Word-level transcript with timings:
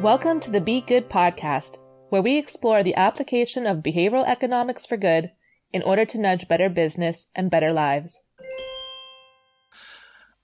Welcome 0.00 0.40
to 0.40 0.50
the 0.50 0.62
Be 0.62 0.80
Good 0.80 1.10
podcast, 1.10 1.76
where 2.08 2.22
we 2.22 2.38
explore 2.38 2.82
the 2.82 2.94
application 2.94 3.66
of 3.66 3.82
behavioral 3.82 4.26
economics 4.26 4.86
for 4.86 4.96
good 4.96 5.30
in 5.74 5.82
order 5.82 6.06
to 6.06 6.18
nudge 6.18 6.48
better 6.48 6.70
business 6.70 7.26
and 7.34 7.50
better 7.50 7.70
lives. 7.70 8.22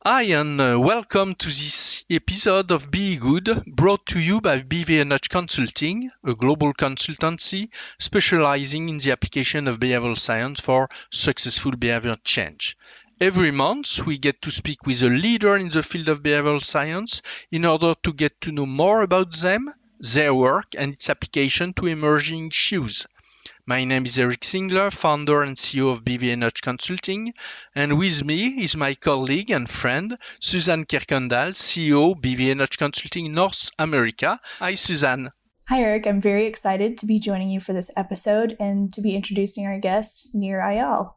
Hi, 0.04 0.24
and 0.24 0.60
uh, 0.60 0.78
welcome 0.78 1.34
to 1.36 1.46
this 1.46 2.04
episode 2.10 2.70
of 2.70 2.90
Be 2.90 3.16
Good, 3.16 3.48
brought 3.66 4.04
to 4.08 4.20
you 4.20 4.42
by 4.42 4.60
BVNH 4.60 5.30
Consulting, 5.30 6.10
a 6.22 6.34
global 6.34 6.74
consultancy 6.74 7.74
specializing 7.98 8.90
in 8.90 8.98
the 8.98 9.12
application 9.12 9.68
of 9.68 9.80
behavioral 9.80 10.18
science 10.18 10.60
for 10.60 10.90
successful 11.10 11.72
behavior 11.72 12.16
change. 12.22 12.76
Every 13.18 13.50
month, 13.50 14.04
we 14.04 14.18
get 14.18 14.42
to 14.42 14.50
speak 14.50 14.84
with 14.84 15.00
a 15.00 15.08
leader 15.08 15.56
in 15.56 15.70
the 15.70 15.82
field 15.82 16.10
of 16.10 16.22
behavioral 16.22 16.62
science 16.62 17.22
in 17.50 17.64
order 17.64 17.94
to 18.02 18.12
get 18.12 18.38
to 18.42 18.52
know 18.52 18.66
more 18.66 19.00
about 19.00 19.32
them, 19.36 19.72
their 20.00 20.34
work, 20.34 20.74
and 20.76 20.92
its 20.92 21.08
application 21.08 21.72
to 21.74 21.86
emerging 21.86 22.48
issues. 22.48 23.06
My 23.64 23.84
name 23.84 24.04
is 24.04 24.18
Eric 24.18 24.40
Singler, 24.40 24.92
founder 24.92 25.40
and 25.40 25.56
CEO 25.56 25.90
of 25.90 26.04
BVNH 26.04 26.60
Consulting, 26.60 27.32
and 27.74 27.96
with 27.98 28.22
me 28.22 28.62
is 28.62 28.76
my 28.76 28.92
colleague 28.92 29.50
and 29.50 29.66
friend, 29.66 30.18
Suzanne 30.38 30.84
Kirkendall, 30.84 31.54
CEO, 31.54 32.14
BVNH 32.20 32.76
Consulting 32.76 33.32
North 33.32 33.70
America. 33.78 34.38
Hi, 34.58 34.74
Suzanne. 34.74 35.30
Hi, 35.68 35.80
Eric. 35.80 36.06
I'm 36.06 36.20
very 36.20 36.44
excited 36.44 36.98
to 36.98 37.06
be 37.06 37.18
joining 37.18 37.48
you 37.48 37.60
for 37.60 37.72
this 37.72 37.90
episode 37.96 38.56
and 38.60 38.92
to 38.92 39.00
be 39.00 39.16
introducing 39.16 39.66
our 39.66 39.80
guest, 39.80 40.28
Nir 40.34 40.60
Eyal. 40.60 41.14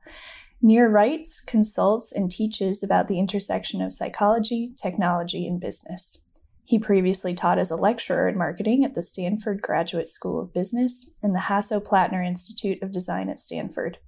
Nir 0.62 0.90
writes, 0.90 1.40
consults, 1.40 2.12
and 2.12 2.30
teaches 2.30 2.84
about 2.84 3.08
the 3.08 3.18
intersection 3.18 3.82
of 3.82 3.94
psychology, 3.94 4.74
technology, 4.76 5.48
and 5.48 5.60
business. 5.60 6.26
He 6.66 6.78
previously 6.78 7.34
taught 7.34 7.58
as 7.58 7.72
a 7.72 7.78
lecturer 7.78 8.28
in 8.28 8.38
marketing 8.38 8.84
at 8.84 8.94
the 8.94 9.02
Stanford 9.02 9.62
Graduate 9.62 10.10
School 10.10 10.40
of 10.40 10.54
Business 10.54 11.18
and 11.24 11.34
the 11.34 11.40
Hasso-Plattner 11.40 12.22
Institute 12.22 12.84
of 12.84 12.92
Design 12.92 13.30
at 13.30 13.40
Stanford. 13.40 14.00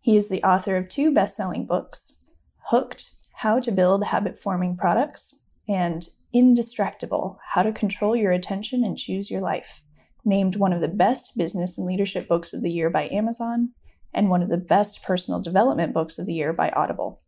He 0.00 0.16
is 0.16 0.28
the 0.28 0.42
author 0.44 0.76
of 0.76 0.88
two 0.88 1.12
best 1.12 1.34
selling 1.34 1.66
books 1.66 2.32
Hooked 2.70 3.10
How 3.34 3.58
to 3.60 3.72
Build 3.72 4.04
Habit 4.04 4.38
Forming 4.38 4.76
Products 4.76 5.42
and 5.68 6.08
Indistractable 6.34 7.36
How 7.48 7.64
to 7.64 7.72
Control 7.72 8.14
Your 8.14 8.32
Attention 8.32 8.84
and 8.84 8.96
Choose 8.96 9.28
Your 9.30 9.40
Life, 9.40 9.82
named 10.24 10.56
one 10.56 10.72
of 10.72 10.80
the 10.80 10.88
best 10.88 11.36
business 11.36 11.76
and 11.76 11.86
leadership 11.86 12.28
books 12.28 12.54
of 12.54 12.62
the 12.62 12.72
year 12.72 12.88
by 12.88 13.08
Amazon 13.08 13.72
and 14.12 14.30
one 14.30 14.42
of 14.42 14.48
the 14.48 14.56
best 14.56 15.02
personal 15.02 15.40
development 15.40 15.92
books 15.92 16.18
of 16.18 16.26
the 16.26 16.34
year 16.34 16.52
by 16.52 16.70
Audible. 16.70 17.20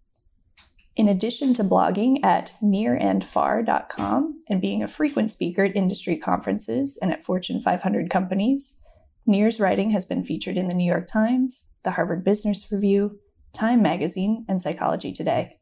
In 0.97 1.09
addition 1.09 1.55
to 1.55 1.65
blogging 1.65 2.23
at 2.25 2.55
nirandfar.com 2.63 4.43
and 4.49 4.61
being 4.61 4.83
a 4.83 4.89
frequent 4.89 5.31
speaker 5.31 5.65
at 5.65 5.77
industry 5.77 6.17
conferences 6.17 6.99
and 7.01 7.13
at 7.13 7.23
Fortune 7.23 7.61
500 7.61 8.11
companies, 8.11 8.83
Nir's 9.27 9.61
writing 9.61 9.91
has 9.91 10.05
been 10.05 10.25
featured 10.25 10.57
in 10.57 10.69
the 10.69 10.75
New 10.75 10.91
York 10.91 11.07
Times, 11.07 11.73
the 11.85 11.93
Harvard 11.93 12.25
Business 12.25 12.71
Review, 12.71 13.19
Time 13.53 13.83
Magazine, 13.83 14.45
and 14.49 14.61
Psychology 14.61 15.13
Today. 15.13 15.59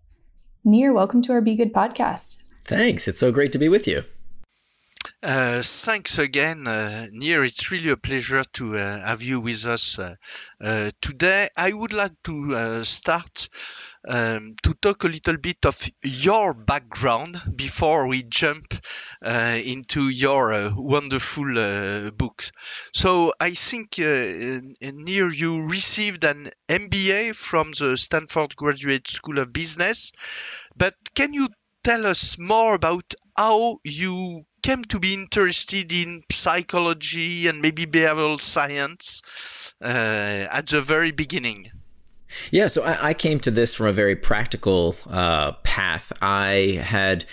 Near, 0.64 0.92
welcome 0.92 1.22
to 1.22 1.32
our 1.32 1.40
Be 1.40 1.56
Good 1.56 1.72
podcast. 1.72 2.36
Thanks. 2.64 3.06
It's 3.06 3.20
so 3.20 3.30
great 3.30 3.52
to 3.52 3.58
be 3.58 3.68
with 3.68 3.86
you. 3.86 4.04
Uh, 5.22 5.62
thanks 5.62 6.18
again, 6.18 6.66
uh, 6.68 7.06
Nir. 7.12 7.42
It's 7.44 7.70
really 7.72 7.90
a 7.90 7.96
pleasure 7.96 8.42
to 8.54 8.78
uh, 8.78 9.04
have 9.06 9.20
you 9.22 9.40
with 9.40 9.64
us 9.66 9.98
today. 11.00 11.48
I 11.56 11.72
would 11.72 11.92
like 11.92 12.12
to 12.24 12.84
start 12.84 13.48
um, 14.08 14.54
to 14.64 14.74
talk 14.74 15.04
a 15.04 15.08
little 15.08 15.38
bit 15.38 15.66
of 15.66 15.80
your 16.04 16.54
background 16.54 17.40
before 17.56 18.08
we 18.08 18.24
jump 18.24 18.74
uh, 19.24 19.58
into 19.64 20.08
your 20.08 20.52
uh, 20.52 20.72
wonderful 20.76 21.58
uh, 21.58 22.10
books. 22.12 22.52
So 22.94 23.32
I 23.40 23.52
think 23.52 23.98
Nir 23.98 25.30
you 25.32 25.62
received 25.66 26.24
an 26.24 26.50
MBA 26.68 27.32
from 27.32 27.72
the 27.72 27.96
Stanford 27.96 28.56
Graduate 28.56 29.08
School 29.08 29.38
of 29.38 29.52
Business, 29.52 30.12
but 30.76 30.94
can 31.14 31.32
you 31.34 31.48
tell 31.84 32.06
us 32.06 32.38
more 32.38 32.74
about 32.74 33.14
how 33.36 33.78
you 33.84 34.44
came 34.62 34.84
to 34.84 34.98
be 34.98 35.14
interested 35.14 35.92
in 35.92 36.22
psychology 36.30 37.46
and 37.46 37.62
maybe 37.62 37.86
behavioral 37.86 38.40
science 38.40 39.22
uh, 39.82 40.46
at 40.50 40.66
the 40.66 40.80
very 40.80 41.12
beginning? 41.12 41.70
Yeah, 42.50 42.66
so 42.66 42.82
I, 42.82 43.08
I, 43.08 43.14
came 43.14 43.40
to 43.40 43.50
this 43.50 43.74
from 43.74 43.86
a 43.86 43.92
very 43.92 44.14
practical 44.14 44.94
uh, 45.08 45.52
path. 45.62 46.12
I 46.20 46.78
had 46.82 47.24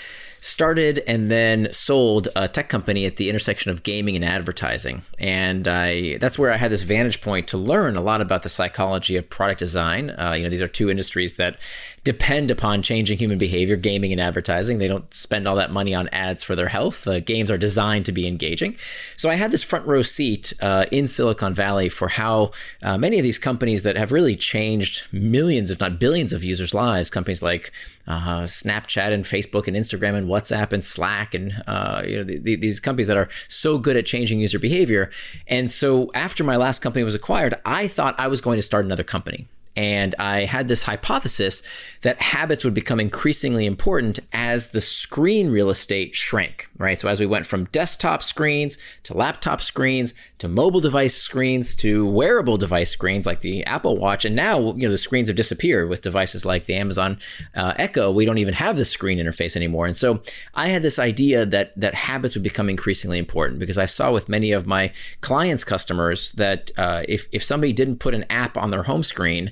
started 0.45 0.99
and 1.07 1.31
then 1.31 1.67
sold 1.71 2.29
a 2.35 2.47
tech 2.47 2.69
company 2.69 3.05
at 3.05 3.17
the 3.17 3.29
intersection 3.29 3.71
of 3.71 3.81
gaming 3.83 4.15
and 4.15 4.23
advertising. 4.23 5.01
And 5.17 5.67
I 5.67 6.17
that's 6.17 6.37
where 6.37 6.51
I 6.51 6.57
had 6.57 6.71
this 6.71 6.83
vantage 6.83 7.19
point 7.21 7.47
to 7.49 7.57
learn 7.57 7.97
a 7.97 8.01
lot 8.01 8.21
about 8.21 8.43
the 8.43 8.49
psychology 8.49 9.17
of 9.17 9.29
product 9.29 9.59
design. 9.59 10.11
Uh, 10.11 10.33
you 10.33 10.43
know, 10.43 10.49
these 10.49 10.61
are 10.61 10.67
two 10.67 10.89
industries 10.89 11.37
that 11.37 11.57
depend 12.05 12.51
upon 12.51 12.83
changing 12.83 13.17
human 13.17 13.39
behavior, 13.39 13.75
gaming 13.75 14.11
and 14.11 14.21
advertising. 14.21 14.77
They 14.77 14.87
don't 14.87 15.11
spend 15.11 15.47
all 15.47 15.55
that 15.55 15.71
money 15.71 15.95
on 15.95 16.07
ads 16.09 16.43
for 16.43 16.55
their 16.55 16.67
health. 16.67 17.07
Uh, 17.07 17.19
games 17.19 17.49
are 17.49 17.57
designed 17.57 18.05
to 18.05 18.11
be 18.11 18.27
engaging. 18.27 18.77
So 19.17 19.27
I 19.27 19.35
had 19.35 19.49
this 19.49 19.63
front 19.63 19.87
row 19.87 20.03
seat 20.03 20.53
uh, 20.61 20.85
in 20.91 21.07
Silicon 21.07 21.55
Valley 21.55 21.89
for 21.89 22.07
how 22.07 22.51
uh, 22.83 22.95
many 22.95 23.17
of 23.17 23.23
these 23.23 23.39
companies 23.39 23.81
that 23.83 23.97
have 23.97 24.11
really 24.11 24.35
changed 24.35 25.11
millions, 25.11 25.71
if 25.71 25.79
not 25.79 25.99
billions, 25.99 26.31
of 26.31 26.43
users' 26.43 26.75
lives, 26.75 27.09
companies 27.09 27.41
like 27.41 27.71
uh, 28.05 28.43
Snapchat 28.43 29.11
and 29.11 29.25
Facebook 29.25 29.67
and 29.67 29.75
Instagram 29.75 30.13
and 30.13 30.27
WhatsApp 30.27 30.73
and 30.73 30.83
Slack 30.83 31.33
and 31.33 31.63
uh, 31.65 32.03
you 32.05 32.17
know 32.17 32.23
the, 32.23 32.37
the, 32.37 32.55
these 32.55 32.79
companies 32.79 33.07
that 33.07 33.17
are 33.17 33.29
so 33.47 33.79
good 33.79 33.97
at 33.97 34.05
changing 34.05 34.39
user 34.39 34.59
behavior. 34.59 35.09
And 35.47 35.71
so 35.71 36.11
after 36.13 36.43
my 36.43 36.55
last 36.55 36.83
company 36.83 37.03
was 37.03 37.15
acquired, 37.15 37.55
I 37.65 37.87
thought 37.87 38.13
I 38.19 38.27
was 38.27 38.41
going 38.41 38.57
to 38.57 38.63
start 38.63 38.85
another 38.85 39.03
company. 39.03 39.47
And 39.75 40.15
I 40.19 40.45
had 40.45 40.67
this 40.67 40.83
hypothesis 40.83 41.61
that 42.01 42.21
habits 42.21 42.63
would 42.63 42.73
become 42.73 42.99
increasingly 42.99 43.65
important 43.65 44.19
as 44.31 44.71
the 44.71 44.81
screen 44.81 45.49
real 45.49 45.69
estate 45.69 46.15
shrank, 46.15 46.69
right? 46.77 46.97
So 46.97 47.07
as 47.07 47.19
we 47.19 47.25
went 47.25 47.45
from 47.45 47.65
desktop 47.65 48.21
screens 48.21 48.77
to 49.03 49.13
laptop 49.13 49.61
screens 49.61 50.13
to 50.39 50.47
mobile 50.47 50.81
device 50.81 51.15
screens 51.15 51.73
to 51.75 52.05
wearable 52.05 52.57
device 52.57 52.91
screens 52.91 53.25
like 53.25 53.41
the 53.41 53.63
Apple 53.65 53.97
Watch, 53.97 54.25
and 54.25 54.35
now 54.35 54.73
you 54.73 54.87
know 54.87 54.91
the 54.91 54.97
screens 54.97 55.27
have 55.27 55.37
disappeared 55.37 55.89
with 55.89 56.01
devices 56.01 56.45
like 56.45 56.65
the 56.65 56.75
Amazon 56.75 57.17
uh, 57.55 57.73
Echo. 57.77 58.11
We 58.11 58.25
don't 58.25 58.37
even 58.37 58.53
have 58.53 58.77
the 58.77 58.85
screen 58.85 59.17
interface 59.17 59.55
anymore. 59.55 59.85
And 59.85 59.95
so 59.95 60.21
I 60.53 60.69
had 60.69 60.83
this 60.83 60.99
idea 60.99 61.45
that 61.45 61.79
that 61.79 61.95
habits 61.95 62.35
would 62.35 62.43
become 62.43 62.69
increasingly 62.69 63.17
important 63.17 63.59
because 63.59 63.77
I 63.77 63.85
saw 63.85 64.11
with 64.11 64.29
many 64.29 64.51
of 64.51 64.67
my 64.67 64.91
clients' 65.21 65.63
customers 65.63 66.31
that 66.33 66.71
uh, 66.77 67.03
if 67.07 67.27
if 67.31 67.43
somebody 67.43 67.73
didn't 67.73 67.99
put 67.99 68.13
an 68.13 68.25
app 68.29 68.57
on 68.57 68.69
their 68.69 68.83
home 68.83 69.03
screen 69.03 69.51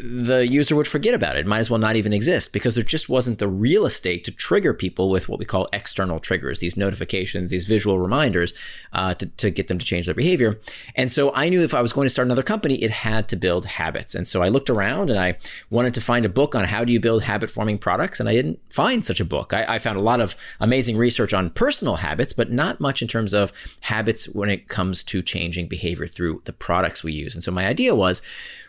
the 0.00 0.46
user 0.48 0.74
would 0.74 0.86
forget 0.86 1.12
about 1.12 1.36
it. 1.36 1.42
it. 1.42 1.46
Might 1.48 1.58
as 1.58 1.70
well 1.70 1.78
not 1.78 1.96
even 1.96 2.12
exist 2.12 2.52
because 2.52 2.74
there 2.74 2.82
just 2.82 3.08
wasn't 3.08 3.38
the 3.38 3.48
real 3.48 3.84
estate 3.84 4.24
to 4.24 4.30
trigger 4.30 4.72
people 4.72 5.10
with 5.10 5.28
what 5.28 5.38
we 5.38 5.44
call 5.44 5.68
external 5.72 6.18
triggers, 6.18 6.58
these 6.58 6.76
notifications, 6.76 7.50
these 7.50 7.66
visual 7.66 7.98
reminders 7.98 8.54
uh, 8.92 9.14
to, 9.14 9.26
to 9.26 9.50
get 9.50 9.68
them 9.68 9.78
to 9.78 9.84
change 9.84 10.06
their 10.06 10.14
behavior. 10.14 10.60
And 10.96 11.12
so 11.12 11.32
I 11.34 11.48
knew 11.48 11.62
if 11.62 11.74
I 11.74 11.82
was 11.82 11.92
going 11.92 12.06
to 12.06 12.10
start 12.10 12.26
another 12.26 12.42
company, 12.42 12.76
it 12.76 12.90
had 12.90 13.28
to 13.28 13.36
build 13.36 13.66
habits. 13.66 14.14
And 14.14 14.26
so 14.26 14.42
I 14.42 14.48
looked 14.48 14.70
around 14.70 15.10
and 15.10 15.18
I 15.18 15.36
wanted 15.70 15.94
to 15.94 16.00
find 16.00 16.24
a 16.24 16.30
book 16.30 16.54
on 16.54 16.64
how 16.64 16.84
do 16.84 16.92
you 16.92 17.00
build 17.00 17.22
habit 17.22 17.50
forming 17.50 17.78
products. 17.78 18.20
And 18.20 18.28
I 18.28 18.32
didn't 18.32 18.60
find 18.72 19.04
such 19.04 19.20
a 19.20 19.24
book. 19.24 19.52
I, 19.52 19.64
I 19.74 19.78
found 19.78 19.98
a 19.98 20.02
lot 20.02 20.20
of 20.20 20.36
amazing 20.60 20.96
research 20.96 21.34
on 21.34 21.50
personal 21.50 21.96
habits, 21.96 22.32
but 22.32 22.50
not 22.50 22.80
much 22.80 23.02
in 23.02 23.08
terms 23.08 23.34
of 23.34 23.52
habits 23.80 24.26
when 24.26 24.48
it 24.48 24.68
comes 24.68 25.02
to 25.04 25.22
changing 25.22 25.68
behavior 25.68 26.06
through 26.06 26.42
the 26.44 26.52
products 26.52 27.04
we 27.04 27.12
use. 27.12 27.34
And 27.34 27.44
so 27.44 27.50
my 27.50 27.66
idea 27.66 27.94
was, 27.94 28.22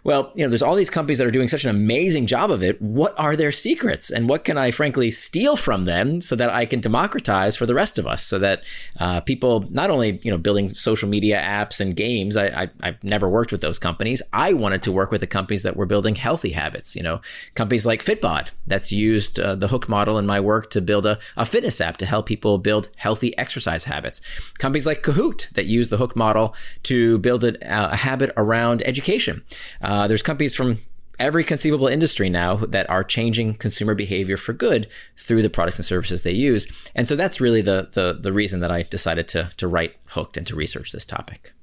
well, 0.03 0.31
you 0.35 0.43
know, 0.43 0.49
there's 0.49 0.61
all 0.61 0.75
these 0.75 0.89
companies 0.89 1.12
that 1.17 1.25
are 1.25 1.31
doing 1.31 1.47
such 1.47 1.63
an 1.63 1.69
amazing 1.69 2.27
job 2.27 2.51
of 2.51 2.61
it. 2.61 2.81
What 2.81 3.17
are 3.19 3.35
their 3.35 3.51
secrets? 3.51 4.09
And 4.11 4.29
what 4.29 4.43
can 4.43 4.57
I 4.57 4.69
frankly 4.69 5.09
steal 5.09 5.55
from 5.55 5.85
them 5.85 6.21
so 6.21 6.35
that 6.35 6.49
I 6.49 6.65
can 6.65 6.79
democratize 6.79 7.55
for 7.55 7.65
the 7.65 7.73
rest 7.73 7.97
of 7.97 8.05
us 8.05 8.23
so 8.23 8.37
that 8.39 8.63
uh, 8.99 9.21
people 9.21 9.65
not 9.71 9.89
only, 9.89 10.19
you 10.23 10.31
know, 10.31 10.37
building 10.37 10.73
social 10.73 11.09
media 11.09 11.41
apps 11.41 11.79
and 11.79 11.95
games, 11.95 12.37
I, 12.37 12.69
I, 12.83 12.85
have 12.85 13.03
never 13.03 13.27
worked 13.27 13.51
with 13.51 13.61
those 13.61 13.79
companies. 13.79 14.21
I 14.33 14.53
wanted 14.53 14.83
to 14.83 14.91
work 14.91 15.09
with 15.09 15.21
the 15.21 15.27
companies 15.27 15.63
that 15.63 15.75
were 15.75 15.85
building 15.85 16.15
healthy 16.15 16.51
habits, 16.51 16.95
you 16.95 17.03
know, 17.03 17.21
companies 17.55 17.85
like 17.85 18.03
Fitbod 18.03 18.49
that's 18.67 18.91
used 18.91 19.39
uh, 19.39 19.55
the 19.55 19.69
hook 19.69 19.89
model 19.89 20.17
in 20.17 20.25
my 20.25 20.39
work 20.39 20.69
to 20.71 20.81
build 20.81 21.05
a, 21.05 21.17
a 21.37 21.45
fitness 21.45 21.81
app 21.81 21.97
to 21.97 22.05
help 22.05 22.25
people 22.25 22.57
build 22.57 22.89
healthy 22.97 23.35
exercise 23.37 23.85
habits. 23.85 24.21
Companies 24.59 24.85
like 24.85 25.01
Kahoot 25.01 25.49
that 25.51 25.65
use 25.65 25.89
the 25.89 25.97
hook 25.97 26.15
model 26.15 26.55
to 26.83 27.17
build 27.19 27.43
a, 27.43 27.55
a 27.61 27.95
habit 27.95 28.31
around 28.37 28.83
education. 28.85 29.43
Uh, 29.81 30.03
uh, 30.03 30.07
there's 30.07 30.23
companies 30.23 30.55
from 30.55 30.77
every 31.19 31.43
conceivable 31.43 31.87
industry 31.87 32.29
now 32.29 32.55
that 32.55 32.89
are 32.89 33.03
changing 33.03 33.55
consumer 33.55 33.95
behavior 33.95 34.37
for 34.37 34.53
good 34.53 34.87
through 35.17 35.41
the 35.41 35.49
products 35.49 35.77
and 35.77 35.85
services 35.85 36.23
they 36.23 36.31
use. 36.31 36.67
And 36.95 37.07
so 37.07 37.15
that's 37.15 37.41
really 37.41 37.61
the 37.61 37.89
the, 37.93 38.17
the 38.19 38.33
reason 38.33 38.59
that 38.61 38.71
I 38.71 38.83
decided 38.83 39.27
to 39.29 39.51
to 39.57 39.67
write 39.67 39.95
Hooked 40.07 40.37
and 40.37 40.47
to 40.47 40.55
research 40.55 40.91
this 40.91 41.05
topic. 41.05 41.53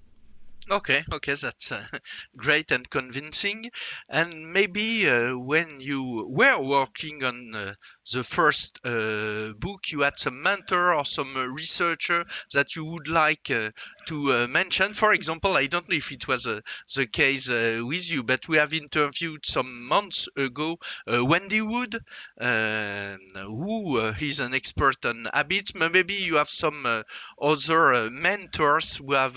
Okay, 0.70 1.02
okay, 1.12 1.34
that's 1.34 1.72
uh, 1.72 1.84
great 2.36 2.70
and 2.70 2.88
convincing. 2.88 3.70
And 4.08 4.52
maybe 4.52 5.08
uh, 5.10 5.36
when 5.36 5.80
you 5.80 6.28
were 6.30 6.62
working 6.62 7.24
on 7.24 7.52
uh, 7.54 7.72
the 8.12 8.24
first 8.24 8.80
uh, 8.84 9.52
book, 9.58 9.90
you 9.90 10.00
had 10.00 10.18
some 10.18 10.42
mentor 10.42 10.94
or 10.94 11.04
some 11.04 11.36
uh, 11.36 11.46
researcher 11.46 12.24
that 12.52 12.76
you 12.76 12.84
would 12.84 13.08
like 13.08 13.50
uh, 13.50 13.70
to 14.06 14.32
uh, 14.32 14.46
mention. 14.46 14.94
For 14.94 15.12
example, 15.12 15.56
I 15.56 15.66
don't 15.66 15.88
know 15.88 15.96
if 15.96 16.12
it 16.12 16.26
was 16.28 16.46
uh, 16.46 16.60
the 16.94 17.06
case 17.06 17.48
uh, 17.48 17.82
with 17.84 18.10
you, 18.10 18.22
but 18.22 18.48
we 18.48 18.56
have 18.58 18.74
interviewed 18.74 19.46
some 19.46 19.86
months 19.86 20.28
ago 20.36 20.78
Wendy 21.06 21.60
Wood, 21.60 21.98
who 22.38 23.96
is 24.20 24.40
an 24.40 24.54
expert 24.54 25.04
on 25.04 25.26
habits. 25.32 25.74
Maybe 25.74 26.14
you 26.14 26.36
have 26.36 26.48
some 26.48 27.04
other 27.40 28.10
mentors 28.10 28.96
who 28.96 29.12
have 29.12 29.36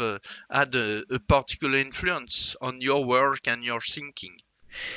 had 0.50 0.76
a, 0.76 1.04
a 1.10 1.20
particular 1.20 1.78
influence 1.78 2.56
on 2.62 2.82
your 2.82 3.06
work 3.06 3.48
and 3.48 3.64
your 3.64 3.82
thinking? 3.82 4.38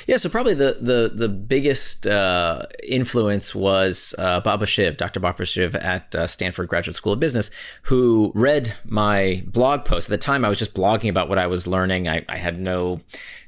Yeah, 0.07 0.17
so 0.17 0.29
probably 0.29 0.53
the 0.53 0.77
the 0.79 1.11
the 1.13 1.29
biggest 1.29 2.07
uh, 2.07 2.63
influence 2.83 3.53
was 3.53 4.13
uh, 4.17 4.39
Baba 4.41 4.65
Shiv, 4.65 4.97
Dr. 4.97 5.19
Baba 5.19 5.45
Shiv 5.45 5.75
at 5.75 6.15
uh, 6.15 6.27
Stanford 6.27 6.67
Graduate 6.67 6.95
School 6.95 7.13
of 7.13 7.19
Business, 7.19 7.49
who 7.83 8.31
read 8.35 8.73
my 8.85 9.43
blog 9.47 9.85
post. 9.85 10.07
At 10.07 10.11
the 10.11 10.17
time, 10.17 10.43
I 10.45 10.49
was 10.49 10.59
just 10.59 10.73
blogging 10.73 11.09
about 11.09 11.29
what 11.29 11.37
I 11.37 11.47
was 11.47 11.67
learning. 11.67 12.07
I, 12.07 12.25
I 12.29 12.37
had 12.37 12.59
no 12.59 13.01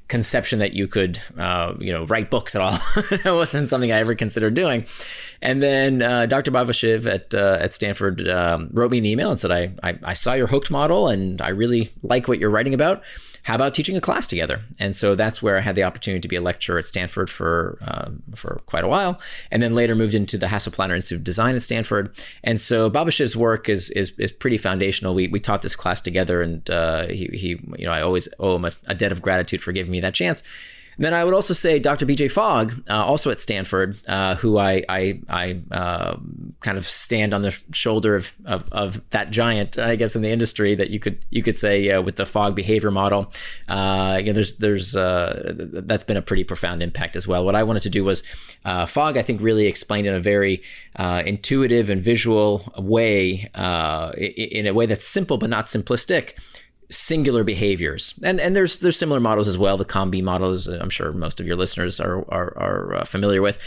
conception 0.10 0.60
that 0.60 0.74
you 0.74 0.88
could, 0.88 1.22
uh, 1.38 1.74
you 1.80 1.94
know, 1.94 2.04
write 2.06 2.30
books 2.30 2.56
at 2.56 2.62
all. 2.62 2.72
that 3.24 3.32
wasn't 3.32 3.68
something 3.70 3.92
I 3.92 4.00
ever 4.00 4.16
considered 4.16 4.56
doing. 4.56 4.86
And 5.42 5.62
then 5.62 6.02
uh, 6.02 6.26
Dr. 6.26 6.52
Baba 6.52 6.74
Shiv 6.74 7.08
at 7.08 7.34
uh, 7.34 7.58
at 7.62 7.74
Stanford 7.74 8.28
um, 8.28 8.70
wrote 8.74 8.92
me 8.92 8.98
an 8.98 9.06
email 9.06 9.30
and 9.30 9.40
said, 9.40 9.52
I, 9.52 9.72
I, 9.84 10.00
I 10.04 10.14
saw 10.14 10.34
your 10.34 10.48
hooked 10.48 10.72
model 10.72 11.08
and 11.08 11.42
I 11.42 11.50
really 11.50 11.92
like 12.04 12.28
what 12.28 12.40
you're 12.40 12.50
writing 12.50 12.74
about 12.74 13.04
how 13.44 13.56
about 13.56 13.74
teaching 13.74 13.96
a 13.96 14.02
class 14.02 14.28
together? 14.28 14.62
And 14.80 14.96
so 14.96 15.16
that's 15.16 15.42
where 15.42 15.58
I 15.58 15.62
had 15.62 15.76
the 15.76 15.84
opportunity 15.84 16.22
to 16.22 16.28
be 16.28 16.36
a 16.36 16.42
lecturer 16.42 16.78
at 16.78 16.86
Stanford 16.86 17.30
for 17.30 17.78
uh, 17.82 18.10
for 18.36 18.62
quite 18.66 18.84
a 18.84 18.88
while, 18.88 19.20
and 19.52 19.62
then 19.62 19.76
later 19.76 19.96
moved 19.96 20.14
into 20.14 20.38
the 20.38 20.48
Hasso-Plattner 20.48 20.96
Institute 20.96 21.18
of 21.20 21.24
Design 21.24 21.56
at 21.56 21.62
Stanford. 21.62 22.16
And 22.44 22.60
so 22.60 22.90
Baba 22.90 23.12
Shiv's 23.12 23.36
work 23.36 23.70
is, 23.70 23.90
is 23.92 24.12
is 24.18 24.32
pretty 24.32 24.58
foundational. 24.58 25.14
We 25.14 25.28
we 25.28 25.40
taught 25.40 25.62
this 25.62 25.76
class 25.76 26.02
together, 26.02 26.42
and 26.42 26.70
uh, 26.70 27.08
he 27.08 27.30
he 27.34 27.48
you 27.78 27.86
know 27.86 27.92
I 27.92 28.02
always 28.02 28.28
owe 28.40 28.56
him 28.56 28.66
a, 28.66 28.72
a 28.88 28.96
debt 28.96 29.12
of 29.12 29.22
gratitude 29.22 29.62
for 29.62 29.72
giving 29.72 29.92
me 29.92 30.00
that 30.02 30.14
chance. 30.14 30.44
Then 31.00 31.14
I 31.14 31.24
would 31.24 31.34
also 31.34 31.54
say 31.54 31.80
Dr. 31.80 32.06
BJ 32.06 32.30
Fogg, 32.30 32.84
uh, 32.90 33.06
also 33.06 33.32
at 33.32 33.40
Stanford, 33.40 33.98
uh, 34.06 34.36
who 34.36 34.58
I 34.58 34.84
I, 34.90 35.22
I 35.30 35.62
uh, 35.72 36.18
kind 36.60 36.78
of 36.78 36.86
stand 36.86 37.34
on 37.34 37.42
the 37.42 37.58
shoulder 37.72 38.18
of, 38.18 38.34
of, 38.46 38.70
of, 38.74 39.10
that 39.12 39.32
giant, 39.32 39.80
I 39.80 39.96
guess, 39.96 40.18
in 40.18 40.22
the 40.22 40.30
industry 40.30 40.76
that 40.76 40.90
you 40.90 41.00
could 41.00 41.24
you 41.30 41.42
could 41.42 41.56
say 41.56 41.98
with 42.00 42.18
the 42.18 42.26
Fogg 42.26 42.54
behavior 42.54 42.92
model. 42.92 43.32
Uh, 43.70 44.18
you 44.20 44.26
know, 44.26 44.34
there's 44.34 44.58
there's 44.58 44.94
uh, 44.94 45.54
that's 45.56 46.04
been 46.04 46.18
a 46.18 46.22
pretty 46.22 46.44
profound 46.44 46.84
impact 46.84 47.16
as 47.16 47.26
well. 47.26 47.46
What 47.46 47.56
I 47.56 47.64
wanted 47.64 47.84
to 47.84 47.90
do 47.90 48.04
was 48.04 48.22
uh, 48.66 48.86
Fogg, 48.86 49.16
I 49.16 49.22
think, 49.22 49.42
really 49.42 49.68
explained 49.68 50.06
in 50.06 50.14
a 50.14 50.20
very 50.20 50.62
intuitive 50.98 51.90
and 51.90 52.02
visual 52.02 52.62
way, 52.78 53.50
in 54.18 54.68
a 54.68 54.74
way 54.74 54.86
that's 54.86 55.08
simple 55.08 55.38
but 55.38 55.50
not 55.50 55.64
simplistic 55.64 56.38
singular 56.92 57.44
behaviors. 57.44 58.14
And 58.24 58.40
and 58.40 58.56
there's 58.56 58.80
there's 58.80 58.98
similar 58.98 59.20
models 59.20 59.48
as 59.48 59.58
well. 59.58 59.78
The 59.78 59.86
COM-B 59.86 60.22
models, 60.22 60.68
I'm 60.68 60.90
sure 60.90 61.12
most 61.12 61.40
of 61.40 61.46
your 61.46 61.56
listeners 61.56 62.00
are 62.00 62.20
are, 62.32 62.58
are 62.58 62.96
uh, 62.96 63.06
familiar 63.06 63.42
with. 63.42 63.58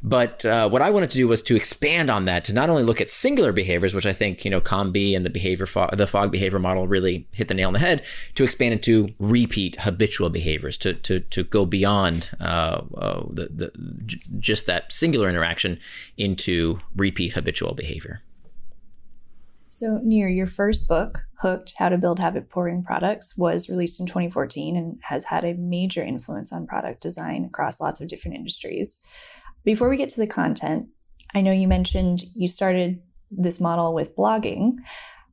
But 0.00 0.44
uh, 0.44 0.68
what 0.68 0.80
I 0.80 0.90
wanted 0.90 1.10
to 1.10 1.16
do 1.16 1.26
was 1.26 1.42
to 1.42 1.56
expand 1.56 2.08
on 2.08 2.26
that 2.26 2.44
to 2.44 2.52
not 2.52 2.70
only 2.70 2.84
look 2.84 3.00
at 3.00 3.08
singular 3.08 3.50
behaviors, 3.50 3.94
which 3.94 4.06
I 4.06 4.12
think 4.12 4.44
you 4.44 4.50
know 4.50 4.60
COM-B 4.60 5.14
and 5.14 5.26
the 5.26 5.30
behavior 5.30 5.66
fo- 5.66 5.90
the 5.92 6.06
Fogg 6.06 6.30
behavior 6.30 6.60
model 6.60 6.86
really 6.86 7.26
hit 7.32 7.48
the 7.48 7.54
nail 7.54 7.66
on 7.66 7.72
the 7.72 7.80
head, 7.80 8.04
to 8.36 8.44
expand 8.44 8.74
into 8.74 9.08
repeat 9.18 9.80
habitual 9.80 10.30
behaviors, 10.30 10.76
to 10.78 10.94
to 10.94 11.20
to 11.20 11.44
go 11.44 11.66
beyond 11.66 12.30
uh, 12.40 12.82
uh 12.96 13.24
the, 13.28 13.48
the 13.48 13.72
just 14.38 14.66
that 14.66 14.92
singular 14.92 15.28
interaction 15.28 15.80
into 16.16 16.78
repeat 16.94 17.32
habitual 17.32 17.74
behavior. 17.74 18.20
So, 19.70 20.00
Nir, 20.02 20.28
your 20.28 20.46
first 20.46 20.88
book, 20.88 21.24
Hooked 21.40 21.74
How 21.78 21.90
to 21.90 21.98
Build 21.98 22.18
Habit 22.18 22.50
Forming 22.50 22.82
Products, 22.82 23.36
was 23.36 23.68
released 23.68 24.00
in 24.00 24.06
2014 24.06 24.76
and 24.76 24.98
has 25.02 25.24
had 25.24 25.44
a 25.44 25.54
major 25.54 26.02
influence 26.02 26.52
on 26.52 26.66
product 26.66 27.02
design 27.02 27.44
across 27.44 27.80
lots 27.80 28.00
of 28.00 28.08
different 28.08 28.36
industries. 28.36 29.04
Before 29.64 29.90
we 29.90 29.98
get 29.98 30.08
to 30.10 30.20
the 30.20 30.26
content, 30.26 30.88
I 31.34 31.42
know 31.42 31.52
you 31.52 31.68
mentioned 31.68 32.22
you 32.34 32.48
started 32.48 33.02
this 33.30 33.60
model 33.60 33.92
with 33.92 34.16
blogging. 34.16 34.78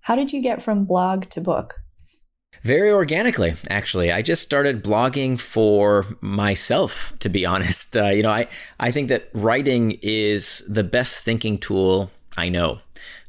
How 0.01 0.15
did 0.15 0.33
you 0.33 0.41
get 0.41 0.61
from 0.61 0.83
blog 0.83 1.29
to 1.29 1.39
book? 1.39 1.75
Very 2.63 2.91
organically, 2.91 3.53
actually. 3.69 4.11
I 4.11 4.21
just 4.21 4.41
started 4.41 4.83
blogging 4.83 5.39
for 5.39 6.05
myself, 6.19 7.13
to 7.19 7.29
be 7.29 7.45
honest. 7.45 7.95
Uh, 7.95 8.09
you 8.09 8.23
know, 8.23 8.31
I, 8.31 8.47
I 8.79 8.91
think 8.91 9.07
that 9.09 9.29
writing 9.33 9.99
is 10.01 10.61
the 10.67 10.83
best 10.83 11.23
thinking 11.23 11.57
tool 11.57 12.09
I 12.37 12.49
know. 12.49 12.79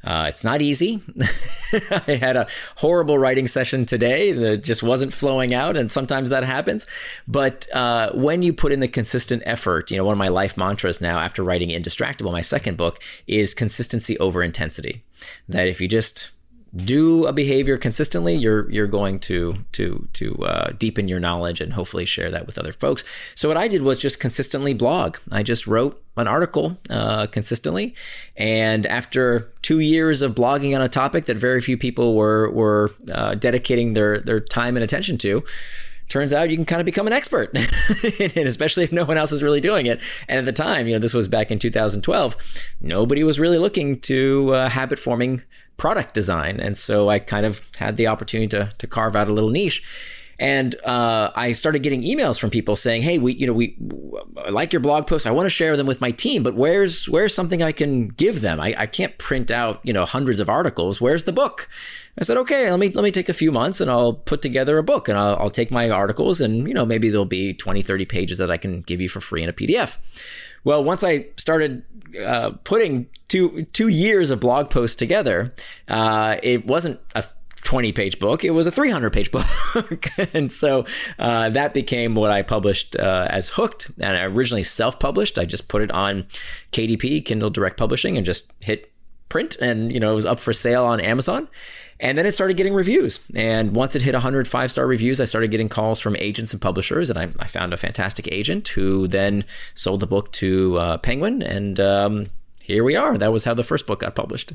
Uh, 0.03 0.25
it's 0.29 0.43
not 0.43 0.61
easy. 0.61 1.01
I 2.07 2.13
had 2.13 2.37
a 2.37 2.47
horrible 2.77 3.17
writing 3.17 3.47
session 3.47 3.85
today 3.85 4.31
that 4.31 4.63
just 4.63 4.83
wasn't 4.83 5.13
flowing 5.13 5.53
out, 5.53 5.75
and 5.75 5.91
sometimes 5.91 6.29
that 6.29 6.43
happens. 6.43 6.85
But 7.27 7.67
uh, 7.73 8.11
when 8.13 8.41
you 8.41 8.53
put 8.53 8.71
in 8.71 8.79
the 8.79 8.87
consistent 8.87 9.43
effort, 9.45 9.91
you 9.91 9.97
know, 9.97 10.05
one 10.05 10.13
of 10.13 10.17
my 10.17 10.29
life 10.29 10.55
mantras 10.55 11.01
now 11.01 11.19
after 11.19 11.43
writing 11.43 11.69
Indistractable, 11.69 12.31
my 12.31 12.41
second 12.41 12.77
book, 12.77 13.01
is 13.27 13.53
consistency 13.53 14.17
over 14.19 14.43
intensity. 14.43 15.03
That 15.49 15.67
if 15.67 15.81
you 15.81 15.87
just 15.87 16.29
do 16.75 17.25
a 17.25 17.33
behavior 17.33 17.77
consistently, 17.77 18.35
you're 18.35 18.69
you're 18.69 18.87
going 18.87 19.19
to 19.21 19.65
to 19.73 20.07
to 20.13 20.35
uh, 20.43 20.71
deepen 20.77 21.07
your 21.07 21.19
knowledge 21.19 21.61
and 21.61 21.73
hopefully 21.73 22.05
share 22.05 22.29
that 22.31 22.45
with 22.45 22.57
other 22.57 22.71
folks. 22.71 23.03
So 23.35 23.47
what 23.47 23.57
I 23.57 23.67
did 23.67 23.81
was 23.81 23.99
just 23.99 24.19
consistently 24.19 24.73
blog. 24.73 25.17
I 25.31 25.43
just 25.43 25.67
wrote 25.67 26.01
an 26.17 26.27
article 26.27 26.77
uh, 26.89 27.27
consistently, 27.27 27.95
and 28.35 28.85
after 28.85 29.51
two 29.61 29.79
years 29.79 30.21
of 30.21 30.35
blogging 30.35 30.75
on 30.75 30.81
a 30.81 30.89
topic 30.89 31.25
that 31.25 31.37
very 31.37 31.61
few 31.61 31.77
people 31.77 32.15
were 32.15 32.49
were 32.51 32.91
uh, 33.11 33.35
dedicating 33.35 33.93
their 33.93 34.19
their 34.19 34.39
time 34.39 34.75
and 34.75 34.83
attention 34.83 35.17
to, 35.19 35.43
turns 36.09 36.33
out 36.33 36.49
you 36.49 36.55
can 36.55 36.65
kind 36.65 36.81
of 36.81 36.85
become 36.85 37.07
an 37.07 37.13
expert, 37.13 37.51
and 37.55 38.47
especially 38.47 38.83
if 38.83 38.91
no 38.91 39.05
one 39.05 39.17
else 39.17 39.31
is 39.31 39.43
really 39.43 39.61
doing 39.61 39.85
it. 39.85 40.01
And 40.27 40.39
at 40.39 40.45
the 40.45 40.51
time, 40.51 40.87
you 40.87 40.93
know, 40.93 40.99
this 40.99 41.13
was 41.13 41.27
back 41.27 41.51
in 41.51 41.59
2012, 41.59 42.35
nobody 42.81 43.23
was 43.23 43.39
really 43.39 43.57
looking 43.57 43.99
to 44.01 44.53
uh, 44.53 44.69
habit 44.69 44.99
forming 44.99 45.43
product 45.77 46.13
design, 46.13 46.59
and 46.59 46.77
so 46.77 47.09
I 47.09 47.19
kind 47.19 47.45
of 47.45 47.61
had 47.75 47.97
the 47.97 48.07
opportunity 48.07 48.47
to 48.49 48.73
to 48.77 48.87
carve 48.87 49.15
out 49.15 49.29
a 49.29 49.33
little 49.33 49.49
niche. 49.51 49.83
And 50.39 50.75
uh, 50.85 51.31
I 51.35 51.53
started 51.53 51.81
getting 51.81 52.03
emails 52.03 52.39
from 52.39 52.51
people 52.51 52.75
saying, 52.75 53.01
"Hey, 53.01 53.17
we, 53.17 53.33
you 53.33 53.47
know, 53.47 53.53
we 53.53 53.75
I 54.37 54.51
like 54.51 54.71
your 54.71 54.79
blog 54.79 55.07
posts. 55.07 55.25
I 55.25 55.31
want 55.31 55.47
to 55.47 55.49
share 55.49 55.75
them 55.75 55.87
with 55.87 55.99
my 55.99 56.11
team, 56.11 56.43
but 56.43 56.53
where's 56.53 57.09
where's 57.09 57.33
something 57.33 57.63
I 57.63 57.71
can 57.71 58.09
give 58.09 58.41
them? 58.41 58.59
I, 58.59 58.75
I 58.77 58.85
can't 58.85 59.17
print 59.17 59.49
out, 59.49 59.79
you 59.83 59.93
know, 59.93 60.05
hundreds 60.05 60.39
of 60.39 60.47
articles. 60.47 61.01
Where's 61.01 61.23
the 61.23 61.31
book?" 61.31 61.67
I 62.19 62.23
said, 62.23 62.37
"Okay, 62.37 62.69
let 62.69 62.79
me 62.79 62.89
let 62.89 63.03
me 63.03 63.11
take 63.11 63.29
a 63.29 63.33
few 63.33 63.51
months 63.51 63.81
and 63.81 63.89
I'll 63.89 64.13
put 64.13 64.43
together 64.43 64.77
a 64.77 64.83
book 64.83 65.07
and 65.07 65.17
I'll, 65.17 65.37
I'll 65.37 65.49
take 65.49 65.71
my 65.71 65.89
articles 65.89 66.39
and 66.39 66.67
you 66.67 66.73
know 66.73 66.85
maybe 66.85 67.09
there'll 67.09 67.25
be 67.25 67.53
20, 67.55 67.81
30 67.81 68.05
pages 68.05 68.37
that 68.37 68.51
I 68.51 68.57
can 68.57 68.81
give 68.81 69.01
you 69.01 69.09
for 69.09 69.19
free 69.19 69.41
in 69.41 69.49
a 69.49 69.53
PDF." 69.53 69.97
Well, 70.67 70.83
once 70.83 71.01
I 71.01 71.27
started 71.37 71.87
uh, 72.21 72.51
putting 72.65 73.07
two 73.29 73.63
two 73.71 73.87
years 73.87 74.31
of 74.31 74.41
blog 74.41 74.69
posts 74.69 74.97
together, 74.97 75.55
uh, 75.87 76.35
it 76.43 76.67
wasn't 76.67 76.99
a 77.15 77.23
20 77.63 77.93
page 77.93 78.19
book. 78.19 78.43
It 78.43 78.49
was 78.49 78.67
a 78.67 78.71
300 78.71 79.13
page 79.13 79.31
book. 79.31 80.07
and 80.33 80.51
so 80.51 80.83
uh, 81.19 81.47
that 81.51 81.73
became 81.73 82.15
what 82.15 82.31
I 82.31 82.41
published 82.41 82.97
uh, 82.97 83.27
as 83.29 83.47
Hooked. 83.47 83.91
And 83.97 84.17
I 84.17 84.23
originally 84.23 84.63
self 84.63 84.99
published. 84.99 85.39
I 85.39 85.45
just 85.45 85.69
put 85.69 85.81
it 85.81 85.91
on 85.91 86.25
KDP, 86.73 87.23
Kindle 87.23 87.49
Direct 87.49 87.77
Publishing, 87.77 88.17
and 88.17 88.25
just 88.25 88.51
hit 88.59 88.91
print. 89.29 89.55
And, 89.61 89.93
you 89.93 90.01
know, 90.01 90.11
it 90.11 90.15
was 90.15 90.25
up 90.25 90.37
for 90.37 90.51
sale 90.51 90.83
on 90.83 90.99
Amazon. 90.99 91.47
And 91.99 92.17
then 92.17 92.25
it 92.25 92.33
started 92.33 92.57
getting 92.57 92.73
reviews. 92.73 93.19
And 93.35 93.75
once 93.75 93.95
it 93.95 94.01
hit 94.01 94.13
100 94.13 94.47
five 94.47 94.71
star 94.71 94.85
reviews, 94.85 95.19
I 95.19 95.25
started 95.25 95.49
getting 95.49 95.69
calls 95.69 95.99
from 95.99 96.15
agents 96.17 96.53
and 96.53 96.61
publishers. 96.61 97.09
And 97.09 97.17
I, 97.17 97.29
I 97.39 97.47
found 97.47 97.73
a 97.73 97.77
fantastic 97.77 98.27
agent 98.31 98.67
who 98.69 99.07
then 99.07 99.45
sold 99.73 99.99
the 100.01 100.07
book 100.07 100.31
to 100.33 100.77
uh, 100.77 100.97
Penguin. 100.99 101.41
And 101.41 101.79
um, 101.79 102.27
here 102.61 102.83
we 102.83 102.95
are. 102.95 103.17
That 103.17 103.31
was 103.31 103.45
how 103.45 103.53
the 103.53 103.63
first 103.63 103.87
book 103.87 104.01
got 104.01 104.15
published. 104.15 104.53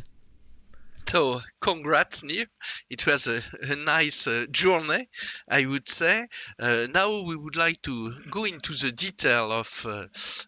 So, 1.08 1.42
congrats, 1.60 2.24
Nir. 2.24 2.46
It 2.88 3.06
was 3.06 3.26
a, 3.26 3.42
a 3.60 3.76
nice 3.76 4.26
uh, 4.26 4.46
journey, 4.50 5.08
I 5.48 5.66
would 5.66 5.86
say. 5.86 6.26
Uh, 6.58 6.86
now 6.88 7.24
we 7.24 7.36
would 7.36 7.56
like 7.56 7.82
to 7.82 8.14
go 8.30 8.44
into 8.44 8.72
the 8.72 8.92
detail 8.92 9.52
of 9.52 9.86
uh, 9.86 10.06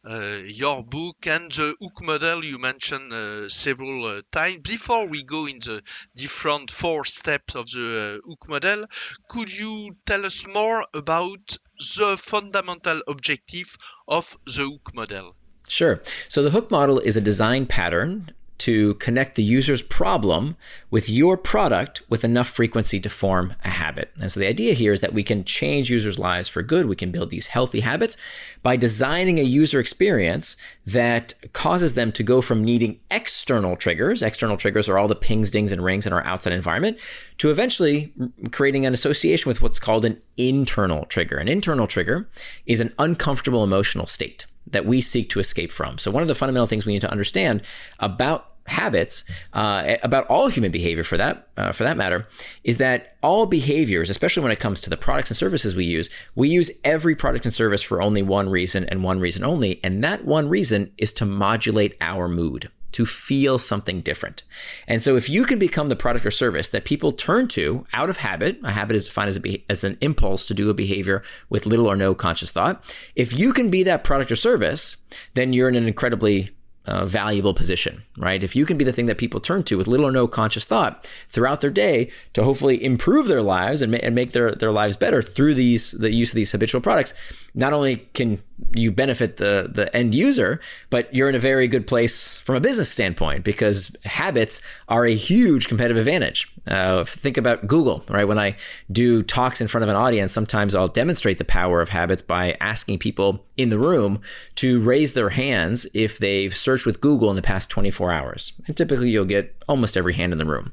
uh 0.09 0.39
your 0.47 0.83
book 0.83 1.27
and 1.27 1.53
the 1.53 1.77
hook 1.81 2.03
model 2.03 2.45
you 2.45 2.59
mentioned 2.59 3.13
uh, 3.13 3.49
several 3.49 4.07
uh, 4.07 4.23
times. 4.33 4.63
Before 4.63 5.07
we 5.07 5.23
go 5.23 5.47
in 5.47 5.59
the 5.59 5.83
different 6.17 6.71
four 6.71 7.05
steps 7.05 7.55
of 7.55 7.67
the 7.67 8.21
hook 8.25 8.49
model, 8.49 8.87
could 9.29 9.53
you 9.53 9.97
tell 10.07 10.25
us 10.25 10.47
more 10.47 10.87
about 10.95 11.59
the 11.99 12.17
fundamental 12.17 13.03
objective 13.07 13.77
of 14.09 14.39
the 14.47 14.65
hook 14.65 14.95
model? 14.95 15.37
Sure. 15.69 16.01
So 16.29 16.43
the 16.43 16.51
hook 16.51 16.71
model 16.71 16.99
is 16.99 17.17
a 17.17 17.21
design 17.21 17.67
pattern 17.67 18.33
to 18.59 18.95
connect 18.95 19.35
the 19.35 19.43
user's 19.43 19.83
problem 19.83 20.57
with 20.91 21.11
your 21.11 21.37
product 21.37 22.03
with 22.09 22.25
enough 22.25 22.49
frequency 22.49 23.01
to 23.01 23.09
form 23.09 23.53
a 23.65 23.69
habit. 23.69 24.11
And 24.21 24.31
so 24.31 24.41
the 24.41 24.47
idea 24.47 24.75
here 24.75 24.93
is 24.93 25.01
that 25.01 25.13
we 25.13 25.23
can 25.23 25.45
change 25.45 25.91
users' 25.91 26.19
lives 26.19 26.49
for 26.49 26.63
good. 26.63 26.87
We 26.87 26.97
can 26.97 27.11
build 27.11 27.31
these 27.31 27.49
healthy 27.49 27.81
habits 27.81 28.17
by 28.63 28.77
designing 28.77 29.39
a 29.39 29.43
user 29.43 29.81
experience 29.81 30.57
that 30.87 31.35
causes 31.53 31.95
them 31.95 32.13
to 32.13 32.23
go 32.23 32.41
from 32.41 32.65
needing 32.65 33.01
external 33.11 33.77
triggers. 33.77 34.23
External 34.23 34.57
triggers 34.57 34.89
are 34.89 34.99
all 34.99 35.09
the 35.09 35.17
pings, 35.17 35.51
dings, 35.51 35.73
and 35.73 35.85
rings 35.85 36.07
in 36.07 36.13
our 36.13 36.25
outside 36.25 36.53
environment 36.53 36.99
to 37.39 37.51
eventually 37.51 38.13
creating 38.53 38.87
an 38.87 38.95
association 38.95 39.49
with 39.49 39.63
what's 39.63 39.81
called 39.81 40.05
an 40.05 40.21
internal 40.37 41.07
trigger. 41.07 41.39
An 41.39 41.49
internal 41.49 41.87
trigger 41.87 42.29
is 42.67 42.81
an 42.81 42.95
uncomfortable 42.99 43.65
emotional 43.65 44.07
state 44.07 44.47
that 44.69 44.87
we 44.87 45.01
seek 45.01 45.31
to 45.31 45.41
escape 45.41 45.73
from. 45.73 45.99
So, 45.99 46.11
one 46.11 46.23
of 46.23 46.29
the 46.29 46.35
fundamental 46.35 46.67
things 46.67 46.87
we 46.87 46.93
need 46.93 47.01
to 47.03 47.11
understand 47.11 47.63
about 48.01 48.51
habits, 48.67 49.25
uh, 49.53 49.97
about 50.03 50.27
all 50.29 50.49
human 50.49 50.71
behavior 50.71 51.05
for 51.05 51.19
that 51.19 51.49
uh, 51.57 51.73
for 51.73 51.85
that 51.85 51.97
matter, 51.97 52.27
is 52.63 52.79
that 52.79 53.17
all 53.23 53.47
behaviors, 53.47 54.09
especially 54.11 54.43
when 54.43 54.53
it 54.53 54.61
comes 54.61 54.81
to 54.81 54.91
the 54.91 54.97
products 54.97 55.31
and 55.31 55.37
services 55.37 55.75
we 55.75 55.85
use, 55.85 56.09
we 56.35 56.49
use 56.49 56.71
every 56.83 57.15
product 57.15 57.45
and 57.45 57.53
service 57.53 57.83
for 57.83 58.01
only 58.01 58.23
one 58.23 58.49
reason 58.49 58.85
and 58.85 59.03
one 59.03 59.21
reason 59.21 59.45
only, 59.45 59.81
and 59.85 60.03
that 60.03 60.25
one 60.25 60.49
reason 60.49 60.91
is 60.99 61.13
to 61.13 61.25
modulate 61.25 61.97
our 62.01 62.29
mood 62.29 62.71
to 62.95 63.05
feel 63.05 63.59
something 63.59 64.01
different. 64.01 64.45
And 64.87 65.03
so 65.03 65.17
if 65.17 65.29
you 65.29 65.45
can 65.45 65.59
become 65.59 65.89
the 65.89 65.97
product 65.97 66.25
or 66.25 66.31
service 66.31 66.69
that 66.69 66.85
people 66.85 67.11
turn 67.11 67.49
to 67.49 67.85
out 67.93 68.09
of 68.09 68.19
habit, 68.19 68.61
a 68.63 68.71
habit 68.71 68.95
is 68.95 69.05
defined 69.05 69.31
as, 69.31 69.39
a, 69.45 69.65
as 69.69 69.83
an 69.83 69.99
impulse 70.01 70.47
to 70.47 70.55
do 70.55 70.71
a 70.71 70.75
behavior 70.75 71.25
with 71.49 71.67
little 71.67 71.89
or 71.89 71.97
no 71.97 72.15
conscious 72.15 72.53
thought. 72.53 72.85
If 73.17 73.37
you 73.37 73.53
can 73.53 73.69
be 73.69 73.83
that 73.83 74.05
product 74.05 74.31
or 74.31 74.37
service, 74.37 74.97
then 75.35 75.53
you're 75.53 75.69
in 75.69 75.75
an 75.75 75.89
incredibly 75.89 76.51
uh, 76.87 77.07
valuable 77.07 77.55
position, 77.55 78.03
right? 78.17 78.45
If 78.45 78.55
you 78.55 78.67
can 78.67 78.77
be 78.77 78.85
the 78.85 78.93
thing 78.93 79.07
that 79.07 79.19
people 79.19 79.41
turn 79.41 79.65
to 79.65 79.79
with 79.79 79.89
little 79.89 80.07
or 80.07 80.13
no 80.13 80.29
conscious 80.29 80.65
thought 80.65 81.11
throughout 81.29 81.63
their 81.63 81.71
day 81.71 82.11
to 82.35 82.45
hopefully 82.45 82.83
improve 82.85 83.27
their 83.27 83.43
lives 83.43 83.83
and, 83.83 83.91
ma- 83.91 83.99
and 84.03 84.15
make 84.15 84.33
their, 84.33 84.53
their 84.53 84.71
lives 84.71 84.97
better 84.97 85.23
through 85.23 85.55
these 85.55 85.93
the 85.93 86.13
use 86.13 86.31
of 86.31 86.37
these 86.37 86.53
habitual 86.53 86.81
products, 86.81 87.15
not 87.55 87.73
only 87.73 87.97
can 88.13 88.39
you 88.73 88.91
benefit 88.91 89.37
the 89.37 89.69
the 89.71 89.95
end 89.97 90.15
user, 90.15 90.61
but 90.91 91.13
you're 91.15 91.29
in 91.29 91.35
a 91.35 91.41
very 91.41 91.69
good 91.69 91.87
place 91.87 92.35
from 92.35 92.57
a 92.57 92.61
business 92.61 92.91
standpoint 92.91 93.45
because 93.45 93.95
habits 94.05 94.61
are 94.89 95.07
a 95.07 95.15
huge 95.15 95.69
competitive 95.69 95.97
advantage. 95.97 96.51
Uh, 96.67 97.05
think 97.05 97.37
about 97.37 97.67
Google, 97.67 98.03
right? 98.09 98.27
When 98.27 98.39
I 98.39 98.57
do 98.91 99.23
talks 99.23 99.61
in 99.61 99.69
front 99.69 99.83
of 99.83 99.91
an 99.91 99.97
audience, 99.97 100.33
sometimes 100.33 100.75
I'll 100.75 100.89
demonstrate 100.89 101.39
the 101.39 101.45
power 101.45 101.83
of 101.83 101.91
habits 101.91 102.23
by 102.23 102.57
asking 102.61 103.01
people 103.01 103.45
in 103.57 103.69
the 103.69 103.79
room 103.79 104.21
to 104.57 104.81
raise 104.81 105.13
their 105.13 105.29
hands 105.29 105.87
if 105.93 106.19
they've 106.19 106.55
searched 106.55 106.87
with 106.87 107.03
Google 107.03 107.29
in 107.29 107.37
the 107.37 107.43
past 107.43 107.69
24 107.69 108.13
hours. 108.13 108.53
And 108.67 108.77
typically 108.77 109.11
you'll 109.11 109.27
get 109.27 109.55
almost 109.69 109.97
every 109.97 110.15
hand 110.15 110.33
in 110.33 110.39
the 110.39 110.47
room. 110.47 110.73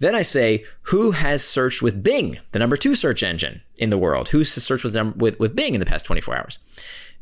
Then 0.00 0.14
I 0.14 0.22
say, 0.22 0.64
who 0.82 1.12
has 1.12 1.44
searched 1.44 1.82
with 1.82 2.02
Bing, 2.02 2.38
the 2.52 2.58
number 2.58 2.76
two 2.76 2.94
search 2.94 3.22
engine 3.22 3.62
in 3.76 3.90
the 3.90 3.98
world? 3.98 4.28
Who's 4.28 4.52
searched 4.52 4.84
with, 4.84 4.96
with, 5.16 5.38
with 5.38 5.54
Bing 5.54 5.74
in 5.74 5.80
the 5.80 5.86
past 5.86 6.04
24 6.04 6.36
hours? 6.36 6.58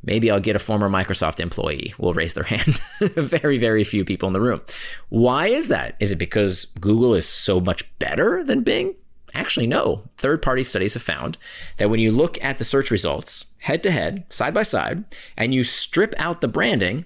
Maybe 0.03 0.31
I'll 0.31 0.41
get 0.41 0.57
a 0.57 0.61
former 0.61 0.89
Microsoft 0.89 1.41
employee 1.41 1.95
will 1.99 2.15
raise 2.15 2.35
their 2.35 2.45
hand. 2.55 2.81
very, 3.01 3.59
very 3.59 3.85
few 3.85 4.05
people 4.05 4.27
in 4.29 4.33
the 4.33 4.41
room. 4.41 4.61
Why 5.09 5.49
is 5.49 5.69
that? 5.69 5.97
Is 6.01 6.11
it 6.11 6.19
because 6.19 6.67
Google 6.81 7.15
is 7.15 7.29
so 7.29 7.61
much 7.61 7.99
better 7.99 8.45
than 8.45 8.63
Bing? 8.63 8.95
Actually, 9.35 9.67
no. 9.67 10.03
Third 10.17 10.41
party 10.41 10.63
studies 10.63 10.95
have 10.95 11.03
found 11.03 11.37
that 11.79 11.91
when 11.91 12.01
you 12.01 12.11
look 12.13 12.43
at 12.43 12.57
the 12.59 12.65
search 12.65 12.91
results 12.91 13.45
head 13.59 13.83
to 13.83 13.91
head, 13.91 14.25
side 14.29 14.55
by 14.55 14.63
side, 14.63 15.05
and 15.37 15.53
you 15.53 15.65
strip 15.65 16.15
out 16.19 16.41
the 16.41 16.49
branding, 16.49 17.05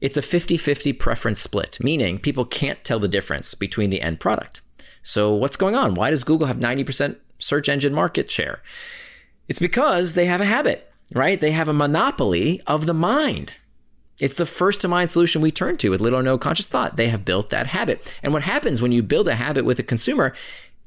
it's 0.00 0.16
a 0.16 0.22
50 0.22 0.56
50 0.56 0.92
preference 0.92 1.40
split, 1.40 1.78
meaning 1.80 2.18
people 2.18 2.44
can't 2.44 2.82
tell 2.84 2.98
the 2.98 3.08
difference 3.08 3.54
between 3.54 3.90
the 3.90 4.00
end 4.00 4.20
product. 4.20 4.60
So, 5.02 5.32
what's 5.34 5.56
going 5.56 5.74
on? 5.74 5.94
Why 5.94 6.10
does 6.10 6.24
Google 6.24 6.46
have 6.46 6.58
90% 6.58 7.16
search 7.38 7.68
engine 7.68 7.94
market 7.94 8.30
share? 8.30 8.62
It's 9.48 9.58
because 9.58 10.14
they 10.14 10.26
have 10.26 10.40
a 10.40 10.44
habit, 10.46 10.90
right? 11.14 11.40
They 11.40 11.52
have 11.52 11.68
a 11.68 11.72
monopoly 11.72 12.60
of 12.66 12.86
the 12.86 12.94
mind. 12.94 13.54
It's 14.18 14.34
the 14.34 14.46
first 14.46 14.80
to 14.80 14.88
mind 14.88 15.10
solution 15.10 15.42
we 15.42 15.50
turn 15.50 15.76
to 15.78 15.90
with 15.90 16.00
little 16.00 16.18
or 16.18 16.22
no 16.22 16.38
conscious 16.38 16.66
thought. 16.66 16.96
They 16.96 17.08
have 17.08 17.24
built 17.24 17.50
that 17.50 17.66
habit. 17.66 18.14
And 18.22 18.32
what 18.32 18.42
happens 18.42 18.80
when 18.80 18.92
you 18.92 19.02
build 19.02 19.28
a 19.28 19.34
habit 19.34 19.64
with 19.64 19.78
a 19.78 19.82
consumer 19.82 20.34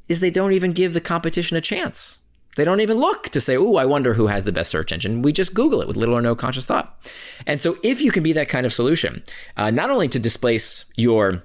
is 0.07 0.19
they 0.19 0.31
don't 0.31 0.53
even 0.53 0.71
give 0.71 0.93
the 0.93 1.01
competition 1.01 1.55
a 1.55 1.61
chance. 1.61 2.19
They 2.55 2.65
don't 2.65 2.81
even 2.81 2.97
look 2.97 3.29
to 3.29 3.39
say, 3.39 3.55
oh, 3.55 3.75
I 3.75 3.85
wonder 3.85 4.15
who 4.15 4.27
has 4.27 4.43
the 4.43 4.51
best 4.51 4.71
search 4.71 4.91
engine. 4.91 5.21
We 5.21 5.31
just 5.31 5.53
Google 5.53 5.81
it 5.81 5.87
with 5.87 5.95
little 5.95 6.15
or 6.15 6.21
no 6.21 6.35
conscious 6.35 6.65
thought. 6.65 6.99
And 7.45 7.61
so, 7.61 7.77
if 7.83 8.01
you 8.01 8.11
can 8.11 8.23
be 8.23 8.33
that 8.33 8.49
kind 8.49 8.65
of 8.65 8.73
solution, 8.73 9.23
uh, 9.55 9.69
not 9.69 9.91
only 9.91 10.07
to 10.09 10.19
displace 10.19 10.91
your 10.97 11.43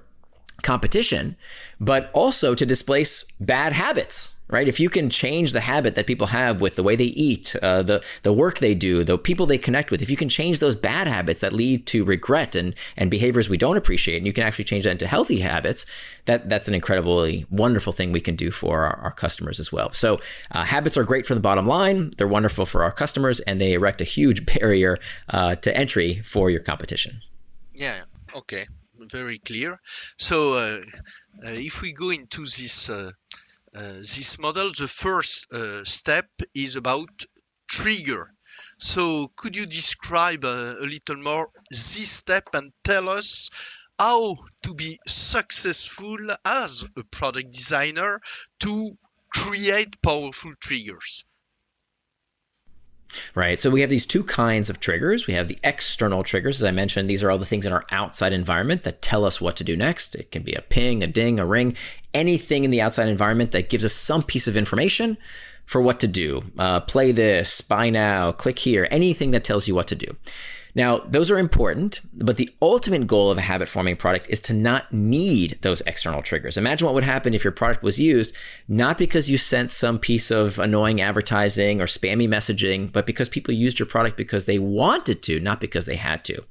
competition, 0.63 1.37
but 1.79 2.09
also 2.13 2.55
to 2.55 2.65
displace 2.65 3.23
bad 3.39 3.71
habits 3.71 4.34
right? 4.47 4.67
If 4.67 4.79
you 4.79 4.89
can 4.89 5.09
change 5.09 5.51
the 5.51 5.61
habit 5.61 5.95
that 5.95 6.07
people 6.07 6.27
have 6.27 6.61
with 6.61 6.75
the 6.75 6.83
way 6.83 6.95
they 6.95 7.05
eat, 7.05 7.55
uh, 7.61 7.83
the 7.83 8.03
the 8.23 8.33
work 8.33 8.59
they 8.59 8.75
do, 8.75 9.03
the 9.03 9.17
people 9.17 9.45
they 9.45 9.57
connect 9.57 9.91
with, 9.91 10.01
if 10.01 10.09
you 10.09 10.17
can 10.17 10.29
change 10.29 10.59
those 10.59 10.75
bad 10.75 11.07
habits 11.07 11.39
that 11.39 11.53
lead 11.53 11.85
to 11.87 12.03
regret 12.03 12.55
and 12.55 12.75
and 12.97 13.09
behaviors 13.09 13.49
we 13.49 13.57
don't 13.57 13.77
appreciate, 13.77 14.17
and 14.17 14.27
you 14.27 14.33
can 14.33 14.43
actually 14.43 14.65
change 14.65 14.83
that 14.83 14.91
into 14.91 15.07
healthy 15.07 15.39
habits, 15.39 15.85
that 16.25 16.47
that's 16.49 16.67
an 16.67 16.73
incredibly 16.73 17.45
wonderful 17.49 17.93
thing 17.93 18.11
we 18.11 18.21
can 18.21 18.35
do 18.35 18.51
for 18.51 18.85
our, 18.85 18.97
our 18.97 19.11
customers 19.11 19.59
as 19.59 19.71
well. 19.71 19.91
So 19.93 20.19
uh, 20.51 20.63
habits 20.63 20.97
are 20.97 21.03
great 21.03 21.25
for 21.25 21.33
the 21.33 21.41
bottom 21.41 21.67
line; 21.67 22.11
they're 22.17 22.27
wonderful 22.27 22.65
for 22.65 22.83
our 22.83 22.91
customers, 22.91 23.39
and 23.41 23.59
they 23.59 23.73
erect 23.73 24.01
a 24.01 24.05
huge 24.05 24.45
barrier 24.59 24.97
uh, 25.29 25.55
to 25.55 25.75
entry 25.75 26.21
for 26.21 26.49
your 26.49 26.61
competition. 26.61 27.21
Yeah. 27.75 28.03
Okay. 28.35 28.67
Very 29.11 29.37
clear. 29.39 29.79
So 30.17 30.53
uh, 30.53 30.79
uh, 31.45 31.49
if 31.49 31.81
we 31.81 31.91
go 31.91 32.09
into 32.11 32.43
this 32.43 32.89
uh, 32.89 33.11
this 33.75 34.39
model, 34.39 34.71
the 34.71 34.87
first 34.87 35.51
uh, 35.51 35.83
step 35.83 36.29
is 36.53 36.75
about 36.75 37.09
trigger. 37.67 38.31
So 38.77 39.29
could 39.35 39.55
you 39.55 39.65
describe 39.65 40.45
uh, 40.45 40.75
a 40.79 40.85
little 40.85 41.17
more 41.17 41.49
this 41.69 42.09
step 42.09 42.49
and 42.53 42.71
tell 42.83 43.09
us 43.09 43.49
how 43.99 44.35
to 44.63 44.73
be 44.73 44.99
successful 45.07 46.17
as 46.43 46.85
a 46.97 47.03
product 47.03 47.51
designer 47.51 48.21
to 48.61 48.97
create 49.33 50.01
powerful 50.01 50.53
triggers? 50.59 51.25
Right. 53.33 53.57
So 53.57 53.69
we 53.69 53.81
have 53.81 53.89
these 53.89 54.05
two 54.05 54.23
kinds 54.23 54.69
of 54.69 54.79
triggers. 54.79 55.27
We 55.27 55.33
have 55.33 55.47
the 55.47 55.57
external 55.63 56.23
triggers. 56.23 56.61
As 56.61 56.65
I 56.65 56.71
mentioned, 56.71 57.09
these 57.09 57.23
are 57.23 57.31
all 57.31 57.37
the 57.37 57.45
things 57.45 57.65
in 57.65 57.73
our 57.73 57.85
outside 57.91 58.33
environment 58.33 58.83
that 58.83 59.01
tell 59.01 59.25
us 59.25 59.41
what 59.41 59.55
to 59.57 59.63
do 59.63 59.75
next. 59.75 60.15
It 60.15 60.31
can 60.31 60.43
be 60.43 60.53
a 60.53 60.61
ping, 60.61 61.03
a 61.03 61.07
ding, 61.07 61.39
a 61.39 61.45
ring, 61.45 61.75
anything 62.13 62.63
in 62.63 62.71
the 62.71 62.81
outside 62.81 63.07
environment 63.07 63.51
that 63.51 63.69
gives 63.69 63.85
us 63.85 63.93
some 63.93 64.23
piece 64.23 64.47
of 64.47 64.57
information 64.57 65.17
for 65.65 65.81
what 65.81 65.99
to 65.99 66.07
do. 66.07 66.41
Uh, 66.57 66.79
play 66.79 67.11
this, 67.11 67.61
buy 67.61 67.89
now, 67.89 68.31
click 68.31 68.59
here, 68.59 68.87
anything 68.91 69.31
that 69.31 69.43
tells 69.43 69.67
you 69.67 69.75
what 69.75 69.87
to 69.87 69.95
do. 69.95 70.15
Now, 70.75 70.99
those 70.99 71.31
are 71.31 71.37
important, 71.37 72.01
but 72.13 72.35
the 72.35 72.49
ultimate 72.61 73.07
goal 73.07 73.31
of 73.31 73.37
a 73.37 73.41
habit 73.41 73.69
forming 73.69 73.95
product 73.95 74.27
is 74.29 74.41
to 74.41 74.53
not 74.53 74.91
need 74.91 75.57
those 75.61 75.81
external 75.87 76.21
triggers. 76.21 76.57
Imagine 76.57 76.85
what 76.85 76.93
would 76.93 77.05
happen 77.05 77.33
if 77.33 77.43
your 77.43 77.53
product 77.53 77.81
was 77.81 77.97
used 77.97 78.35
not 78.67 78.97
because 78.97 79.29
you 79.29 79.37
sent 79.37 79.71
some 79.71 79.99
piece 79.99 80.31
of 80.31 80.59
annoying 80.59 80.99
advertising 80.99 81.81
or 81.81 81.85
spammy 81.85 82.27
messaging, 82.27 82.91
but 82.91 83.05
because 83.05 83.29
people 83.29 83.53
used 83.53 83.79
your 83.79 83.85
product 83.85 84.17
because 84.17 84.45
they 84.45 84.59
wanted 84.59 85.21
to, 85.23 85.39
not 85.39 85.61
because 85.61 85.85
they 85.85 85.95
had 85.95 86.23
to. 86.25 86.43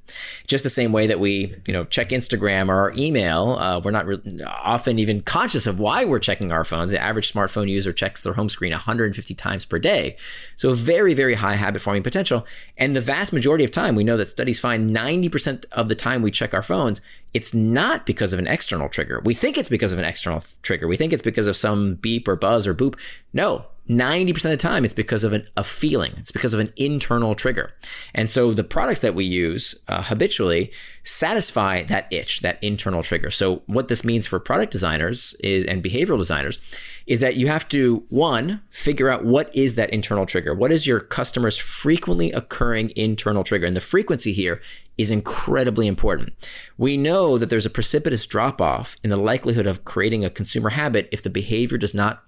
Just 0.47 0.63
the 0.63 0.69
same 0.69 0.91
way 0.91 1.07
that 1.07 1.19
we, 1.19 1.55
you 1.67 1.73
know, 1.73 1.83
check 1.85 2.09
Instagram 2.09 2.69
or 2.69 2.75
our 2.75 2.93
email, 2.93 3.57
uh, 3.59 3.79
we're 3.79 3.91
not 3.91 4.07
re- 4.07 4.43
often 4.45 4.97
even 4.97 5.21
conscious 5.21 5.67
of 5.67 5.79
why 5.79 6.05
we're 6.05 6.19
checking 6.19 6.51
our 6.51 6.63
phones. 6.63 6.91
The 6.91 7.01
average 7.01 7.31
smartphone 7.31 7.69
user 7.69 7.91
checks 7.91 8.21
their 8.21 8.33
home 8.33 8.49
screen 8.49 8.71
150 8.71 9.33
times 9.35 9.65
per 9.65 9.77
day. 9.77 10.17
So 10.55 10.73
very, 10.73 11.13
very 11.13 11.35
high 11.35 11.55
habit 11.55 11.81
forming 11.81 12.03
potential. 12.03 12.45
And 12.77 12.95
the 12.95 13.01
vast 13.01 13.33
majority 13.33 13.63
of 13.63 13.71
time 13.71 13.95
we 13.95 14.03
know 14.03 14.14
know 14.15 14.17
that 14.19 14.29
studies 14.29 14.59
find 14.59 14.95
90% 14.95 15.65
of 15.71 15.89
the 15.89 15.95
time 15.95 16.21
we 16.21 16.31
check 16.31 16.53
our 16.53 16.63
phones, 16.63 17.01
it's 17.33 17.53
not 17.53 18.05
because 18.05 18.33
of 18.33 18.39
an 18.39 18.47
external 18.47 18.89
trigger. 18.89 19.21
We 19.23 19.33
think 19.33 19.57
it's 19.57 19.69
because 19.69 19.91
of 19.91 19.99
an 19.99 20.05
external 20.05 20.39
th- 20.39 20.61
trigger. 20.61 20.87
We 20.87 20.97
think 20.97 21.13
it's 21.13 21.21
because 21.21 21.47
of 21.47 21.55
some 21.55 21.95
beep 21.95 22.27
or 22.27 22.35
buzz 22.35 22.65
or 22.65 22.73
boop. 22.73 22.97
No, 23.33 23.65
90% 23.89 24.29
of 24.45 24.51
the 24.51 24.57
time 24.57 24.83
it's 24.83 24.93
because 24.93 25.23
of 25.23 25.33
an, 25.33 25.47
a 25.55 25.63
feeling. 25.63 26.13
It's 26.17 26.31
because 26.31 26.53
of 26.53 26.59
an 26.59 26.73
internal 26.75 27.35
trigger. 27.35 27.71
And 28.13 28.29
so 28.29 28.53
the 28.53 28.63
products 28.63 29.01
that 29.01 29.13
we 29.13 29.25
use 29.25 29.75
uh, 29.87 30.01
habitually 30.01 30.71
satisfy 31.03 31.83
that 31.83 32.07
itch 32.11 32.41
that 32.41 32.63
internal 32.63 33.03
trigger. 33.03 33.29
So 33.29 33.61
what 33.67 33.87
this 33.87 34.03
means 34.03 34.25
for 34.25 34.39
product 34.39 34.71
designers 34.71 35.35
is 35.39 35.65
and 35.65 35.83
behavioral 35.83 36.17
designers 36.17 36.57
is 37.05 37.19
that 37.19 37.35
you 37.35 37.47
have 37.47 37.67
to 37.69 38.03
one 38.09 38.61
figure 38.71 39.09
out 39.09 39.23
what 39.23 39.55
is 39.55 39.75
that 39.75 39.91
internal 39.91 40.25
trigger. 40.25 40.55
What 40.55 40.71
is 40.71 40.87
your 40.87 40.99
customer's 40.99 41.57
frequently 41.57 42.31
occurring 42.31 42.91
internal 42.95 43.43
trigger? 43.43 43.67
And 43.67 43.75
the 43.75 43.81
frequency 43.81 44.33
here 44.33 44.61
is 44.97 45.11
incredibly 45.11 45.85
important. 45.85 46.33
We 46.77 46.97
know 46.97 47.37
that 47.37 47.51
there's 47.51 47.65
a 47.65 47.69
precipitous 47.69 48.25
drop 48.25 48.59
off 48.61 48.95
in 49.03 49.11
the 49.11 49.17
likelihood 49.17 49.67
of 49.67 49.85
creating 49.85 50.25
a 50.25 50.29
consumer 50.29 50.69
habit 50.69 51.07
if 51.11 51.21
the 51.21 51.29
behavior 51.29 51.77
does 51.77 51.93
not 51.93 52.23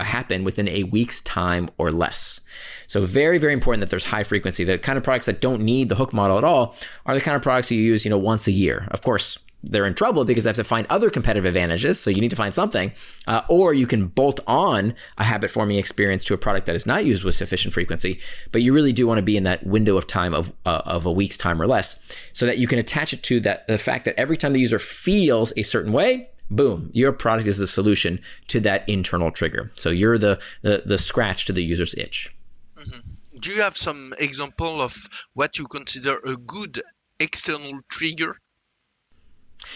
happen 0.00 0.44
within 0.44 0.68
a 0.68 0.84
week's 0.84 1.20
time 1.22 1.68
or 1.78 1.90
less. 1.90 2.40
So 2.86 3.04
very, 3.04 3.38
very 3.38 3.52
important 3.52 3.80
that 3.80 3.90
there's 3.90 4.04
high 4.04 4.24
frequency. 4.24 4.64
The 4.64 4.78
kind 4.78 4.96
of 4.96 5.04
products 5.04 5.26
that 5.26 5.40
don't 5.40 5.62
need 5.62 5.88
the 5.88 5.94
hook 5.94 6.12
model 6.12 6.38
at 6.38 6.44
all 6.44 6.76
are 7.04 7.14
the 7.14 7.20
kind 7.20 7.36
of 7.36 7.42
products 7.42 7.70
you 7.70 7.80
use, 7.80 8.04
you 8.04 8.10
know, 8.10 8.18
once 8.18 8.46
a 8.46 8.52
year. 8.52 8.88
Of 8.90 9.02
course, 9.02 9.38
they're 9.62 9.86
in 9.86 9.94
trouble 9.94 10.24
because 10.24 10.44
they 10.44 10.48
have 10.48 10.56
to 10.56 10.64
find 10.64 10.86
other 10.88 11.10
competitive 11.10 11.44
advantages. 11.44 11.98
So 11.98 12.10
you 12.10 12.20
need 12.20 12.30
to 12.30 12.36
find 12.36 12.54
something, 12.54 12.92
uh, 13.26 13.42
or 13.48 13.74
you 13.74 13.86
can 13.86 14.06
bolt 14.06 14.38
on 14.46 14.94
a 15.18 15.24
habit 15.24 15.50
forming 15.50 15.76
experience 15.76 16.24
to 16.24 16.34
a 16.34 16.38
product 16.38 16.66
that 16.66 16.76
is 16.76 16.86
not 16.86 17.04
used 17.04 17.24
with 17.24 17.34
sufficient 17.34 17.74
frequency. 17.74 18.20
But 18.52 18.62
you 18.62 18.72
really 18.72 18.92
do 18.92 19.06
want 19.06 19.18
to 19.18 19.22
be 19.22 19.36
in 19.36 19.42
that 19.42 19.66
window 19.66 19.96
of 19.96 20.06
time 20.06 20.34
of 20.34 20.52
uh, 20.64 20.82
of 20.84 21.06
a 21.06 21.12
week's 21.12 21.36
time 21.36 21.60
or 21.60 21.66
less, 21.66 22.00
so 22.32 22.46
that 22.46 22.58
you 22.58 22.68
can 22.68 22.78
attach 22.78 23.12
it 23.12 23.22
to 23.24 23.40
that 23.40 23.66
the 23.66 23.78
fact 23.78 24.04
that 24.04 24.18
every 24.18 24.36
time 24.36 24.52
the 24.52 24.60
user 24.60 24.78
feels 24.78 25.52
a 25.56 25.62
certain 25.62 25.92
way, 25.92 26.28
boom, 26.50 26.90
your 26.92 27.12
product 27.12 27.48
is 27.48 27.58
the 27.58 27.66
solution 27.66 28.20
to 28.48 28.60
that 28.60 28.88
internal 28.88 29.30
trigger. 29.30 29.70
So 29.76 29.90
you're 29.90 30.18
the 30.18 30.40
the, 30.62 30.82
the 30.84 30.98
scratch 30.98 31.46
to 31.46 31.52
the 31.52 31.62
user's 31.62 31.94
itch. 31.94 32.34
Mm-hmm. 32.76 33.00
Do 33.40 33.50
you 33.50 33.60
have 33.62 33.76
some 33.76 34.14
example 34.18 34.80
of 34.80 34.94
what 35.34 35.58
you 35.58 35.66
consider 35.66 36.18
a 36.24 36.36
good 36.36 36.82
external 37.20 37.80
trigger? 37.88 38.36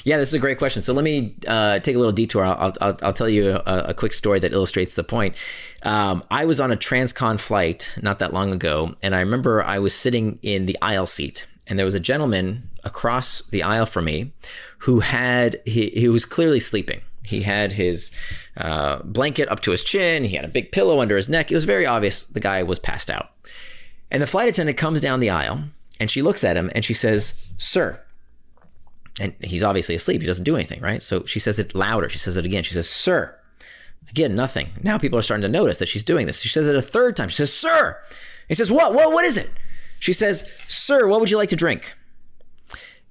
Yeah, 0.05 0.19
this 0.19 0.29
is 0.29 0.35
a 0.35 0.39
great 0.39 0.59
question. 0.59 0.83
So 0.83 0.93
let 0.93 1.05
me 1.05 1.37
uh, 1.47 1.81
take 1.81 1.97
a 1.97 1.99
little 1.99 2.12
detour. 2.12 2.45
I'll, 2.45 2.73
I'll, 2.81 2.97
I'll 3.03 3.12
tell 3.12 3.29
you 3.29 3.50
a, 3.50 3.85
a, 3.89 3.95
quick 3.95 4.12
story 4.12 4.39
that 4.39 4.53
illustrates 4.53 4.95
the 4.95 5.03
point. 5.03 5.37
Um, 5.83 6.23
I 6.31 6.45
was 6.45 6.61
on 6.61 6.71
a 6.71 6.77
transcon 6.77 7.41
flight 7.41 7.91
not 8.00 8.21
that 8.21 8.33
long 8.33 8.53
ago, 8.53 8.95
and 9.03 9.15
I 9.15 9.21
remember 9.21 9.62
I 9.62 9.79
was 9.79 9.95
sitting 9.95 10.39
in 10.43 10.67
the 10.67 10.79
aisle 10.81 11.07
seat, 11.07 11.45
and 11.67 11.79
there 11.79 11.87
was 11.87 11.95
a 11.95 12.00
gentleman 12.00 12.70
across 12.85 13.43
the 13.47 13.63
aisle 13.63 13.87
from 13.87 14.07
me 14.07 14.33
who 14.79 15.01
had 15.01 15.61
he, 15.65 15.91
he 15.91 16.09
was 16.09 16.25
clearly 16.25 16.61
sleeping. 16.61 17.01
He 17.23 17.43
had 17.43 17.73
his 17.73 18.11
uh, 18.57 19.03
blanket 19.03 19.51
up 19.51 19.61
to 19.61 19.71
his 19.71 19.85
chin. 19.85 20.25
He 20.25 20.37
had 20.37 20.45
a 20.45 20.49
big 20.49 20.73
pillow 20.73 21.01
under 21.01 21.17
his 21.17 21.29
neck. 21.29 21.51
It 21.51 21.55
was 21.55 21.65
very 21.65 21.87
obvious 21.87 22.25
the 22.25 22.41
guy 22.41 22.63
was 22.63 22.79
passed 22.79 23.11
out. 23.11 23.31
And 24.11 24.23
the 24.23 24.27
flight 24.27 24.49
attendant 24.49 24.79
comes 24.79 25.01
down 25.01 25.21
the 25.21 25.31
aisle, 25.31 25.65
and 26.01 26.11
she 26.11 26.23
looks 26.23 26.43
at 26.43 26.57
him 26.57 26.71
and 26.75 26.85
she 26.85 26.95
says, 26.95 27.35
"Sir." 27.59 28.01
and 29.21 29.35
he's 29.41 29.63
obviously 29.63 29.95
asleep. 29.95 30.21
He 30.21 30.27
doesn't 30.27 30.45
do 30.45 30.57
anything, 30.57 30.81
right? 30.81 31.03
So 31.03 31.25
she 31.25 31.39
says 31.39 31.59
it 31.59 31.75
louder. 31.75 32.09
She 32.09 32.19
says 32.19 32.37
it 32.37 32.47
again. 32.47 32.63
She 32.63 32.75
says, 32.75 32.89
Sir. 32.89 33.37
Again, 34.09 34.35
nothing. 34.35 34.71
Now 34.83 34.99
people 34.99 35.19
are 35.19 35.23
starting 35.23 35.43
to 35.43 35.49
notice 35.49 35.79
that 35.79 35.89
she's 35.89 36.03
doing 36.03 36.27
this. 36.27 36.41
She 36.41 36.49
says 36.49 36.67
it 36.67 36.75
a 36.75 36.83
third 36.83 37.17
time. 37.17 37.29
She 37.29 37.37
says, 37.37 37.53
Sir. 37.53 38.01
He 38.49 38.55
says, 38.55 38.71
What? 38.71 38.95
What? 38.95 39.13
What 39.13 39.25
is 39.25 39.37
it? 39.37 39.51
She 40.01 40.13
says, 40.13 40.51
Sir, 40.67 41.07
what 41.07 41.21
would 41.21 41.31
you 41.31 41.37
like 41.37 41.51
to 41.51 41.57
drink? 41.57 41.93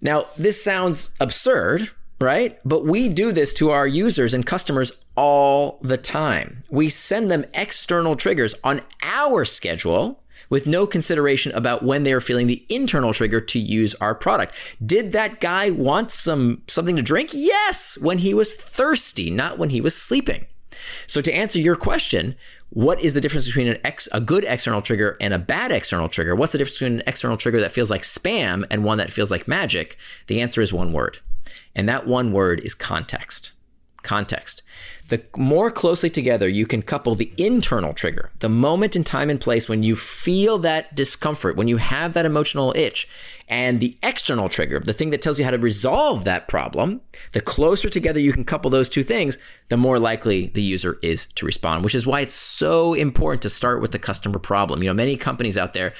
Now, 0.01 0.25
this 0.37 0.63
sounds 0.63 1.13
absurd, 1.19 1.91
right? 2.19 2.59
But 2.65 2.85
we 2.85 3.09
do 3.09 3.31
this 3.31 3.53
to 3.55 3.71
our 3.71 3.87
users 3.87 4.33
and 4.33 4.45
customers 4.45 4.91
all 5.15 5.79
the 5.81 5.97
time. 5.97 6.63
We 6.69 6.89
send 6.89 7.29
them 7.29 7.45
external 7.53 8.15
triggers 8.15 8.55
on 8.63 8.81
our 9.01 9.45
schedule 9.45 10.23
with 10.49 10.65
no 10.65 10.87
consideration 10.87 11.51
about 11.51 11.83
when 11.83 12.03
they 12.03 12.13
are 12.13 12.21
feeling 12.21 12.47
the 12.47 12.65
internal 12.69 13.13
trigger 13.13 13.41
to 13.41 13.59
use 13.59 13.93
our 13.95 14.15
product. 14.15 14.55
Did 14.83 15.11
that 15.11 15.39
guy 15.39 15.69
want 15.69 16.11
some 16.11 16.63
something 16.67 16.95
to 16.95 17.01
drink? 17.01 17.29
Yes, 17.33 17.97
when 18.01 18.19
he 18.19 18.33
was 18.33 18.55
thirsty, 18.55 19.29
not 19.29 19.57
when 19.57 19.69
he 19.69 19.81
was 19.81 19.95
sleeping. 19.95 20.47
So 21.07 21.21
to 21.21 21.33
answer 21.33 21.59
your 21.59 21.75
question, 21.75 22.35
what 22.69 23.01
is 23.01 23.13
the 23.13 23.21
difference 23.21 23.45
between 23.45 23.67
an 23.67 23.77
ex, 23.83 24.07
a 24.11 24.21
good 24.21 24.43
external 24.43 24.81
trigger 24.81 25.17
and 25.19 25.33
a 25.33 25.39
bad 25.39 25.71
external 25.71 26.09
trigger? 26.09 26.35
What's 26.35 26.51
the 26.51 26.57
difference 26.57 26.77
between 26.77 26.99
an 26.99 27.03
external 27.07 27.37
trigger 27.37 27.59
that 27.61 27.71
feels 27.71 27.89
like 27.89 28.03
spam 28.03 28.65
and 28.69 28.83
one 28.83 28.97
that 28.99 29.11
feels 29.11 29.31
like 29.31 29.47
magic? 29.47 29.97
The 30.27 30.41
answer 30.41 30.61
is 30.61 30.71
one 30.71 30.93
word. 30.93 31.19
And 31.75 31.89
that 31.89 32.05
one 32.05 32.31
word 32.31 32.59
is 32.61 32.75
context. 32.75 33.51
Context 34.03 34.61
the 35.09 35.21
more 35.35 35.71
closely 35.71 36.09
together 36.09 36.47
you 36.47 36.65
can 36.65 36.81
couple 36.81 37.15
the 37.15 37.33
internal 37.37 37.93
trigger, 37.93 38.31
the 38.39 38.49
moment 38.49 38.95
in 38.95 39.03
time 39.03 39.29
and 39.29 39.41
place 39.41 39.67
when 39.67 39.83
you 39.83 39.95
feel 39.95 40.59
that 40.59 40.95
discomfort, 40.95 41.55
when 41.55 41.67
you 41.67 41.77
have 41.77 42.13
that 42.13 42.25
emotional 42.25 42.73
itch, 42.75 43.07
and 43.49 43.79
the 43.79 43.97
external 44.03 44.47
trigger, 44.47 44.79
the 44.79 44.93
thing 44.93 45.09
that 45.09 45.21
tells 45.21 45.39
you 45.39 45.45
how 45.45 45.51
to 45.51 45.57
resolve 45.57 46.23
that 46.23 46.47
problem, 46.47 47.01
the 47.33 47.41
closer 47.41 47.89
together 47.89 48.19
you 48.19 48.31
can 48.31 48.45
couple 48.45 48.69
those 48.69 48.89
two 48.89 49.03
things, 49.03 49.37
the 49.69 49.77
more 49.77 49.99
likely 49.99 50.47
the 50.47 50.61
user 50.61 50.99
is 51.01 51.25
to 51.35 51.45
respond, 51.45 51.83
which 51.83 51.95
is 51.95 52.05
why 52.05 52.21
it's 52.21 52.33
so 52.33 52.93
important 52.93 53.41
to 53.41 53.49
start 53.49 53.81
with 53.81 53.91
the 53.91 53.99
customer 53.99 54.39
problem. 54.39 54.83
You 54.83 54.89
know, 54.89 54.93
many 54.93 55.17
companies 55.17 55.57
out 55.57 55.73
there, 55.73 55.93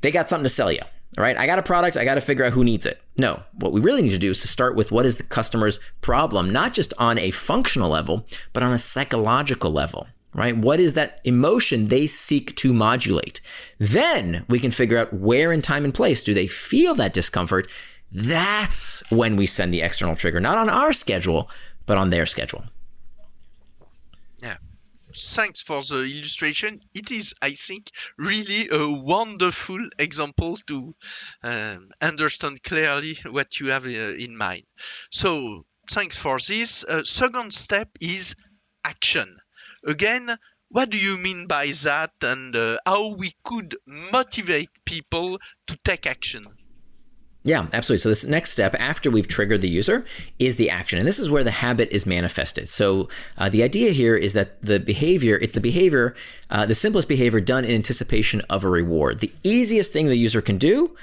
they 0.00 0.10
got 0.10 0.28
something 0.28 0.44
to 0.44 0.50
sell 0.50 0.72
you 0.72 0.82
all 1.16 1.24
right, 1.24 1.38
I 1.38 1.46
got 1.46 1.58
a 1.58 1.62
product, 1.62 1.96
I 1.96 2.04
got 2.04 2.16
to 2.16 2.20
figure 2.20 2.44
out 2.44 2.52
who 2.52 2.62
needs 2.62 2.84
it. 2.84 3.00
No, 3.16 3.42
what 3.54 3.72
we 3.72 3.80
really 3.80 4.02
need 4.02 4.10
to 4.10 4.18
do 4.18 4.30
is 4.30 4.40
to 4.42 4.48
start 4.48 4.76
with 4.76 4.92
what 4.92 5.06
is 5.06 5.16
the 5.16 5.22
customer's 5.22 5.80
problem, 6.02 6.50
not 6.50 6.74
just 6.74 6.92
on 6.98 7.18
a 7.18 7.30
functional 7.30 7.88
level, 7.88 8.26
but 8.52 8.62
on 8.62 8.72
a 8.72 8.78
psychological 8.78 9.72
level, 9.72 10.06
right? 10.38 10.56
What 10.56 10.80
is 10.80 10.94
that 10.94 11.20
emotion 11.24 11.88
they 11.88 12.06
seek 12.06 12.54
to 12.56 12.72
modulate? 12.72 13.40
Then 13.78 14.44
we 14.48 14.58
can 14.58 14.70
figure 14.70 14.98
out 14.98 15.12
where 15.12 15.52
in 15.52 15.62
time 15.62 15.84
and 15.84 15.94
place 15.94 16.22
do 16.24 16.32
they 16.34 16.46
feel 16.46 16.94
that 16.96 17.12
discomfort. 17.12 17.68
That's 18.10 19.02
when 19.10 19.36
we 19.36 19.46
send 19.46 19.74
the 19.74 19.82
external 19.82 20.16
trigger, 20.16 20.40
not 20.40 20.58
on 20.58 20.70
our 20.70 20.92
schedule, 20.92 21.50
but 21.86 21.98
on 21.98 22.10
their 22.10 22.26
schedule 22.26 22.64
Yeah. 24.42 24.56
thanks 25.14 25.62
for 25.62 25.82
the 25.82 26.02
illustration. 26.04 26.76
It 26.94 27.10
is, 27.10 27.34
I 27.42 27.52
think, 27.52 27.90
really 28.16 28.68
a 28.70 28.88
wonderful 29.02 29.80
example 29.98 30.56
to 30.68 30.94
um, 31.42 31.90
understand 32.00 32.62
clearly 32.62 33.18
what 33.30 33.58
you 33.60 33.68
have 33.70 33.86
uh, 33.86 34.14
in 34.26 34.36
mind. 34.36 34.64
So, 35.10 35.64
thanks 35.90 36.16
for 36.16 36.38
this. 36.38 36.84
Uh, 36.84 37.04
second 37.04 37.52
step 37.54 37.88
is 38.00 38.36
action. 38.84 39.38
Again, 39.84 40.36
what 40.68 40.90
do 40.90 40.98
you 40.98 41.16
mean 41.16 41.46
by 41.46 41.72
that 41.84 42.12
and 42.22 42.54
uh, 42.54 42.78
how 42.84 43.14
we 43.14 43.32
could 43.42 43.76
motivate 43.86 44.70
people 44.84 45.38
to 45.66 45.78
take 45.84 46.06
action? 46.06 46.44
Yeah, 47.44 47.66
absolutely. 47.72 48.02
So 48.02 48.08
this 48.10 48.24
next 48.24 48.50
step 48.50 48.74
after 48.78 49.10
we've 49.10 49.28
triggered 49.28 49.62
the 49.62 49.70
user 49.70 50.04
is 50.38 50.56
the 50.56 50.68
action, 50.68 50.98
and 50.98 51.08
this 51.08 51.18
is 51.18 51.30
where 51.30 51.44
the 51.44 51.50
habit 51.50 51.88
is 51.90 52.04
manifested. 52.04 52.68
So 52.68 53.08
uh, 53.38 53.48
the 53.48 53.62
idea 53.62 53.92
here 53.92 54.16
is 54.16 54.34
that 54.34 54.60
the 54.60 54.78
behavior, 54.78 55.36
it's 55.36 55.54
the 55.54 55.60
behavior, 55.60 56.14
uh, 56.50 56.66
the 56.66 56.74
simplest 56.74 57.08
behavior 57.08 57.40
done 57.40 57.64
in 57.64 57.74
anticipation 57.74 58.42
of 58.50 58.64
a 58.64 58.68
reward. 58.68 59.20
The 59.20 59.32
easiest 59.42 59.92
thing 59.92 60.08
the 60.08 60.16
user 60.16 60.42
can 60.42 60.58
do 60.58 60.94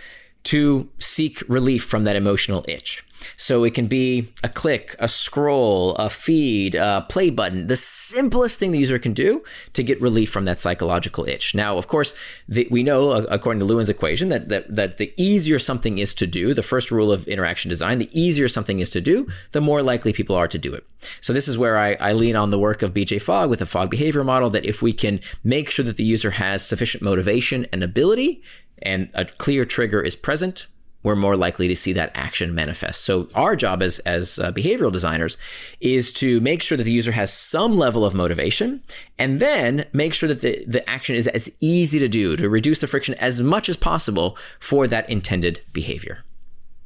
to 0.45 0.89
seek 0.99 1.43
relief 1.47 1.83
from 1.83 2.03
that 2.05 2.15
emotional 2.15 2.65
itch. 2.67 3.03
So 3.37 3.63
it 3.63 3.73
can 3.73 3.87
be 3.87 4.27
a 4.43 4.49
click, 4.49 4.95
a 4.99 5.07
scroll, 5.07 5.95
a 5.95 6.09
feed, 6.09 6.75
a 6.75 7.05
play 7.09 7.29
button, 7.29 7.67
the 7.67 7.75
simplest 7.75 8.59
thing 8.59 8.71
the 8.71 8.79
user 8.79 8.99
can 8.99 9.13
do 9.13 9.43
to 9.73 9.83
get 9.83 10.01
relief 10.01 10.29
from 10.29 10.45
that 10.45 10.59
psychological 10.59 11.25
itch. 11.25 11.55
Now, 11.55 11.77
of 11.77 11.87
course, 11.87 12.13
the, 12.47 12.67
we 12.69 12.83
know, 12.83 13.11
uh, 13.11 13.25
according 13.29 13.59
to 13.59 13.65
Lewin's 13.65 13.89
equation, 13.89 14.29
that, 14.29 14.49
that, 14.49 14.73
that 14.73 14.97
the 14.97 15.13
easier 15.17 15.59
something 15.59 15.97
is 15.97 16.13
to 16.15 16.27
do, 16.27 16.53
the 16.53 16.63
first 16.63 16.91
rule 16.91 17.11
of 17.11 17.27
interaction 17.27 17.69
design, 17.69 17.99
the 17.99 18.19
easier 18.19 18.47
something 18.47 18.79
is 18.79 18.89
to 18.91 19.01
do, 19.01 19.27
the 19.51 19.61
more 19.61 19.81
likely 19.81 20.13
people 20.13 20.35
are 20.35 20.47
to 20.47 20.57
do 20.57 20.73
it. 20.73 20.85
So 21.21 21.33
this 21.33 21.47
is 21.47 21.57
where 21.57 21.77
I, 21.77 21.93
I 21.95 22.13
lean 22.13 22.35
on 22.35 22.49
the 22.49 22.59
work 22.59 22.81
of 22.81 22.93
BJ 22.93 23.21
Fogg 23.21 23.49
with 23.49 23.59
the 23.59 23.65
Fogg 23.65 23.89
behavior 23.89 24.23
model 24.23 24.49
that 24.51 24.65
if 24.65 24.81
we 24.81 24.93
can 24.93 25.19
make 25.43 25.69
sure 25.69 25.85
that 25.85 25.97
the 25.97 26.03
user 26.03 26.31
has 26.31 26.65
sufficient 26.65 27.03
motivation 27.03 27.65
and 27.71 27.83
ability 27.83 28.43
and 28.81 29.09
a 29.13 29.25
clear 29.25 29.65
trigger 29.65 30.01
is 30.01 30.15
present, 30.15 30.67
we're 31.05 31.15
more 31.15 31.37
likely 31.37 31.67
to 31.67 31.75
see 31.75 31.93
that 31.93 32.11
action 32.15 32.55
manifest. 32.55 33.01
So 33.01 33.27
our 33.35 33.55
job 33.55 33.83
as 33.83 33.99
as 33.99 34.39
uh, 34.39 34.51
behavioral 34.51 34.91
designers 34.91 35.37
is 35.79 36.11
to 36.13 36.41
make 36.41 36.63
sure 36.63 36.77
that 36.77 36.83
the 36.83 36.91
user 36.91 37.11
has 37.11 37.31
some 37.31 37.75
level 37.75 38.03
of 38.03 38.15
motivation, 38.15 38.81
and 39.19 39.39
then 39.39 39.85
make 39.93 40.15
sure 40.15 40.27
that 40.27 40.41
the 40.41 40.65
the 40.65 40.87
action 40.89 41.15
is 41.15 41.27
as 41.27 41.55
easy 41.59 41.99
to 41.99 42.07
do 42.07 42.35
to 42.35 42.49
reduce 42.49 42.79
the 42.79 42.87
friction 42.87 43.13
as 43.15 43.39
much 43.39 43.69
as 43.69 43.77
possible 43.77 44.35
for 44.59 44.87
that 44.87 45.07
intended 45.07 45.61
behavior. 45.73 46.23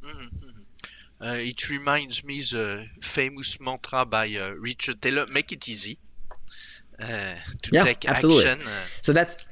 Mm-hmm. 0.04 0.48
Uh, 1.22 1.36
it 1.36 1.70
reminds 1.70 2.22
me 2.22 2.40
the 2.40 2.86
famous 3.00 3.58
mantra 3.58 4.04
by 4.04 4.28
uh, 4.28 4.50
Richard 4.50 5.00
Thaler, 5.00 5.26
"Make 5.28 5.50
it 5.52 5.66
easy." 5.66 5.98
Uh, 7.00 7.36
to 7.62 7.70
yeah, 7.72 7.84
take 7.84 8.04
absolutely. 8.04 8.46
action. 8.50 8.68
Uh, 8.68 8.82
so 9.00 9.14
that's 9.14 9.46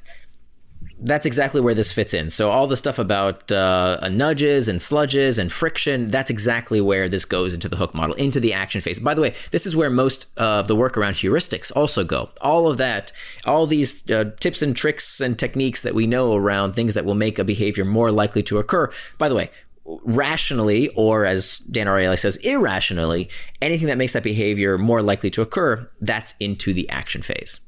that's 1.01 1.25
exactly 1.25 1.61
where 1.61 1.73
this 1.73 1.91
fits 1.91 2.13
in. 2.13 2.29
So 2.29 2.51
all 2.51 2.67
the 2.67 2.77
stuff 2.77 2.99
about 2.99 3.51
uh, 3.51 4.07
nudges 4.09 4.67
and 4.67 4.79
sludges 4.79 5.37
and 5.37 5.51
friction, 5.51 6.09
that's 6.09 6.29
exactly 6.29 6.81
where 6.81 7.07
this 7.07 7.25
goes 7.25 7.53
into 7.53 7.69
the 7.69 7.77
hook 7.77 7.93
model, 7.93 8.15
into 8.15 8.39
the 8.39 8.53
action 8.53 8.81
phase. 8.81 8.99
By 8.99 9.13
the 9.13 9.21
way, 9.21 9.33
this 9.51 9.65
is 9.65 9.75
where 9.75 9.89
most 9.89 10.27
of 10.37 10.67
the 10.67 10.75
work 10.75 10.97
around 10.97 11.13
heuristics 11.13 11.71
also 11.75 12.03
go. 12.03 12.29
All 12.41 12.69
of 12.69 12.77
that, 12.77 13.11
all 13.45 13.65
these 13.65 14.09
uh, 14.09 14.31
tips 14.39 14.61
and 14.61 14.75
tricks 14.75 15.21
and 15.21 15.39
techniques 15.39 15.81
that 15.81 15.95
we 15.95 16.05
know 16.05 16.35
around 16.35 16.73
things 16.73 16.93
that 16.95 17.05
will 17.05 17.15
make 17.15 17.39
a 17.39 17.43
behavior 17.43 17.85
more 17.85 18.11
likely 18.11 18.43
to 18.43 18.57
occur. 18.57 18.91
By 19.17 19.29
the 19.29 19.35
way, 19.35 19.51
rationally, 19.85 20.89
or 20.89 21.25
as 21.25 21.59
Dan 21.59 21.87
Ariely 21.87 22.19
says, 22.19 22.35
irrationally, 22.37 23.29
anything 23.61 23.87
that 23.87 23.97
makes 23.97 24.13
that 24.13 24.23
behavior 24.23 24.77
more 24.77 25.01
likely 25.01 25.29
to 25.31 25.41
occur, 25.41 25.89
that's 26.01 26.33
into 26.39 26.73
the 26.73 26.89
action 26.89 27.21
phase. 27.21 27.59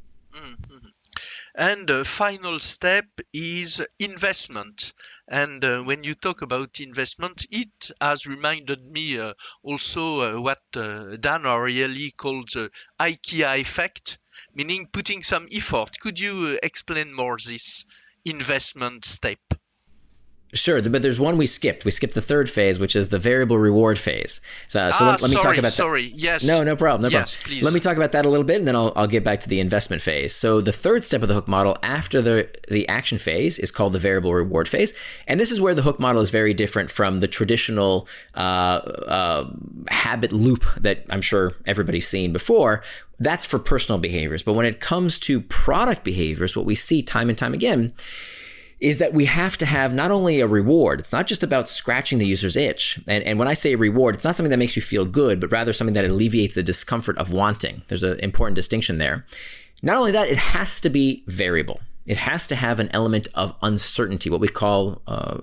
And 1.56 1.88
the 1.88 2.04
final 2.04 2.60
step 2.60 3.06
is 3.32 3.82
investment. 4.00 4.92
And 5.30 5.64
uh, 5.64 5.82
when 5.82 6.04
you 6.04 6.14
talk 6.14 6.42
about 6.42 6.82
investment, 6.82 7.46
it 7.50 7.92
has 8.02 8.28
reminded 8.28 8.84
me 8.84 9.18
uh, 9.18 9.34
also 9.64 10.36
uh, 10.38 10.42
what 10.42 10.60
uh, 10.76 11.16
Dan 11.16 11.44
Ariely 11.44 12.14
called 12.18 12.50
the 12.50 12.70
IKEA 13.00 13.62
effect, 13.62 14.20
meaning 14.54 14.88
putting 14.92 15.24
some 15.24 15.48
effort. 15.54 15.98
Could 16.02 16.20
you 16.20 16.48
uh, 16.48 16.58
explain 16.64 17.14
more 17.14 17.38
this 17.38 17.86
investment 18.26 19.06
step? 19.06 19.40
Sure, 20.54 20.82
but 20.82 21.02
there's 21.02 21.20
one 21.20 21.38
we 21.38 21.46
skipped. 21.46 21.86
We 21.86 21.92
skipped 21.92 22.14
the 22.14 22.22
third 22.22 22.50
phase, 22.50 22.78
which 22.78 22.94
is 22.94 23.08
the 23.08 23.20
variable 23.20 23.58
reward 23.58 23.98
phase. 23.98 24.42
So, 24.68 24.82
uh, 24.82 24.92
so 24.92 25.06
ah, 25.06 25.12
let, 25.12 25.22
let, 25.22 25.32
me 25.32 25.38
sorry, 25.38 25.56
talk 25.56 25.58
about 25.60 25.72
sorry. 25.72 26.10
that. 26.10 26.20
Yes. 26.20 26.44
No, 26.46 26.62
no 26.62 26.76
problem. 26.76 27.04
No 27.04 27.08
yes, 27.08 27.38
problem. 27.38 27.56
Please. 27.56 27.64
Let 27.64 27.74
me 27.74 27.80
talk 27.80 27.96
about 27.96 28.12
that 28.12 28.26
a 28.26 28.30
little 28.30 28.44
bit, 28.44 28.58
and 28.58 28.68
then 28.68 28.76
I'll, 28.76 28.92
I'll 28.98 29.08
get 29.08 29.24
back 29.24 29.40
to 29.42 29.50
the 29.50 29.62
investment 29.62 30.02
phase. 30.02 30.36
So 30.36 30.60
the 30.60 30.74
third 30.74 31.06
step 31.06 31.22
of 31.22 31.30
the 31.30 31.36
hook 31.36 31.48
model 31.48 31.78
after 31.84 32.22
the 32.22 32.50
the 32.68 32.88
action 32.90 33.18
phase 33.18 33.60
is 33.60 33.72
called 33.72 33.94
the 33.94 34.00
variable 34.00 34.34
reward 34.34 34.68
phase, 34.68 34.94
and 35.26 35.40
this 35.40 35.54
is 35.54 35.62
where 35.62 35.74
the 35.74 35.84
hook 35.84 36.02
model 36.02 36.22
is 36.22 36.30
very 36.30 36.54
different 36.54 36.92
from 36.92 37.22
the 37.22 37.30
traditional 37.30 38.10
uh, 38.36 38.40
uh, 38.40 39.50
habit 39.90 40.34
loop 40.34 40.66
that 40.82 41.06
I'm 41.10 41.22
sure 41.22 41.54
everybody's 41.66 42.08
seen 42.08 42.34
before. 42.34 42.84
That's 43.20 43.46
for 43.46 43.58
personal 43.58 44.00
behaviors, 44.00 44.44
but 44.44 44.54
when 44.54 44.66
it 44.66 44.82
comes 44.82 45.18
to 45.20 45.40
product 45.42 46.04
behaviors, 46.04 46.58
what 46.58 46.66
we 46.66 46.76
see 46.76 47.02
time 47.02 47.30
and 47.30 47.38
time 47.38 47.54
again 47.54 47.94
is 48.82 48.98
that 48.98 49.14
we 49.14 49.26
have 49.26 49.58
to 49.60 49.66
have 49.66 49.94
not 49.94 50.10
only 50.10 50.42
a 50.42 50.48
reward, 50.48 51.00
it's 51.00 51.12
not 51.14 51.28
just 51.28 51.44
about 51.44 51.68
scratching 51.68 52.18
the 52.18 52.26
user's 52.26 52.56
itch. 52.56 53.00
And, 53.08 53.24
and 53.24 53.38
when 53.38 53.48
I 53.48 53.54
say 53.54 53.76
reward, 53.76 54.16
it's 54.16 54.26
not 54.26 54.36
something 54.36 54.50
that 54.50 54.58
makes 54.58 54.76
you 54.76 54.82
feel 54.82 55.06
good, 55.06 55.40
but 55.40 55.52
rather 55.52 55.72
something 55.72 55.94
that 55.94 56.06
alleviates 56.06 56.56
the 56.56 56.64
discomfort 56.64 57.18
of 57.20 57.32
wanting. 57.32 57.84
There's 57.88 58.04
an 58.04 58.20
important 58.20 58.56
distinction 58.56 58.98
there. 58.98 59.26
Not 59.84 59.98
only 59.98 60.12
that, 60.12 60.30
it 60.30 60.38
has 60.38 60.82
to 60.82 60.90
be 60.90 61.24
variable 61.28 61.80
it 62.12 62.18
has 62.18 62.46
to 62.46 62.58
have 62.58 62.82
an 62.82 62.90
element 62.92 63.30
of 63.36 63.56
uncertainty, 63.62 64.30
what 64.30 64.42
we 64.42 64.50
call 64.50 65.02
uh, 65.08 65.36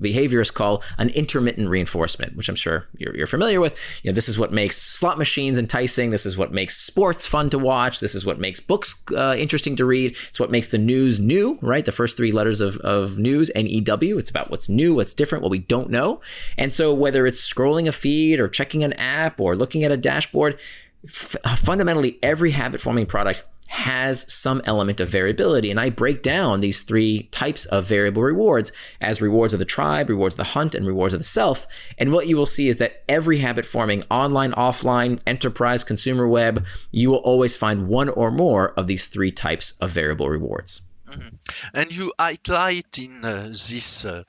behaviorists 0.00 0.50
call 0.50 0.82
an 0.96 1.10
intermittent 1.10 1.68
reinforcement, 1.68 2.34
which 2.36 2.48
I'm 2.48 2.54
sure 2.54 2.88
you're, 2.96 3.14
you're, 3.14 3.26
familiar 3.26 3.60
with. 3.60 3.78
You 4.02 4.10
know, 4.10 4.14
this 4.14 4.26
is 4.26 4.38
what 4.38 4.50
makes 4.50 4.80
slot 4.80 5.18
machines 5.18 5.58
enticing. 5.58 6.08
This 6.08 6.24
is 6.24 6.38
what 6.38 6.54
makes 6.54 6.78
sports 6.78 7.26
fun 7.26 7.50
to 7.50 7.58
watch. 7.58 8.00
This 8.00 8.14
is 8.14 8.24
what 8.24 8.40
makes 8.40 8.60
books 8.60 8.94
uh, 9.14 9.36
interesting 9.36 9.76
to 9.76 9.84
read. 9.84 10.16
It's 10.30 10.40
what 10.40 10.50
makes 10.50 10.68
the 10.68 10.78
news 10.78 11.20
new, 11.20 11.58
right? 11.60 11.84
The 11.84 11.92
first 11.92 12.16
three 12.16 12.32
letters 12.32 12.62
of, 12.62 12.78
of 12.78 13.18
news, 13.18 13.50
N-E-W. 13.54 14.16
It's 14.16 14.30
about 14.30 14.50
what's 14.50 14.70
new, 14.70 14.94
what's 14.94 15.12
different, 15.12 15.42
what 15.42 15.50
we 15.50 15.58
don't 15.58 15.90
know. 15.90 16.22
And 16.56 16.72
so 16.72 16.94
whether 16.94 17.26
it's 17.26 17.46
scrolling 17.46 17.86
a 17.86 17.92
feed 17.92 18.40
or 18.40 18.48
checking 18.48 18.84
an 18.84 18.94
app 18.94 19.38
or 19.38 19.54
looking 19.54 19.84
at 19.84 19.92
a 19.92 19.98
dashboard, 19.98 20.58
f- 21.04 21.36
fundamentally 21.58 22.18
every 22.22 22.52
habit 22.52 22.80
forming 22.80 23.04
product 23.04 23.44
has 23.70 24.30
some 24.32 24.60
element 24.64 25.00
of 25.00 25.08
variability. 25.08 25.70
And 25.70 25.78
I 25.78 25.90
break 25.90 26.24
down 26.24 26.58
these 26.58 26.82
three 26.82 27.28
types 27.30 27.66
of 27.66 27.86
variable 27.86 28.20
rewards 28.20 28.72
as 29.00 29.22
rewards 29.22 29.52
of 29.52 29.60
the 29.60 29.64
tribe, 29.64 30.08
rewards 30.08 30.34
of 30.34 30.38
the 30.38 30.52
hunt, 30.58 30.74
and 30.74 30.84
rewards 30.84 31.14
of 31.14 31.20
the 31.20 31.24
self. 31.24 31.68
And 31.96 32.12
what 32.12 32.26
you 32.26 32.36
will 32.36 32.46
see 32.46 32.68
is 32.68 32.78
that 32.78 33.04
every 33.08 33.38
habit 33.38 33.64
forming, 33.64 34.02
online, 34.10 34.50
offline, 34.52 35.20
enterprise, 35.24 35.84
consumer 35.84 36.26
web, 36.26 36.66
you 36.90 37.10
will 37.10 37.18
always 37.18 37.56
find 37.56 37.86
one 37.86 38.08
or 38.08 38.32
more 38.32 38.72
of 38.72 38.88
these 38.88 39.06
three 39.06 39.30
types 39.30 39.72
of 39.80 39.92
variable 39.92 40.28
rewards. 40.28 40.82
Mm-hmm. 41.08 41.36
And 41.72 41.96
you 41.96 42.12
highlight 42.18 42.98
in 42.98 43.24
uh, 43.24 43.44
this 43.46 44.04
uh, 44.04 44.24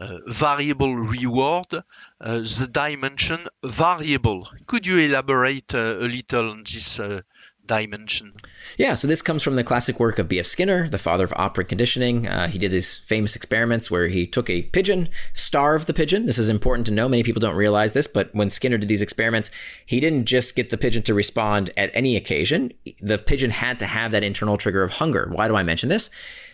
uh, 0.00 0.18
variable 0.26 0.96
reward, 0.96 1.66
uh, 1.72 1.82
the 2.20 2.68
dimension 2.72 3.40
variable. 3.62 4.48
Could 4.66 4.86
you 4.86 4.98
elaborate 4.98 5.74
uh, 5.74 5.98
a 5.98 6.08
little 6.08 6.50
on 6.50 6.58
this 6.58 7.00
uh, 7.00 7.20
dimension. 7.68 8.32
Yeah, 8.76 8.94
so 8.94 9.06
this 9.06 9.22
comes 9.22 9.44
from 9.44 9.54
the 9.54 9.62
classic 9.62 10.00
work 10.00 10.18
of 10.18 10.28
B.F. 10.28 10.46
Skinner, 10.46 10.88
the 10.88 10.98
father 10.98 11.22
of 11.22 11.32
operant 11.36 11.68
conditioning. 11.68 12.26
Uh, 12.26 12.48
he 12.48 12.58
did 12.58 12.72
these 12.72 12.96
famous 12.96 13.36
experiments 13.36 13.90
where 13.90 14.08
he 14.08 14.26
took 14.26 14.50
a 14.50 14.62
pigeon, 14.62 15.08
starved 15.32 15.86
the 15.86 15.94
pigeon. 15.94 16.26
This 16.26 16.38
is 16.38 16.48
important 16.48 16.86
to 16.88 16.92
know. 16.92 17.08
Many 17.08 17.22
people 17.22 17.40
don't 17.40 17.54
realize 17.54 17.92
this, 17.92 18.08
but 18.08 18.34
when 18.34 18.50
Skinner 18.50 18.78
did 18.78 18.88
these 18.88 19.02
experiments, 19.02 19.50
he 19.86 20.00
didn't 20.00 20.24
just 20.24 20.56
get 20.56 20.70
the 20.70 20.76
pigeon 20.76 21.02
to 21.04 21.14
respond 21.14 21.70
at 21.76 21.90
any 21.94 22.16
occasion. 22.16 22.72
The 23.00 23.18
pigeon 23.18 23.50
had 23.50 23.78
to 23.78 23.86
have 23.86 24.10
that 24.10 24.24
internal 24.24 24.56
trigger 24.56 24.82
of 24.82 24.94
hunger. 24.94 25.28
Why 25.30 25.46
do 25.46 25.54
I 25.54 25.62
mention 25.62 25.88
this? 25.88 26.10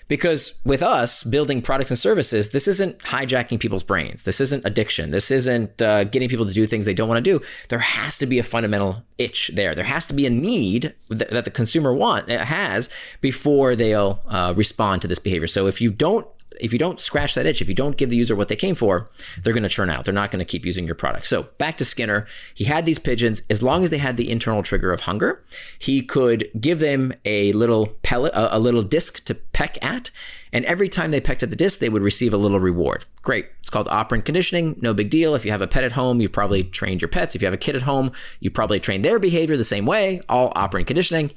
Because 0.06 0.60
with 0.64 0.82
us 0.82 1.22
building 1.22 1.62
products 1.62 1.90
and 1.90 1.98
services, 1.98 2.50
this 2.50 2.68
isn't 2.68 2.98
hijacking 3.00 3.58
people's 3.58 3.82
brains. 3.82 4.24
This 4.24 4.40
isn't 4.40 4.64
addiction. 4.64 5.10
This 5.10 5.30
isn't 5.30 5.80
uh, 5.80 6.04
getting 6.04 6.28
people 6.28 6.46
to 6.46 6.52
do 6.52 6.66
things 6.66 6.84
they 6.84 6.94
don't 6.94 7.08
want 7.08 7.24
to 7.24 7.38
do. 7.38 7.44
There 7.68 7.78
has 7.78 8.18
to 8.18 8.26
be 8.26 8.38
a 8.38 8.42
fundamental 8.42 9.02
itch 9.16 9.50
there. 9.54 9.74
There 9.74 9.84
has 9.84 10.06
to 10.06 10.14
be 10.14 10.26
a 10.26 10.30
need 10.30 10.94
that, 11.08 11.30
that 11.30 11.44
the 11.44 11.50
consumer 11.50 11.94
want 11.94 12.30
uh, 12.30 12.44
has 12.44 12.88
before 13.20 13.76
they'll 13.76 14.20
uh, 14.28 14.52
respond 14.56 15.02
to 15.02 15.08
this 15.08 15.18
behavior. 15.18 15.46
So 15.46 15.66
if 15.66 15.80
you 15.80 15.90
don't 15.90 16.26
if 16.60 16.72
you 16.72 16.78
don't 16.78 17.00
scratch 17.00 17.34
that 17.34 17.46
itch, 17.46 17.60
if 17.60 17.68
you 17.68 17.74
don't 17.74 17.96
give 17.96 18.10
the 18.10 18.16
user 18.16 18.36
what 18.36 18.48
they 18.48 18.56
came 18.56 18.74
for, 18.74 19.10
they're 19.42 19.52
going 19.52 19.62
to 19.62 19.68
churn 19.68 19.90
out. 19.90 20.04
They're 20.04 20.14
not 20.14 20.30
going 20.30 20.44
to 20.44 20.50
keep 20.50 20.64
using 20.64 20.86
your 20.86 20.94
product. 20.94 21.26
So 21.26 21.44
back 21.58 21.76
to 21.78 21.84
Skinner, 21.84 22.26
he 22.54 22.64
had 22.64 22.84
these 22.84 22.98
pigeons. 22.98 23.42
As 23.50 23.62
long 23.62 23.84
as 23.84 23.90
they 23.90 23.98
had 23.98 24.16
the 24.16 24.30
internal 24.30 24.62
trigger 24.62 24.92
of 24.92 25.02
hunger, 25.02 25.44
he 25.78 26.02
could 26.02 26.48
give 26.58 26.80
them 26.80 27.12
a 27.24 27.52
little 27.52 27.86
pellet, 28.02 28.32
a, 28.34 28.56
a 28.56 28.58
little 28.58 28.82
disc 28.82 29.24
to 29.24 29.34
peck 29.34 29.82
at. 29.84 30.10
And 30.52 30.64
every 30.66 30.88
time 30.88 31.10
they 31.10 31.20
pecked 31.20 31.42
at 31.42 31.50
the 31.50 31.56
disc, 31.56 31.80
they 31.80 31.88
would 31.88 32.02
receive 32.02 32.32
a 32.32 32.36
little 32.36 32.60
reward. 32.60 33.04
Great. 33.22 33.46
It's 33.58 33.70
called 33.70 33.88
operant 33.88 34.24
conditioning. 34.24 34.78
No 34.80 34.94
big 34.94 35.10
deal. 35.10 35.34
If 35.34 35.44
you 35.44 35.50
have 35.50 35.62
a 35.62 35.66
pet 35.66 35.82
at 35.82 35.92
home, 35.92 36.20
you've 36.20 36.32
probably 36.32 36.62
trained 36.62 37.02
your 37.02 37.08
pets. 37.08 37.34
If 37.34 37.42
you 37.42 37.46
have 37.46 37.54
a 37.54 37.58
kid 37.58 37.74
at 37.74 37.82
home, 37.82 38.12
you 38.38 38.50
probably 38.50 38.78
trained 38.78 39.04
their 39.04 39.18
behavior 39.18 39.56
the 39.56 39.64
same 39.64 39.84
way, 39.84 40.20
all 40.28 40.52
operant 40.54 40.86
conditioning. 40.86 41.32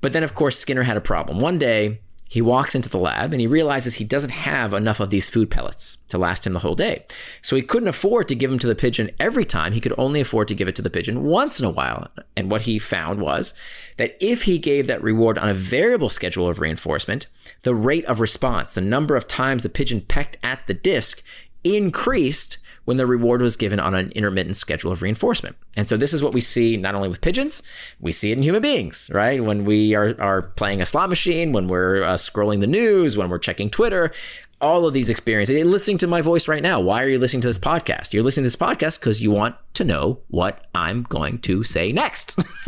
But 0.00 0.12
then, 0.12 0.22
of 0.22 0.34
course, 0.34 0.58
Skinner 0.58 0.82
had 0.82 0.96
a 0.96 1.02
problem. 1.02 1.38
One 1.38 1.58
day, 1.58 2.00
he 2.28 2.42
walks 2.42 2.74
into 2.74 2.88
the 2.88 2.98
lab 2.98 3.32
and 3.32 3.40
he 3.40 3.46
realizes 3.46 3.94
he 3.94 4.04
doesn't 4.04 4.30
have 4.30 4.74
enough 4.74 4.98
of 4.98 5.10
these 5.10 5.28
food 5.28 5.50
pellets 5.50 5.98
to 6.08 6.18
last 6.18 6.46
him 6.46 6.52
the 6.52 6.58
whole 6.58 6.74
day. 6.74 7.04
So 7.42 7.54
he 7.54 7.62
couldn't 7.62 7.88
afford 7.88 8.28
to 8.28 8.34
give 8.34 8.50
them 8.50 8.58
to 8.60 8.66
the 8.66 8.74
pigeon 8.74 9.10
every 9.20 9.44
time. 9.44 9.72
He 9.72 9.80
could 9.80 9.94
only 9.98 10.20
afford 10.20 10.48
to 10.48 10.54
give 10.54 10.66
it 10.66 10.74
to 10.76 10.82
the 10.82 10.90
pigeon 10.90 11.22
once 11.22 11.60
in 11.60 11.66
a 11.66 11.70
while. 11.70 12.08
And 12.36 12.50
what 12.50 12.62
he 12.62 12.78
found 12.78 13.20
was 13.20 13.54
that 13.98 14.16
if 14.20 14.42
he 14.42 14.58
gave 14.58 14.86
that 14.86 15.02
reward 15.02 15.38
on 15.38 15.48
a 15.48 15.54
variable 15.54 16.08
schedule 16.08 16.48
of 16.48 16.60
reinforcement, 16.60 17.26
the 17.62 17.74
rate 17.74 18.04
of 18.06 18.20
response, 18.20 18.74
the 18.74 18.80
number 18.80 19.16
of 19.16 19.28
times 19.28 19.62
the 19.62 19.68
pigeon 19.68 20.00
pecked 20.00 20.36
at 20.42 20.66
the 20.66 20.74
disc, 20.74 21.22
increased 21.62 22.58
when 22.84 22.96
the 22.96 23.06
reward 23.06 23.42
was 23.42 23.56
given 23.56 23.80
on 23.80 23.94
an 23.94 24.10
intermittent 24.12 24.56
schedule 24.56 24.92
of 24.92 25.02
reinforcement. 25.02 25.56
And 25.76 25.88
so 25.88 25.96
this 25.96 26.12
is 26.12 26.22
what 26.22 26.34
we 26.34 26.40
see 26.40 26.76
not 26.76 26.94
only 26.94 27.08
with 27.08 27.20
pigeons, 27.20 27.62
we 28.00 28.12
see 28.12 28.30
it 28.30 28.38
in 28.38 28.42
human 28.42 28.62
beings, 28.62 29.10
right? 29.12 29.42
When 29.42 29.64
we 29.64 29.94
are, 29.94 30.20
are 30.20 30.42
playing 30.42 30.82
a 30.82 30.86
slot 30.86 31.08
machine, 31.08 31.52
when 31.52 31.68
we're 31.68 32.02
uh, 32.02 32.14
scrolling 32.14 32.60
the 32.60 32.66
news, 32.66 33.16
when 33.16 33.28
we're 33.28 33.38
checking 33.38 33.70
Twitter, 33.70 34.12
all 34.60 34.86
of 34.86 34.94
these 34.94 35.08
experiences. 35.08 35.56
You're 35.56 35.66
listening 35.66 35.98
to 35.98 36.06
my 36.06 36.20
voice 36.20 36.48
right 36.48 36.62
now. 36.62 36.80
Why 36.80 37.02
are 37.02 37.08
you 37.08 37.18
listening 37.18 37.42
to 37.42 37.48
this 37.48 37.58
podcast? 37.58 38.12
You're 38.12 38.22
listening 38.22 38.44
to 38.44 38.46
this 38.46 38.56
podcast 38.56 38.98
because 39.00 39.20
you 39.20 39.30
want 39.30 39.56
to 39.74 39.84
know 39.84 40.20
what 40.28 40.66
I'm 40.74 41.02
going 41.02 41.38
to 41.38 41.62
say 41.62 41.92
next. 41.92 42.38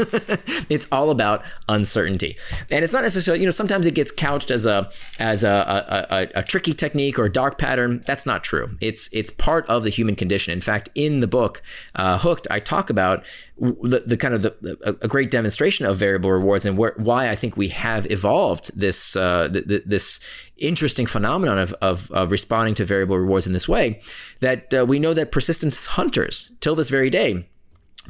it's 0.68 0.86
all 0.92 1.10
about 1.10 1.44
uncertainty, 1.68 2.36
and 2.70 2.84
it's 2.84 2.92
not 2.92 3.02
necessarily. 3.02 3.40
You 3.40 3.46
know, 3.46 3.52
sometimes 3.52 3.86
it 3.86 3.94
gets 3.94 4.10
couched 4.10 4.50
as 4.50 4.66
a 4.66 4.90
as 5.18 5.44
a, 5.44 5.48
a, 5.48 6.14
a, 6.14 6.40
a 6.40 6.42
tricky 6.42 6.74
technique 6.74 7.18
or 7.18 7.26
a 7.26 7.32
dark 7.32 7.58
pattern. 7.58 8.02
That's 8.06 8.26
not 8.26 8.44
true. 8.44 8.76
It's 8.80 9.08
it's 9.12 9.30
part 9.30 9.66
of 9.66 9.84
the 9.84 9.90
human 9.90 10.16
condition. 10.16 10.52
In 10.52 10.60
fact, 10.60 10.88
in 10.94 11.20
the 11.20 11.26
book 11.26 11.62
uh, 11.94 12.18
Hooked, 12.18 12.46
I 12.50 12.60
talk 12.60 12.90
about 12.90 13.24
the, 13.58 14.02
the 14.04 14.16
kind 14.16 14.34
of 14.34 14.42
the, 14.42 14.96
a 15.02 15.08
great 15.08 15.30
demonstration 15.30 15.86
of 15.86 15.96
variable 15.96 16.30
rewards 16.30 16.66
and 16.66 16.76
where, 16.76 16.92
why 16.96 17.30
I 17.30 17.34
think 17.34 17.56
we 17.56 17.68
have 17.68 18.10
evolved 18.10 18.70
this 18.78 19.16
uh, 19.16 19.48
this 19.50 20.20
interesting 20.58 21.06
phenomenon 21.06 21.58
of, 21.58 21.74
of, 21.82 22.10
of, 22.10 22.30
responding 22.30 22.74
to 22.74 22.84
variable 22.84 23.18
rewards 23.18 23.46
in 23.46 23.52
this 23.52 23.68
way. 23.68 24.00
That 24.40 24.72
uh, 24.72 24.86
we 24.86 24.98
know 24.98 25.12
that 25.14 25.30
persistence 25.30 25.84
hunters 25.86 26.50
till 26.60 26.74
this 26.74 26.88
very 26.96 27.11
day 27.11 27.46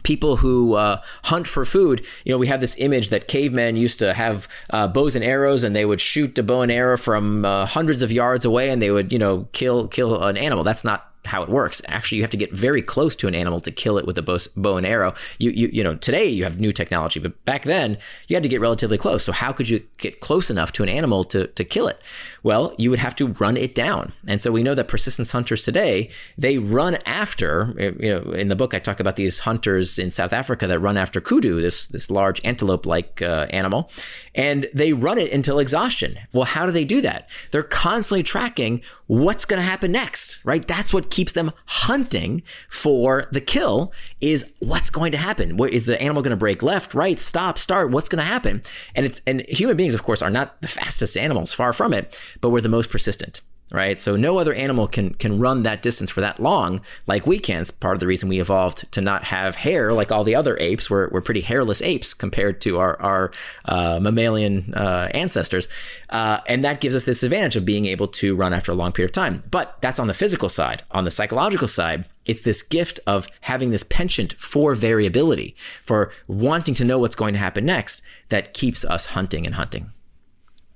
people 0.02 0.36
who 0.36 0.74
uh, 0.74 1.00
hunt 1.24 1.46
for 1.46 1.64
food, 1.64 2.04
you 2.24 2.30
know, 2.32 2.38
we 2.38 2.46
have 2.46 2.60
this 2.60 2.76
image 2.78 3.08
that 3.08 3.26
cavemen 3.28 3.76
used 3.76 3.98
to 3.98 4.14
have 4.14 4.46
uh, 4.70 4.86
bows 4.86 5.16
and 5.16 5.24
arrows, 5.24 5.64
and 5.64 5.74
they 5.74 5.84
would 5.84 6.00
shoot 6.00 6.38
a 6.38 6.42
bow 6.42 6.62
and 6.62 6.70
arrow 6.70 6.96
from 6.96 7.44
uh, 7.44 7.66
hundreds 7.66 8.02
of 8.02 8.12
yards 8.12 8.44
away, 8.44 8.70
and 8.70 8.80
they 8.80 8.90
would, 8.90 9.10
you 9.10 9.18
know, 9.18 9.48
kill 9.52 9.88
kill 9.88 10.22
an 10.22 10.36
animal. 10.36 10.62
That's 10.62 10.84
not 10.84 11.12
how 11.26 11.42
it 11.42 11.48
works. 11.48 11.82
Actually, 11.86 12.18
you 12.18 12.24
have 12.24 12.30
to 12.30 12.36
get 12.36 12.52
very 12.52 12.82
close 12.82 13.16
to 13.16 13.28
an 13.28 13.34
animal 13.34 13.60
to 13.60 13.70
kill 13.70 13.98
it 13.98 14.06
with 14.06 14.18
a 14.18 14.22
bow, 14.22 14.38
bow 14.56 14.76
and 14.76 14.86
arrow. 14.86 15.14
You, 15.38 15.50
you, 15.50 15.68
you 15.72 15.84
know, 15.84 15.96
today 15.96 16.26
you 16.26 16.44
have 16.44 16.60
new 16.60 16.72
technology, 16.72 17.20
but 17.20 17.44
back 17.44 17.62
then 17.64 17.98
you 18.28 18.36
had 18.36 18.42
to 18.42 18.48
get 18.48 18.60
relatively 18.60 18.98
close. 18.98 19.24
So 19.24 19.32
how 19.32 19.52
could 19.52 19.68
you 19.68 19.82
get 19.98 20.20
close 20.20 20.50
enough 20.50 20.72
to 20.72 20.82
an 20.82 20.88
animal 20.88 21.24
to, 21.24 21.46
to 21.48 21.64
kill 21.64 21.88
it? 21.88 22.00
Well, 22.42 22.74
you 22.78 22.90
would 22.90 22.98
have 22.98 23.16
to 23.16 23.28
run 23.28 23.56
it 23.56 23.74
down. 23.74 24.12
And 24.26 24.40
so 24.40 24.52
we 24.52 24.62
know 24.62 24.74
that 24.74 24.88
persistence 24.88 25.32
hunters 25.32 25.64
today, 25.64 26.10
they 26.38 26.58
run 26.58 26.98
after, 27.06 27.74
you 27.78 28.10
know, 28.10 28.32
in 28.32 28.48
the 28.48 28.56
book, 28.56 28.74
I 28.74 28.78
talk 28.78 29.00
about 29.00 29.16
these 29.16 29.40
hunters 29.40 29.98
in 29.98 30.10
South 30.10 30.32
Africa 30.32 30.66
that 30.66 30.78
run 30.78 30.96
after 30.96 31.20
kudu, 31.20 31.60
this, 31.60 31.86
this 31.86 32.10
large 32.10 32.40
antelope 32.44 32.86
like 32.86 33.22
uh, 33.22 33.46
animal, 33.50 33.90
and 34.36 34.68
they 34.72 34.92
run 34.92 35.18
it 35.18 35.32
until 35.32 35.58
exhaustion. 35.58 36.18
Well, 36.32 36.44
how 36.44 36.66
do 36.66 36.72
they 36.72 36.84
do 36.84 37.00
that? 37.00 37.28
They're 37.50 37.62
constantly 37.62 38.22
tracking 38.22 38.82
what's 39.06 39.44
going 39.44 39.60
to 39.60 39.66
happen 39.66 39.90
next, 39.92 40.44
right? 40.44 40.66
That's 40.66 40.92
what 40.92 41.10
keeps 41.10 41.32
them 41.32 41.50
hunting 41.64 42.42
for 42.68 43.28
the 43.32 43.40
kill 43.40 43.92
is 44.20 44.54
what's 44.60 44.90
going 44.90 45.12
to 45.12 45.18
happen. 45.18 45.58
Is 45.66 45.86
the 45.86 46.00
animal 46.00 46.22
going 46.22 46.30
to 46.30 46.36
break 46.36 46.62
left, 46.62 46.94
right, 46.94 47.18
stop, 47.18 47.58
start? 47.58 47.90
What's 47.90 48.08
going 48.08 48.18
to 48.18 48.24
happen? 48.24 48.60
And 48.94 49.06
it's 49.06 49.20
and 49.26 49.40
human 49.48 49.76
beings, 49.76 49.94
of 49.94 50.02
course, 50.02 50.22
are 50.22 50.30
not 50.30 50.60
the 50.60 50.68
fastest 50.68 51.16
animals, 51.16 51.52
far 51.52 51.72
from 51.72 51.92
it, 51.92 52.20
but 52.40 52.50
we're 52.50 52.60
the 52.60 52.68
most 52.68 52.90
persistent. 52.90 53.40
Right? 53.72 53.98
So 53.98 54.16
no 54.16 54.38
other 54.38 54.54
animal 54.54 54.86
can 54.86 55.14
can 55.14 55.38
run 55.38 55.64
that 55.64 55.82
distance 55.82 56.10
for 56.10 56.20
that 56.20 56.40
long 56.40 56.80
like 57.06 57.26
we 57.26 57.38
can. 57.38 57.62
It's 57.62 57.70
part 57.70 57.94
of 57.94 58.00
the 58.00 58.06
reason 58.06 58.28
we 58.28 58.40
evolved 58.40 58.90
to 58.92 59.00
not 59.00 59.24
have 59.24 59.56
hair 59.56 59.92
like 59.92 60.12
all 60.12 60.24
the 60.24 60.34
other 60.34 60.56
apes. 60.58 60.88
We're, 60.88 61.08
we're 61.08 61.20
pretty 61.20 61.40
hairless 61.40 61.82
apes 61.82 62.14
compared 62.14 62.60
to 62.62 62.78
our, 62.78 63.00
our 63.00 63.30
uh, 63.64 63.98
mammalian 64.00 64.72
uh, 64.74 65.08
ancestors. 65.12 65.68
Uh, 66.08 66.38
and 66.46 66.64
that 66.64 66.80
gives 66.80 66.94
us 66.94 67.04
this 67.04 67.22
advantage 67.22 67.56
of 67.56 67.64
being 67.64 67.86
able 67.86 68.06
to 68.06 68.36
run 68.36 68.52
after 68.52 68.70
a 68.70 68.74
long 68.74 68.92
period 68.92 69.10
of 69.10 69.14
time. 69.14 69.42
But 69.50 69.76
that's 69.80 69.98
on 69.98 70.06
the 70.06 70.14
physical 70.14 70.48
side. 70.48 70.84
On 70.92 71.04
the 71.04 71.10
psychological 71.10 71.68
side, 71.68 72.04
it's 72.24 72.40
this 72.40 72.62
gift 72.62 73.00
of 73.06 73.26
having 73.40 73.70
this 73.70 73.82
penchant 73.82 74.34
for 74.34 74.74
variability, 74.74 75.56
for 75.82 76.12
wanting 76.28 76.74
to 76.74 76.84
know 76.84 76.98
what's 76.98 77.16
going 77.16 77.34
to 77.34 77.38
happen 77.38 77.64
next 77.64 78.02
that 78.28 78.52
keeps 78.52 78.84
us 78.84 79.06
hunting 79.06 79.46
and 79.46 79.54
hunting. 79.56 79.90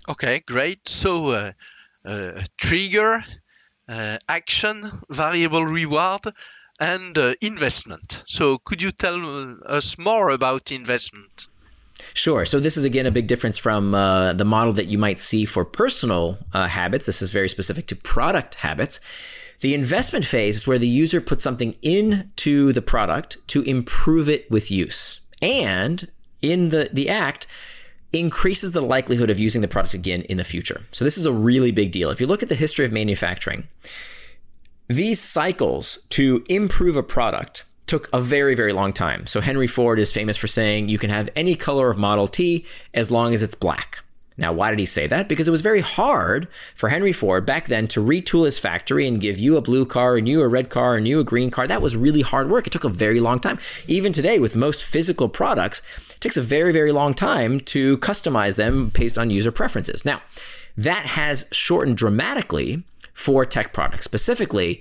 Okay, 0.09 0.41
great. 0.41 0.89
So, 0.89 1.27
uh, 1.29 1.53
trigger, 2.57 3.25
uh, 3.89 4.19
action, 4.29 4.85
variable 5.11 5.65
reward, 5.65 6.23
and 6.79 7.19
uh, 7.19 7.35
investment. 7.43 8.23
So, 8.27 8.59
could 8.59 8.81
you 8.81 8.91
tell 8.91 9.57
us 9.67 9.99
more 9.99 10.31
about 10.31 10.73
investment? 10.73 11.49
Sure. 12.15 12.45
So 12.45 12.61
this 12.61 12.77
is 12.77 12.85
again 12.85 13.07
a 13.07 13.11
big 13.11 13.27
difference 13.27 13.59
from 13.59 13.95
uh, 13.95 14.33
the 14.33 14.45
model 14.45 14.73
that 14.75 14.87
you 14.87 14.99
might 14.99 15.19
see 15.19 15.45
for 15.45 15.65
personal 15.65 16.39
uh, 16.53 16.67
habits. 16.67 17.07
This 17.07 17.21
is 17.21 17.31
very 17.31 17.49
specific 17.49 17.87
to 17.89 17.97
product 17.97 18.57
habits. 18.57 19.01
The 19.61 19.75
investment 19.75 20.25
phase 20.25 20.57
is 20.57 20.67
where 20.67 20.79
the 20.79 20.89
user 20.89 21.21
puts 21.21 21.43
something 21.43 21.75
into 21.83 22.73
the 22.73 22.81
product 22.81 23.37
to 23.49 23.63
improve 23.63 24.29
it 24.29 24.51
with 24.51 24.71
use. 24.71 25.21
And 25.43 26.11
in 26.41 26.71
the, 26.71 26.89
the 26.91 27.11
act, 27.11 27.47
increases 28.13 28.73
the 28.73 28.81
likelihood 28.81 29.31
of 29.31 29.39
using 29.39 29.61
the 29.61 29.69
product 29.69 29.95
again 29.95 30.23
in 30.23 30.37
the 30.37 30.45
future. 30.45 30.83
So 30.93 31.05
this 31.05 31.17
is 31.17 31.27
a 31.27 31.33
really 31.33 31.71
big 31.71 31.93
deal. 31.93 32.11
If 32.11 32.21
you 32.21 32.27
look 32.27 32.43
at 32.43 32.49
the 32.49 32.55
history 32.55 32.85
of 32.85 32.93
manufacturing, 32.93 33.69
these 34.89 35.21
cycles 35.21 35.99
to 36.11 36.45
improve 36.49 36.97
a 36.97 37.03
product 37.03 37.65
took 37.87 38.09
a 38.13 38.21
very, 38.21 38.55
very 38.55 38.73
long 38.73 38.93
time. 38.93 39.27
So 39.27 39.41
Henry 39.41 39.67
Ford 39.67 39.99
is 39.99 40.13
famous 40.13 40.37
for 40.37 40.47
saying 40.47 40.89
you 40.89 40.99
can 40.99 41.11
have 41.11 41.29
any 41.35 41.55
color 41.57 41.91
of 41.91 41.99
Model 41.99 42.29
T 42.29 42.65
as 42.95 43.11
long 43.11 43.35
as 43.35 43.43
it's 43.43 43.55
black. 43.55 44.05
Now, 44.41 44.55
why 44.55 44.71
did 44.71 44.79
he 44.79 44.87
say 44.87 45.07
that? 45.07 45.29
Because 45.29 45.47
it 45.47 45.51
was 45.51 45.61
very 45.61 45.83
hard 45.83 46.49
for 46.75 46.89
Henry 46.89 47.13
Ford 47.13 47.45
back 47.45 47.67
then 47.67 47.87
to 47.89 48.01
retool 48.01 48.47
his 48.47 48.59
factory 48.59 49.07
and 49.07 49.21
give 49.21 49.39
you 49.39 49.57
a 49.57 49.61
blue 49.61 49.85
car 49.85 50.17
and 50.17 50.27
you 50.27 50.41
a 50.41 50.49
red 50.49 50.71
car 50.71 50.97
and 50.97 51.07
you 51.07 51.21
a 51.21 51.25
green 51.25 51.51
car. 51.51 51.67
That 51.67 51.83
was 51.83 51.95
really 51.95 52.23
hard 52.23 52.49
work. 52.49 52.67
It 52.67 52.71
took 52.71 52.85
a 52.85 52.89
very 52.89 53.21
long 53.21 53.39
time. 53.39 53.59
Even 53.87 54.13
today, 54.13 54.39
with 54.39 54.57
most 54.57 54.83
physical 54.83 55.29
products, 55.29 55.83
it 56.09 56.21
takes 56.21 56.39
a 56.39 56.43
very, 56.43 56.73
very 56.73 56.91
long 56.91 57.13
time 57.13 57.61
to 57.61 57.99
customize 57.99 58.57
them 58.57 58.89
based 58.89 59.19
on 59.19 59.29
user 59.29 59.53
preferences. 59.53 60.07
Now, 60.07 60.23
that 60.77 61.05
has 61.05 61.45
shortened 61.53 61.99
dramatically 61.99 62.83
for 63.13 63.45
tech 63.45 63.75
products. 63.75 64.05
Specifically, 64.05 64.81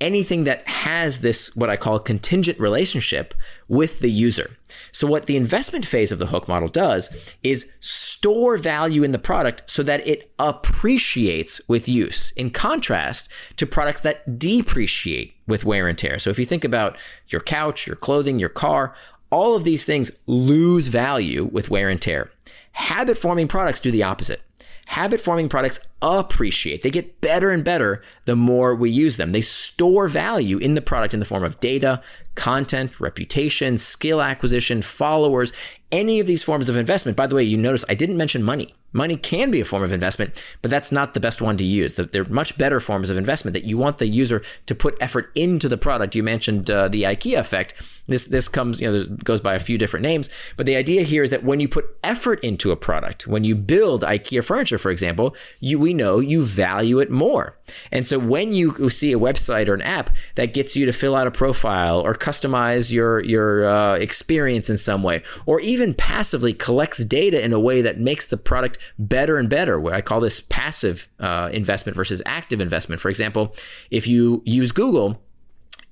anything 0.00 0.44
that 0.44 0.66
has 0.68 1.20
this, 1.20 1.54
what 1.56 1.70
I 1.70 1.76
call 1.76 1.98
contingent 1.98 2.58
relationship 2.58 3.34
with 3.68 4.00
the 4.00 4.10
user. 4.10 4.56
So, 4.92 5.06
what 5.06 5.26
the 5.26 5.36
investment 5.36 5.86
phase 5.86 6.12
of 6.12 6.18
the 6.18 6.26
hook 6.26 6.48
model 6.48 6.68
does 6.68 7.08
is 7.42 7.72
store 7.80 8.56
value 8.56 9.02
in 9.02 9.12
the 9.12 9.18
product 9.18 9.70
so 9.70 9.82
that 9.82 10.06
it 10.06 10.32
appreciates 10.38 11.60
with 11.68 11.88
use, 11.88 12.32
in 12.32 12.50
contrast 12.50 13.28
to 13.56 13.66
products 13.66 14.02
that 14.02 14.38
depreciate 14.38 15.34
with 15.46 15.64
wear 15.64 15.88
and 15.88 15.96
tear. 15.96 16.18
So, 16.18 16.30
if 16.30 16.38
you 16.38 16.46
think 16.46 16.64
about 16.64 16.98
your 17.28 17.40
couch, 17.40 17.86
your 17.86 17.96
clothing, 17.96 18.38
your 18.38 18.48
car, 18.48 18.94
all 19.30 19.56
of 19.56 19.64
these 19.64 19.84
things 19.84 20.10
lose 20.26 20.86
value 20.88 21.48
with 21.52 21.70
wear 21.70 21.88
and 21.88 22.00
tear. 22.00 22.30
Habit 22.72 23.16
forming 23.16 23.48
products 23.48 23.80
do 23.80 23.90
the 23.90 24.02
opposite 24.02 24.42
habit 24.88 25.20
forming 25.20 25.48
products 25.48 25.80
appreciate. 26.02 26.82
They 26.82 26.90
get 26.90 27.20
better 27.20 27.50
and 27.50 27.64
better 27.64 28.02
the 28.26 28.36
more 28.36 28.74
we 28.74 28.90
use 28.90 29.16
them. 29.16 29.32
They 29.32 29.40
store 29.40 30.08
value 30.08 30.58
in 30.58 30.74
the 30.74 30.82
product 30.82 31.14
in 31.14 31.20
the 31.20 31.26
form 31.26 31.42
of 31.42 31.58
data, 31.60 32.02
content, 32.34 33.00
reputation, 33.00 33.78
skill 33.78 34.20
acquisition, 34.20 34.82
followers, 34.82 35.52
any 35.92 36.20
of 36.20 36.26
these 36.26 36.42
forms 36.42 36.68
of 36.68 36.76
investment. 36.76 37.16
By 37.16 37.26
the 37.26 37.34
way, 37.34 37.44
you 37.44 37.56
notice 37.56 37.84
I 37.88 37.94
didn't 37.94 38.16
mention 38.16 38.42
money. 38.42 38.74
Money 38.92 39.16
can 39.16 39.50
be 39.50 39.60
a 39.60 39.64
form 39.64 39.82
of 39.82 39.92
investment, 39.92 40.42
but 40.62 40.70
that's 40.70 40.90
not 40.90 41.12
the 41.12 41.20
best 41.20 41.42
one 41.42 41.58
to 41.58 41.64
use. 41.64 41.94
There 41.94 42.22
are 42.22 42.28
much 42.30 42.56
better 42.56 42.80
forms 42.80 43.10
of 43.10 43.18
investment 43.18 43.52
that 43.52 43.64
you 43.64 43.76
want 43.76 43.98
the 43.98 44.06
user 44.06 44.42
to 44.66 44.74
put 44.74 44.96
effort 45.00 45.30
into 45.34 45.68
the 45.68 45.76
product. 45.76 46.14
You 46.14 46.22
mentioned 46.22 46.70
uh, 46.70 46.88
the 46.88 47.02
IKEA 47.02 47.38
effect. 47.38 47.74
This 48.06 48.26
this 48.26 48.48
comes, 48.48 48.80
you 48.80 48.90
know, 48.90 49.04
goes 49.04 49.40
by 49.40 49.54
a 49.54 49.58
few 49.58 49.76
different 49.76 50.02
names, 50.02 50.30
but 50.56 50.64
the 50.64 50.76
idea 50.76 51.02
here 51.02 51.22
is 51.22 51.30
that 51.30 51.44
when 51.44 51.60
you 51.60 51.68
put 51.68 51.84
effort 52.04 52.42
into 52.42 52.70
a 52.70 52.76
product, 52.76 53.26
when 53.26 53.44
you 53.44 53.54
build 53.54 54.02
IKEA 54.02 54.42
furniture, 54.42 54.78
for 54.78 54.90
example, 54.90 55.36
you 55.60 55.78
we 55.86 55.94
know 55.94 56.18
you 56.18 56.42
value 56.42 56.98
it 56.98 57.12
more. 57.12 57.56
And 57.92 58.04
so 58.04 58.18
when 58.18 58.52
you 58.52 58.90
see 58.90 59.12
a 59.12 59.18
website 59.20 59.68
or 59.68 59.74
an 59.74 59.82
app 59.82 60.10
that 60.34 60.52
gets 60.52 60.74
you 60.74 60.84
to 60.84 60.92
fill 60.92 61.14
out 61.14 61.28
a 61.28 61.30
profile 61.30 62.00
or 62.00 62.12
customize 62.12 62.90
your 62.90 63.22
your 63.22 63.68
uh, 63.68 63.94
experience 63.94 64.68
in 64.68 64.78
some 64.78 65.04
way, 65.04 65.22
or 65.46 65.60
even 65.60 65.94
passively 65.94 66.52
collects 66.52 67.04
data 67.04 67.44
in 67.44 67.52
a 67.52 67.60
way 67.60 67.82
that 67.82 68.00
makes 68.00 68.26
the 68.26 68.36
product 68.36 68.78
better 68.98 69.38
and 69.38 69.48
better. 69.48 69.78
Where 69.78 69.94
I 69.94 70.00
call 70.00 70.18
this 70.18 70.40
passive 70.40 71.06
uh, 71.20 71.50
investment 71.52 71.94
versus 71.94 72.20
active 72.26 72.60
investment. 72.60 73.00
For 73.00 73.08
example, 73.08 73.54
if 73.92 74.08
you 74.08 74.42
use 74.44 74.72
Google 74.72 75.22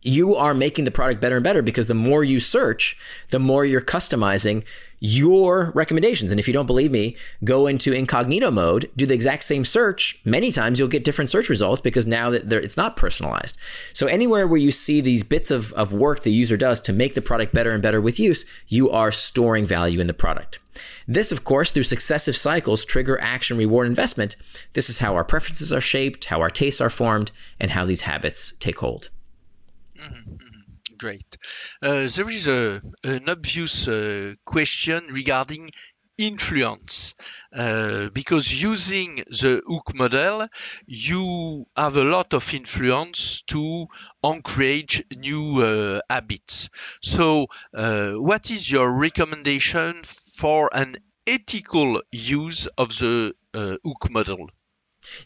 you 0.04 0.36
are 0.36 0.54
making 0.54 0.84
the 0.84 0.90
product 0.90 1.20
better 1.20 1.36
and 1.36 1.44
better 1.44 1.62
because 1.62 1.86
the 1.86 1.94
more 1.94 2.22
you 2.22 2.38
search, 2.38 2.96
the 3.30 3.38
more 3.38 3.64
you're 3.64 3.80
customizing 3.80 4.64
your 5.00 5.70
recommendations. 5.74 6.30
And 6.30 6.38
if 6.38 6.46
you 6.46 6.54
don't 6.54 6.66
believe 6.66 6.90
me, 6.90 7.16
go 7.42 7.66
into 7.66 7.92
incognito 7.92 8.50
mode, 8.50 8.90
do 8.96 9.06
the 9.06 9.14
exact 9.14 9.44
same 9.44 9.64
search. 9.64 10.20
Many 10.24 10.52
times 10.52 10.78
you'll 10.78 10.88
get 10.88 11.04
different 11.04 11.30
search 11.30 11.48
results 11.48 11.80
because 11.80 12.06
now 12.06 12.30
that 12.30 12.52
it's 12.52 12.76
not 12.76 12.96
personalized. 12.96 13.56
So 13.92 14.06
anywhere 14.06 14.46
where 14.46 14.60
you 14.60 14.70
see 14.70 15.00
these 15.00 15.22
bits 15.22 15.50
of, 15.50 15.72
of 15.74 15.92
work 15.92 16.22
the 16.22 16.32
user 16.32 16.56
does 16.56 16.80
to 16.82 16.92
make 16.92 17.14
the 17.14 17.20
product 17.22 17.52
better 17.52 17.72
and 17.72 17.82
better 17.82 18.00
with 18.00 18.18
use, 18.18 18.44
you 18.68 18.90
are 18.90 19.12
storing 19.12 19.66
value 19.66 20.00
in 20.00 20.06
the 20.06 20.14
product. 20.14 20.58
This, 21.06 21.32
of 21.32 21.44
course, 21.44 21.70
through 21.70 21.84
successive 21.84 22.36
cycles, 22.36 22.84
trigger 22.84 23.20
action, 23.20 23.56
reward, 23.56 23.86
investment. 23.86 24.36
This 24.72 24.90
is 24.90 24.98
how 24.98 25.14
our 25.14 25.24
preferences 25.24 25.72
are 25.72 25.80
shaped, 25.80 26.26
how 26.26 26.40
our 26.40 26.50
tastes 26.50 26.80
are 26.80 26.90
formed, 26.90 27.30
and 27.60 27.70
how 27.70 27.84
these 27.84 28.02
habits 28.02 28.54
take 28.58 28.78
hold. 28.78 29.10
Great. 30.98 31.36
Uh, 31.82 32.08
there 32.08 32.28
is 32.30 32.48
a, 32.48 32.80
an 33.04 33.28
obvious 33.28 33.86
uh, 33.86 34.34
question 34.44 35.06
regarding 35.12 35.70
influence. 36.16 37.14
Uh, 37.54 38.08
because 38.10 38.62
using 38.62 39.16
the 39.16 39.62
hook 39.66 39.94
model 39.94 40.46
you 40.86 41.66
have 41.76 41.96
a 41.96 42.04
lot 42.04 42.32
of 42.34 42.54
influence 42.54 43.42
to 43.42 43.86
encourage 44.24 45.04
new 45.16 45.62
uh, 45.62 46.00
habits. 46.08 46.68
So 47.02 47.46
uh, 47.74 48.12
what 48.12 48.50
is 48.50 48.70
your 48.70 48.90
recommendation 48.92 50.02
for 50.04 50.70
an 50.72 50.96
ethical 51.26 52.02
use 52.12 52.66
of 52.66 52.88
the 52.90 53.34
uh, 53.52 53.76
hook 53.84 54.10
model 54.10 54.48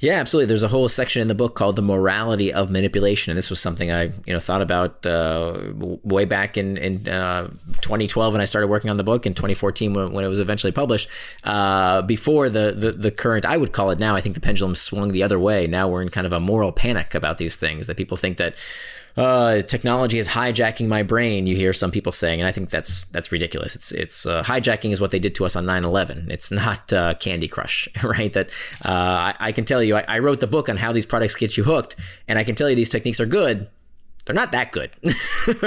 yeah, 0.00 0.14
absolutely. 0.14 0.46
There's 0.46 0.62
a 0.62 0.68
whole 0.68 0.88
section 0.88 1.22
in 1.22 1.28
the 1.28 1.34
book 1.34 1.54
called 1.54 1.76
"The 1.76 1.82
Morality 1.82 2.52
of 2.52 2.70
Manipulation," 2.70 3.30
and 3.30 3.38
this 3.38 3.50
was 3.50 3.60
something 3.60 3.90
I, 3.90 4.04
you 4.26 4.32
know, 4.32 4.40
thought 4.40 4.62
about 4.62 5.06
uh, 5.06 5.72
way 6.02 6.24
back 6.24 6.56
in 6.56 6.76
in 6.76 7.08
uh, 7.08 7.48
2012 7.80 8.32
when 8.32 8.40
I 8.40 8.44
started 8.44 8.68
working 8.68 8.90
on 8.90 8.96
the 8.96 9.04
book, 9.04 9.26
in 9.26 9.34
2014 9.34 9.92
when, 9.92 10.12
when 10.12 10.24
it 10.24 10.28
was 10.28 10.40
eventually 10.40 10.72
published. 10.72 11.08
Uh, 11.44 12.02
before 12.02 12.48
the, 12.48 12.72
the 12.76 12.92
the 12.92 13.10
current, 13.10 13.44
I 13.44 13.56
would 13.56 13.72
call 13.72 13.90
it 13.90 13.98
now. 13.98 14.16
I 14.16 14.20
think 14.20 14.34
the 14.34 14.40
pendulum 14.40 14.74
swung 14.74 15.08
the 15.08 15.22
other 15.22 15.38
way. 15.38 15.66
Now 15.66 15.88
we're 15.88 16.02
in 16.02 16.08
kind 16.08 16.26
of 16.26 16.32
a 16.32 16.40
moral 16.40 16.72
panic 16.72 17.14
about 17.14 17.38
these 17.38 17.56
things 17.56 17.86
that 17.86 17.96
people 17.96 18.16
think 18.16 18.38
that 18.38 18.56
uh, 19.18 19.62
technology 19.62 20.18
is 20.18 20.28
hijacking 20.28 20.86
my 20.86 21.02
brain. 21.02 21.46
You 21.46 21.56
hear 21.56 21.72
some 21.72 21.90
people 21.90 22.12
saying, 22.12 22.40
and 22.40 22.48
I 22.48 22.52
think 22.52 22.70
that's 22.70 23.04
that's 23.06 23.32
ridiculous. 23.32 23.74
It's 23.74 23.90
it's 23.90 24.26
uh, 24.26 24.42
hijacking 24.42 24.92
is 24.92 25.00
what 25.00 25.10
they 25.10 25.18
did 25.18 25.34
to 25.36 25.44
us 25.44 25.56
on 25.56 25.64
9/11. 25.66 26.30
It's 26.30 26.50
not 26.52 26.92
uh, 26.92 27.14
Candy 27.14 27.48
Crush, 27.48 27.88
right? 28.04 28.32
That 28.32 28.50
uh, 28.84 28.88
I, 28.88 29.34
I, 29.40 29.52
can 29.52 29.64
tell 29.64 29.82
you, 29.82 29.96
I, 29.96 30.04
I 30.06 30.18
wrote 30.20 30.38
the 30.38 30.46
book 30.46 30.68
on 30.68 30.76
how 30.76 30.92
these 30.92 31.06
products 31.06 31.34
get 31.34 31.56
you 31.56 31.64
hooked, 31.64 31.96
and 32.28 32.38
I 32.38 32.44
can 32.44 32.54
tell 32.54 32.70
you 32.70 32.76
these 32.76 32.90
techniques 32.90 33.18
are 33.18 33.26
good 33.26 33.68
they're 34.28 34.34
not 34.34 34.52
that 34.52 34.72
good, 34.72 34.90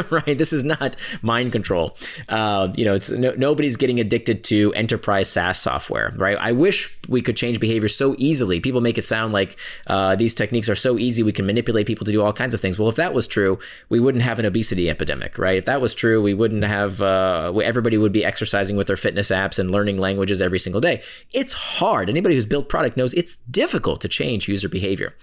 right? 0.11 0.37
This 0.37 0.53
is 0.53 0.63
not 0.63 0.95
mind 1.23 1.51
control. 1.51 1.97
Uh, 2.29 2.71
you 2.75 2.85
know, 2.85 2.93
it's 2.93 3.09
no, 3.09 3.33
nobody's 3.35 3.75
getting 3.75 3.99
addicted 3.99 4.43
to 4.45 4.71
enterprise 4.73 5.29
SaaS 5.31 5.59
software, 5.59 6.13
right? 6.15 6.37
I 6.39 6.51
wish 6.51 6.95
we 7.09 7.23
could 7.23 7.35
change 7.35 7.59
behavior 7.59 7.89
so 7.89 8.13
easily. 8.19 8.59
People 8.59 8.79
make 8.79 8.99
it 8.99 9.01
sound 9.01 9.33
like 9.33 9.57
uh, 9.87 10.15
these 10.15 10.35
techniques 10.35 10.69
are 10.69 10.75
so 10.75 10.99
easy 10.99 11.23
we 11.23 11.31
can 11.31 11.47
manipulate 11.47 11.87
people 11.87 12.05
to 12.05 12.11
do 12.11 12.21
all 12.21 12.33
kinds 12.33 12.53
of 12.53 12.61
things. 12.61 12.77
Well, 12.77 12.87
if 12.87 12.97
that 12.97 13.15
was 13.15 13.25
true, 13.25 13.57
we 13.89 13.99
wouldn't 13.99 14.23
have 14.23 14.37
an 14.37 14.45
obesity 14.45 14.91
epidemic, 14.91 15.39
right? 15.39 15.57
If 15.57 15.65
that 15.65 15.81
was 15.81 15.95
true, 15.95 16.21
we 16.21 16.35
wouldn't 16.35 16.63
have 16.63 17.01
uh, 17.01 17.51
everybody 17.63 17.97
would 17.97 18.11
be 18.11 18.23
exercising 18.23 18.75
with 18.75 18.85
their 18.85 18.95
fitness 18.95 19.29
apps 19.29 19.57
and 19.57 19.71
learning 19.71 19.97
languages 19.97 20.39
every 20.39 20.59
single 20.59 20.81
day. 20.81 21.01
It's 21.33 21.53
hard. 21.53 22.09
Anybody 22.11 22.35
who's 22.35 22.45
built 22.45 22.69
product 22.69 22.95
knows 22.95 23.15
it's 23.15 23.37
difficult 23.37 24.01
to 24.01 24.07
change 24.07 24.47
user 24.47 24.69
behavior. 24.69 25.15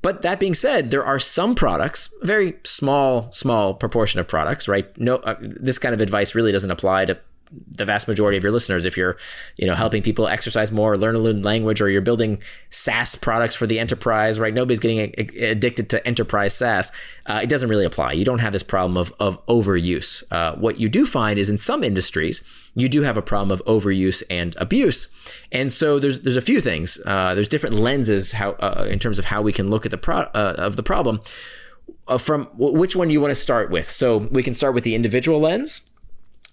But 0.00 0.22
that 0.22 0.38
being 0.38 0.54
said, 0.54 0.90
there 0.90 1.04
are 1.04 1.18
some 1.18 1.54
products, 1.54 2.10
very 2.22 2.58
small, 2.64 3.32
small 3.32 3.74
proportion 3.74 4.20
of 4.20 4.28
products, 4.28 4.68
right? 4.68 4.96
No, 4.96 5.16
uh, 5.16 5.36
this 5.40 5.78
kind 5.78 5.94
of 5.94 6.00
advice 6.00 6.34
really 6.34 6.52
doesn't 6.52 6.70
apply 6.70 7.06
to 7.06 7.18
the 7.50 7.84
vast 7.84 8.08
majority 8.08 8.36
of 8.36 8.42
your 8.42 8.52
listeners, 8.52 8.84
if 8.84 8.96
you're, 8.96 9.16
you 9.56 9.66
know, 9.66 9.74
helping 9.74 10.02
people 10.02 10.28
exercise 10.28 10.70
more, 10.72 10.96
learn 10.96 11.16
a 11.16 11.18
new 11.18 11.32
language, 11.32 11.80
or 11.80 11.88
you're 11.88 12.02
building 12.02 12.42
SaaS 12.70 13.14
products 13.14 13.54
for 13.54 13.66
the 13.66 13.78
enterprise, 13.78 14.38
right? 14.38 14.52
Nobody's 14.52 14.80
getting 14.80 15.14
addicted 15.18 15.90
to 15.90 16.06
enterprise 16.06 16.54
SaaS. 16.54 16.92
Uh, 17.26 17.40
it 17.42 17.48
doesn't 17.48 17.68
really 17.68 17.84
apply. 17.84 18.12
You 18.12 18.24
don't 18.24 18.40
have 18.40 18.52
this 18.52 18.62
problem 18.62 18.96
of, 18.96 19.12
of 19.20 19.44
overuse. 19.46 20.22
Uh, 20.30 20.56
what 20.56 20.78
you 20.78 20.88
do 20.88 21.06
find 21.06 21.38
is 21.38 21.48
in 21.48 21.58
some 21.58 21.82
industries, 21.84 22.42
you 22.74 22.88
do 22.88 23.02
have 23.02 23.16
a 23.16 23.22
problem 23.22 23.50
of 23.50 23.64
overuse 23.64 24.22
and 24.30 24.54
abuse. 24.58 25.06
And 25.52 25.72
so 25.72 25.98
there's 25.98 26.20
there's 26.20 26.36
a 26.36 26.42
few 26.42 26.60
things. 26.60 26.98
Uh, 27.04 27.34
there's 27.34 27.48
different 27.48 27.76
lenses 27.76 28.32
how 28.32 28.52
uh, 28.52 28.86
in 28.88 28.98
terms 28.98 29.18
of 29.18 29.26
how 29.26 29.42
we 29.42 29.52
can 29.52 29.70
look 29.70 29.84
at 29.84 29.90
the 29.90 29.98
pro- 29.98 30.30
uh, 30.34 30.54
of 30.58 30.76
the 30.76 30.82
problem. 30.82 31.20
Uh, 32.06 32.18
from 32.18 32.46
which 32.56 32.96
one 32.96 33.08
do 33.08 33.12
you 33.12 33.20
want 33.20 33.30
to 33.30 33.34
start 33.34 33.70
with? 33.70 33.90
So 33.90 34.18
we 34.30 34.42
can 34.42 34.54
start 34.54 34.74
with 34.74 34.84
the 34.84 34.94
individual 34.94 35.40
lens. 35.40 35.80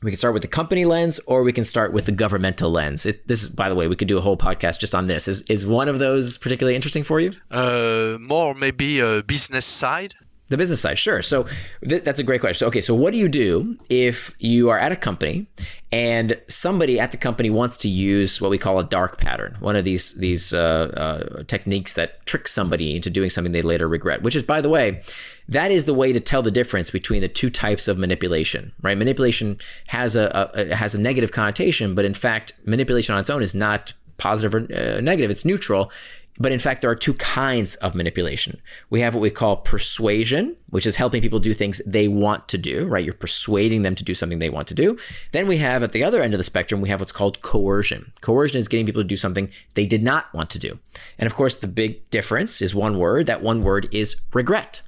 We 0.03 0.12
can 0.12 0.17
start 0.17 0.34
with 0.34 0.43
the 0.43 0.47
company 0.47 0.86
lens, 0.86 1.19
or 1.25 1.43
we 1.43 1.53
can 1.53 1.63
start 1.63 1.93
with 1.93 2.05
the 2.05 2.12
governmental 2.12 2.69
lens. 2.69 3.05
It, 3.05 3.27
this 3.27 3.41
is, 3.43 3.49
by 3.49 3.69
the 3.69 3.75
way, 3.75 3.88
we 3.88 3.95
could 3.95 4.08
do 4.08 4.17
a 4.17 4.21
whole 4.21 4.38
podcast 4.38 4.79
just 4.79 4.93
on 4.93 5.08
this. 5.08 5.27
Is 5.27 5.41
is 5.43 5.65
one 5.65 5.88
of 5.88 5.99
those 5.99 6.38
particularly 6.38 6.75
interesting 6.75 7.03
for 7.03 7.19
you? 7.19 7.31
Uh, 7.49 8.17
more 8.19 8.53
maybe 8.53 8.99
a 8.99 9.23
business 9.23 9.65
side. 9.65 10.13
The 10.47 10.58
business 10.58 10.79
side, 10.79 10.99
sure. 10.99 11.23
So 11.23 11.47
th- 11.84 12.03
that's 12.03 12.19
a 12.19 12.23
great 12.23 12.39
question. 12.39 12.60
So, 12.60 12.67
okay, 12.67 12.81
so 12.81 12.93
what 12.93 13.12
do 13.13 13.17
you 13.17 13.27
do 13.27 13.77
if 13.89 14.36
you 14.38 14.69
are 14.69 14.77
at 14.77 14.91
a 14.91 14.95
company 14.95 15.47
and 15.91 16.39
somebody 16.47 16.99
at 16.99 17.12
the 17.12 17.17
company 17.17 17.49
wants 17.49 17.77
to 17.77 17.89
use 17.89 18.39
what 18.39 18.51
we 18.51 18.60
call 18.60 18.77
a 18.77 18.84
dark 18.84 19.17
pattern, 19.17 19.58
one 19.60 19.75
of 19.75 19.86
these 19.86 20.13
these 20.13 20.53
uh, 20.53 20.60
uh, 20.60 21.43
techniques 21.43 21.93
that 21.93 22.23
trick 22.27 22.47
somebody 22.47 22.95
into 22.95 23.10
doing 23.10 23.31
something 23.31 23.53
they 23.53 23.63
later 23.63 23.88
regret? 23.88 24.21
Which 24.21 24.36
is, 24.36 24.43
by 24.43 24.62
the 24.62 24.69
way, 24.69 25.01
that 25.49 25.71
is 25.71 25.86
the 25.86 25.95
way 25.95 26.13
to 26.13 26.19
tell 26.19 26.43
the 26.43 26.51
difference 26.51 26.91
between 26.91 27.21
the 27.21 27.27
two 27.27 27.49
types 27.49 27.88
of 27.88 27.97
manipulation. 27.97 28.71
Right? 28.84 28.97
Manipulation 28.97 29.58
has 29.88 30.15
a, 30.15 30.51
a 30.53 30.75
has 30.75 30.93
a 30.93 30.99
negative 30.99 31.31
connotation, 31.31 31.95
but 31.95 32.05
in 32.05 32.13
fact, 32.13 32.53
manipulation 32.65 33.15
on 33.15 33.21
its 33.21 33.31
own 33.31 33.41
is 33.41 33.55
not 33.55 33.93
positive 34.17 34.53
or 34.53 34.60
uh, 34.60 35.01
negative. 35.01 35.31
It's 35.31 35.43
neutral. 35.43 35.91
But 36.38 36.52
in 36.52 36.60
fact, 36.60 36.82
there 36.82 36.89
are 36.89 36.95
two 36.95 37.13
kinds 37.13 37.76
of 37.76 37.95
manipulation. 37.95 38.62
We 38.89 39.00
have 39.02 39.15
what 39.15 39.21
we 39.21 39.30
call 39.30 39.58
persuasion, 39.58 40.58
which 40.69 40.86
is 40.86 40.98
helping 40.98 41.21
people 41.21 41.39
do 41.39 41.54
things 41.54 41.82
they 41.86 42.08
want 42.08 42.48
to 42.50 42.58
do, 42.58 42.86
right? 42.88 43.04
You're 43.04 43.13
persuading 43.13 43.84
them 43.84 43.95
to 43.95 44.04
do 44.04 44.13
something 44.13 44.39
they 44.39 44.50
want 44.50 44.67
to 44.67 44.74
do. 44.74 44.98
Then 45.32 45.48
we 45.48 45.58
have 45.60 45.82
at 45.82 45.93
the 45.93 46.04
other 46.04 46.21
end 46.21 46.34
of 46.34 46.38
the 46.38 46.43
spectrum, 46.43 46.82
we 46.82 46.89
have 46.89 47.00
what's 47.00 47.12
called 47.12 47.41
coercion. 47.41 48.12
Coercion 48.21 48.58
is 48.58 48.67
getting 48.67 48.86
people 48.86 49.02
to 49.02 49.08
do 49.08 49.15
something 49.15 49.50
they 49.76 49.86
did 49.86 50.04
not 50.04 50.34
want 50.34 50.50
to 50.52 50.60
do. 50.60 50.78
And 51.17 51.28
of 51.28 51.36
course, 51.36 51.56
the 51.56 51.67
big 51.67 52.10
difference 52.10 52.62
is 52.62 52.76
one 52.76 52.98
word. 52.98 53.28
That 53.28 53.41
one 53.41 53.63
word 53.63 53.88
is 53.91 54.17
regret. 54.34 54.82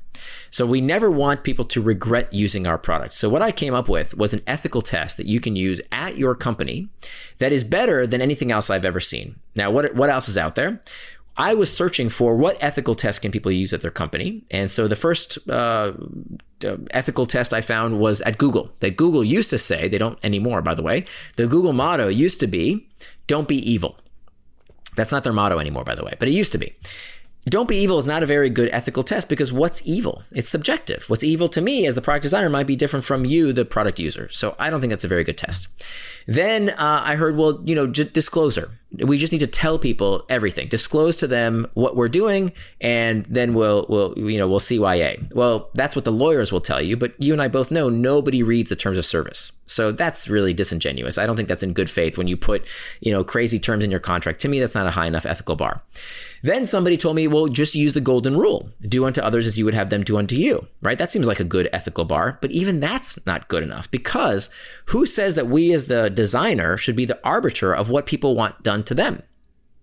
So 0.49 0.65
we 0.65 0.81
never 0.81 1.11
want 1.11 1.43
people 1.43 1.65
to 1.65 1.81
regret 1.81 2.33
using 2.33 2.67
our 2.67 2.77
product. 2.77 3.13
So 3.13 3.29
what 3.29 3.41
I 3.41 3.51
came 3.51 3.73
up 3.73 3.89
with 3.89 4.17
was 4.17 4.33
an 4.33 4.41
ethical 4.47 4.81
test 4.81 5.17
that 5.17 5.25
you 5.25 5.39
can 5.39 5.55
use 5.55 5.81
at 5.91 6.17
your 6.17 6.35
company 6.35 6.89
that 7.37 7.51
is 7.51 7.63
better 7.63 8.07
than 8.07 8.21
anything 8.21 8.51
else 8.51 8.69
I've 8.69 8.85
ever 8.85 8.99
seen. 8.99 9.39
Now, 9.55 9.71
what, 9.71 9.93
what 9.95 10.09
else 10.09 10.29
is 10.29 10.37
out 10.37 10.55
there? 10.55 10.81
I 11.37 11.53
was 11.53 11.75
searching 11.75 12.09
for 12.09 12.35
what 12.35 12.57
ethical 12.59 12.95
test 12.95 13.21
can 13.21 13.31
people 13.31 13.51
use 13.51 13.71
at 13.71 13.81
their 13.81 13.91
company. 13.91 14.43
And 14.49 14.71
so 14.71 14.87
the 14.87 14.95
first 14.95 15.37
uh, 15.49 15.93
ethical 16.91 17.25
test 17.25 17.53
I 17.53 17.61
found 17.61 17.99
was 17.99 18.21
at 18.21 18.37
Google. 18.37 18.71
That 18.79 18.97
Google 18.97 19.23
used 19.23 19.51
to 19.51 19.57
say, 19.57 19.87
they 19.87 19.99
don't 19.99 20.17
anymore, 20.23 20.61
by 20.61 20.73
the 20.73 20.81
way. 20.81 21.05
The 21.35 21.47
Google 21.47 21.73
motto 21.73 22.07
used 22.07 22.39
to 22.39 22.47
be, 22.47 22.87
don't 23.27 23.47
be 23.47 23.57
evil. 23.57 23.97
That's 24.95 25.11
not 25.11 25.23
their 25.23 25.33
motto 25.33 25.59
anymore, 25.59 25.83
by 25.83 25.93
the 25.93 26.03
way, 26.03 26.13
but 26.17 26.27
it 26.27 26.31
used 26.31 26.51
to 26.53 26.57
be. 26.57 26.75
Don't 27.45 27.69
be 27.69 27.77
evil 27.77 27.97
is 27.97 28.05
not 28.05 28.23
a 28.23 28.25
very 28.25 28.49
good 28.49 28.69
ethical 28.73 29.03
test 29.03 29.29
because 29.29 29.53
what's 29.53 29.81
evil? 29.85 30.23
It's 30.33 30.49
subjective. 30.49 31.05
What's 31.07 31.23
evil 31.23 31.47
to 31.49 31.61
me 31.61 31.87
as 31.87 31.95
the 31.95 32.01
product 32.01 32.23
designer 32.23 32.49
might 32.49 32.67
be 32.67 32.75
different 32.75 33.05
from 33.05 33.23
you, 33.23 33.53
the 33.53 33.63
product 33.63 33.99
user. 33.99 34.27
So 34.31 34.55
I 34.59 34.69
don't 34.69 34.81
think 34.81 34.89
that's 34.89 35.05
a 35.05 35.07
very 35.07 35.23
good 35.23 35.37
test. 35.37 35.67
Then 36.25 36.71
uh, 36.71 37.03
I 37.05 37.15
heard, 37.15 37.37
well, 37.37 37.61
you 37.63 37.73
know, 37.73 37.87
j- 37.87 38.03
disclosure. 38.03 38.71
We 38.91 39.17
just 39.17 39.31
need 39.33 39.39
to 39.39 39.47
tell 39.47 39.77
people 39.77 40.25
everything. 40.29 40.69
Disclose 40.69 41.17
to 41.17 41.27
them 41.27 41.67
what 41.73 41.95
we're 41.95 42.07
doing, 42.07 42.53
and 42.79 43.25
then 43.25 43.53
we'll, 43.53 43.85
we'll, 43.89 44.13
you 44.17 44.37
know, 44.37 44.47
we'll 44.47 44.59
CYA. 44.59 45.33
Well, 45.33 45.69
that's 45.73 45.95
what 45.95 46.05
the 46.05 46.11
lawyers 46.11 46.51
will 46.51 46.61
tell 46.61 46.81
you, 46.81 46.95
but 46.95 47.13
you 47.17 47.33
and 47.33 47.41
I 47.41 47.47
both 47.49 47.69
know 47.69 47.89
nobody 47.89 48.43
reads 48.43 48.69
the 48.69 48.75
terms 48.75 48.97
of 48.97 49.05
service. 49.05 49.51
So 49.67 49.91
that's 49.91 50.29
really 50.29 50.53
disingenuous. 50.53 51.17
I 51.17 51.25
don't 51.25 51.35
think 51.35 51.49
that's 51.49 51.63
in 51.63 51.73
good 51.73 51.89
faith 51.89 52.17
when 52.17 52.27
you 52.27 52.37
put, 52.37 52.65
you 53.01 53.11
know, 53.11 53.23
crazy 53.23 53.59
terms 53.59 53.83
in 53.83 53.91
your 53.91 53.99
contract. 53.99 54.39
To 54.41 54.47
me, 54.47 54.61
that's 54.61 54.75
not 54.75 54.87
a 54.87 54.91
high 54.91 55.07
enough 55.07 55.25
ethical 55.25 55.57
bar. 55.57 55.83
Then 56.41 56.65
somebody 56.65 56.95
told 56.95 57.15
me, 57.15 57.27
well, 57.27 57.47
just 57.47 57.75
use 57.75 57.93
the 57.93 58.01
golden 58.01 58.37
rule. 58.37 58.69
Do 58.81 59.05
unto 59.05 59.21
others 59.21 59.45
as 59.45 59.57
you 59.57 59.65
would 59.65 59.73
have 59.73 59.89
them 59.89 60.03
do 60.03 60.17
unto 60.17 60.35
you, 60.35 60.67
right? 60.81 60.97
That 60.97 61.11
seems 61.11 61.27
like 61.27 61.41
a 61.41 61.43
good 61.43 61.69
ethical 61.73 62.05
bar, 62.05 62.37
but 62.41 62.51
even 62.51 62.79
that's 62.79 63.19
not 63.25 63.49
good 63.49 63.63
enough 63.63 63.91
because 63.91 64.49
who 64.85 65.05
says 65.05 65.35
that 65.35 65.47
we 65.47 65.73
as 65.73 65.85
the 65.85 66.09
designer 66.09 66.77
should 66.77 66.95
be 66.95 67.05
the 67.05 67.19
arbiter 67.25 67.73
of 67.73 67.89
what 67.89 68.05
people 68.05 68.35
want 68.35 68.63
done 68.63 68.76
to 68.83 68.95
them, 68.95 69.23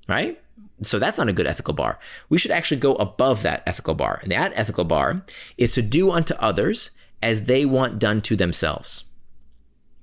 right? 0.09 0.41
So 0.83 0.99
that's 0.99 1.19
not 1.19 1.29
a 1.29 1.33
good 1.33 1.47
ethical 1.47 1.75
bar. 1.75 1.99
We 2.29 2.39
should 2.39 2.51
actually 2.51 2.81
go 2.81 2.95
above 2.97 3.43
that 3.43 3.63
ethical 3.67 3.95
bar. 3.95 4.21
And 4.23 4.33
that 4.33 4.53
ethical 4.55 4.85
bar 4.85 5.25
is 5.57 5.73
to 5.75 5.83
do 5.83 6.11
unto 6.11 6.35
others 6.35 6.91
as 7.23 7.47
they 7.47 7.65
want 7.65 7.99
done 7.99 8.21
to 8.23 8.37
themselves. 8.37 9.05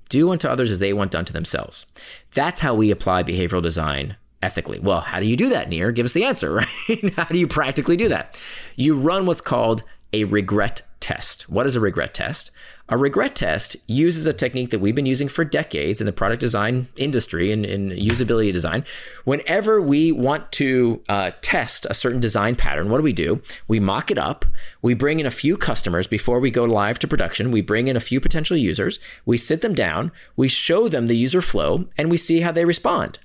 Do 0.08 0.30
unto 0.30 0.48
others 0.48 0.70
as 0.70 0.78
they 0.78 0.92
want 0.92 1.10
done 1.10 1.24
to 1.24 1.32
themselves. 1.32 1.86
That's 2.34 2.60
how 2.60 2.74
we 2.74 2.90
apply 2.90 3.22
behavioral 3.22 3.62
design 3.62 4.16
ethically. 4.42 4.78
Well, 4.78 5.00
how 5.00 5.20
do 5.20 5.26
you 5.26 5.36
do 5.36 5.48
that, 5.50 5.68
Nir? 5.68 5.92
Give 5.92 6.04
us 6.04 6.12
the 6.12 6.24
answer, 6.24 6.52
right? 6.88 7.14
how 7.16 7.24
do 7.24 7.38
you 7.38 7.46
practically 7.46 7.96
do 7.96 8.08
that? 8.08 8.38
You 8.76 8.96
run 8.96 9.26
what's 9.26 9.40
called 9.40 9.84
a 10.12 10.24
regret 10.24 10.82
test. 11.00 11.48
What 11.48 11.66
is 11.66 11.76
a 11.76 11.80
regret 11.80 12.14
test? 12.14 12.50
A 12.92 12.96
regret 12.98 13.34
test 13.34 13.74
uses 13.86 14.26
a 14.26 14.34
technique 14.34 14.68
that 14.68 14.80
we've 14.80 14.94
been 14.94 15.06
using 15.06 15.26
for 15.26 15.46
decades 15.46 16.02
in 16.02 16.04
the 16.04 16.12
product 16.12 16.40
design 16.40 16.88
industry 16.96 17.50
and 17.50 17.64
in, 17.64 17.88
usability 17.88 18.52
design. 18.52 18.84
Whenever 19.24 19.80
we 19.80 20.12
want 20.12 20.52
to 20.52 21.02
uh, 21.08 21.30
test 21.40 21.86
a 21.88 21.94
certain 21.94 22.20
design 22.20 22.54
pattern, 22.54 22.90
what 22.90 22.98
do 22.98 23.02
we 23.02 23.14
do? 23.14 23.40
We 23.66 23.80
mock 23.80 24.10
it 24.10 24.18
up. 24.18 24.44
We 24.82 24.92
bring 24.92 25.20
in 25.20 25.26
a 25.26 25.30
few 25.30 25.56
customers 25.56 26.06
before 26.06 26.38
we 26.38 26.50
go 26.50 26.64
live 26.64 26.98
to 26.98 27.08
production. 27.08 27.50
We 27.50 27.62
bring 27.62 27.88
in 27.88 27.96
a 27.96 28.00
few 28.00 28.20
potential 28.20 28.58
users. 28.58 28.98
We 29.24 29.38
sit 29.38 29.62
them 29.62 29.72
down. 29.72 30.12
We 30.36 30.48
show 30.48 30.88
them 30.88 31.06
the 31.06 31.16
user 31.16 31.40
flow 31.40 31.86
and 31.96 32.10
we 32.10 32.18
see 32.18 32.42
how 32.42 32.52
they 32.52 32.66
respond. 32.66 33.20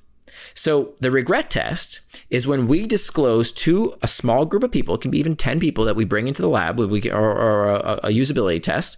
So 0.53 0.93
the 1.01 1.11
regret 1.11 1.49
test 1.49 1.99
is 2.29 2.47
when 2.47 2.67
we 2.67 2.85
disclose 2.87 3.51
to 3.53 3.95
a 4.01 4.07
small 4.07 4.45
group 4.45 4.63
of 4.63 4.71
people, 4.71 4.95
it 4.95 5.01
can 5.01 5.11
be 5.11 5.19
even 5.19 5.35
10 5.35 5.59
people 5.59 5.83
that 5.85 5.97
we 5.97 6.05
bring 6.05 6.27
into 6.27 6.41
the 6.41 6.47
lab 6.47 6.79
or, 6.79 6.85
a 6.85 8.09
usability 8.09 8.61
test, 8.61 8.97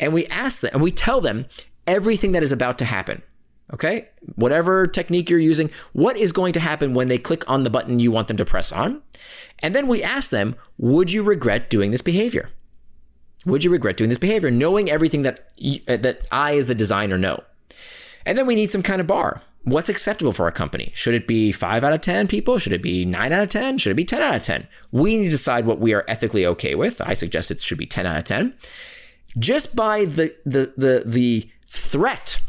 and 0.00 0.12
we 0.12 0.26
ask 0.26 0.60
them 0.60 0.70
and 0.72 0.82
we 0.82 0.90
tell 0.90 1.20
them 1.20 1.46
everything 1.86 2.32
that 2.32 2.42
is 2.42 2.52
about 2.52 2.78
to 2.78 2.84
happen. 2.84 3.22
Okay? 3.72 4.08
Whatever 4.34 4.88
technique 4.88 5.30
you're 5.30 5.38
using, 5.38 5.70
what 5.92 6.16
is 6.16 6.32
going 6.32 6.52
to 6.54 6.60
happen 6.60 6.92
when 6.92 7.06
they 7.06 7.18
click 7.18 7.48
on 7.48 7.62
the 7.62 7.70
button 7.70 8.00
you 8.00 8.10
want 8.10 8.26
them 8.26 8.36
to 8.38 8.44
press 8.44 8.72
on? 8.72 9.02
And 9.60 9.76
then 9.76 9.86
we 9.86 10.02
ask 10.02 10.30
them, 10.30 10.56
would 10.78 11.12
you 11.12 11.22
regret 11.22 11.70
doing 11.70 11.92
this 11.92 12.02
behavior? 12.02 12.50
Would 13.46 13.62
you 13.62 13.70
regret 13.70 13.96
doing 13.96 14.10
this 14.10 14.18
behavior, 14.18 14.50
knowing 14.50 14.90
everything 14.90 15.22
that 15.22 15.52
uh, 15.88 15.96
that 15.96 16.26
I 16.32 16.56
as 16.56 16.66
the 16.66 16.74
designer 16.74 17.16
know? 17.16 17.42
And 18.26 18.36
then 18.36 18.46
we 18.46 18.54
need 18.54 18.70
some 18.70 18.82
kind 18.82 19.00
of 19.00 19.06
bar 19.06 19.42
what's 19.64 19.88
acceptable 19.88 20.32
for 20.32 20.48
a 20.48 20.52
company? 20.52 20.92
Should 20.94 21.14
it 21.14 21.26
be 21.26 21.52
five 21.52 21.84
out 21.84 21.92
of 21.92 22.00
10 22.00 22.28
people? 22.28 22.58
Should 22.58 22.72
it 22.72 22.82
be 22.82 23.04
nine 23.04 23.32
out 23.32 23.42
of 23.42 23.48
10? 23.48 23.78
Should 23.78 23.92
it 23.92 23.96
be 23.96 24.04
10 24.04 24.22
out 24.22 24.36
of 24.36 24.42
10? 24.42 24.66
We 24.90 25.16
need 25.16 25.24
to 25.24 25.30
decide 25.30 25.66
what 25.66 25.80
we 25.80 25.92
are 25.92 26.04
ethically 26.08 26.46
okay 26.46 26.74
with. 26.74 27.00
I 27.00 27.14
suggest 27.14 27.50
it 27.50 27.60
should 27.60 27.78
be 27.78 27.86
10 27.86 28.06
out 28.06 28.18
of 28.18 28.24
10. 28.24 28.54
Just 29.38 29.76
by 29.76 30.04
the, 30.04 30.34
the, 30.44 30.72
the, 30.76 31.02
the 31.06 31.50
threat 31.66 32.40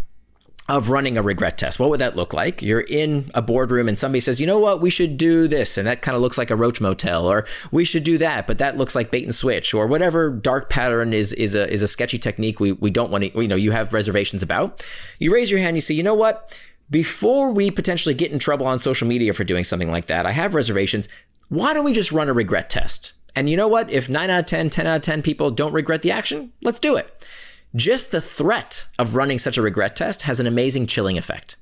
of 0.70 0.90
running 0.90 1.18
a 1.18 1.22
regret 1.22 1.58
test. 1.58 1.80
What 1.80 1.90
would 1.90 2.00
that 2.00 2.16
look 2.16 2.34
like? 2.34 2.62
You're 2.62 2.80
in 2.80 3.30
a 3.34 3.42
boardroom 3.42 3.90
and 3.90 3.98
somebody 3.98 4.22
says, 4.22 4.40
you 4.40 4.48
know 4.48 4.60
what, 4.60 4.80
we 4.80 4.90
should 4.90 5.18
do 5.18 5.48
this. 5.48 5.78
And 5.78 5.86
that 5.86 6.02
kind 6.02 6.16
of 6.16 6.22
looks 6.22 6.38
like 6.38 6.50
a 6.50 6.56
roach 6.56 6.80
motel, 6.80 7.30
or 7.30 7.46
we 7.72 7.84
should 7.84 8.06
do 8.06 8.18
that, 8.20 8.48
but 8.48 8.58
that 8.60 8.78
looks 8.78 8.96
like 8.96 9.12
bait 9.12 9.24
and 9.24 9.36
switch, 9.36 9.74
or 9.74 9.86
whatever 9.86 10.30
dark 10.30 10.70
pattern 10.70 11.14
is, 11.14 11.34
is 11.34 11.56
a, 11.56 11.70
is 11.70 11.82
a 11.82 11.88
sketchy 11.88 12.18
technique 12.18 12.62
we, 12.62 12.72
we 12.72 12.90
don't 12.90 13.12
want 13.12 13.26
to, 13.26 13.42
you 13.42 13.50
know, 13.50 13.58
you 13.58 13.72
have 13.72 13.94
reservations 13.94 14.42
about. 14.42 14.86
You 15.20 15.34
raise 15.34 15.52
your 15.52 15.60
hand, 15.60 15.76
you 15.76 15.82
say, 15.82 15.94
you 15.94 16.04
know 16.04 16.16
what? 16.16 16.58
before 16.92 17.54
we 17.54 17.72
potentially 17.72 18.14
get 18.14 18.32
in 18.32 18.38
trouble 18.38 18.68
on 18.68 18.78
social 18.78 19.08
media 19.08 19.34
for 19.34 19.46
doing 19.46 19.64
something 19.64 19.90
like 19.90 20.08
that, 20.08 20.26
I 20.26 20.34
have 20.34 20.54
reservations. 20.54 21.08
Why 21.48 21.74
don't 21.74 21.86
we 21.86 21.94
just 21.94 22.12
run 22.12 22.30
a 22.30 22.34
regret 22.34 22.70
test? 22.70 23.14
And 23.36 23.50
you 23.50 23.58
know 23.58 23.68
what? 23.68 23.90
If 23.90 24.10
9 24.10 24.30
out 24.30 24.40
of 24.42 24.46
10, 24.46 24.70
10 24.70 24.88
out 24.88 24.96
of 24.98 25.02
10 25.02 25.22
people 25.22 25.52
don't 25.52 25.74
regret 25.74 26.02
the 26.02 26.12
action, 26.12 26.52
let's 26.62 26.80
do 26.80 26.96
it. 26.96 27.26
Just 27.76 28.12
the 28.12 28.22
threat 28.22 28.86
of 29.00 29.16
running 29.16 29.40
such 29.40 29.58
a 29.58 29.62
regret 29.62 29.96
test 29.96 30.24
has 30.24 30.40
an 30.40 30.48
amazing 30.48 30.88
chilling 30.88 31.18
effect. 31.18 31.56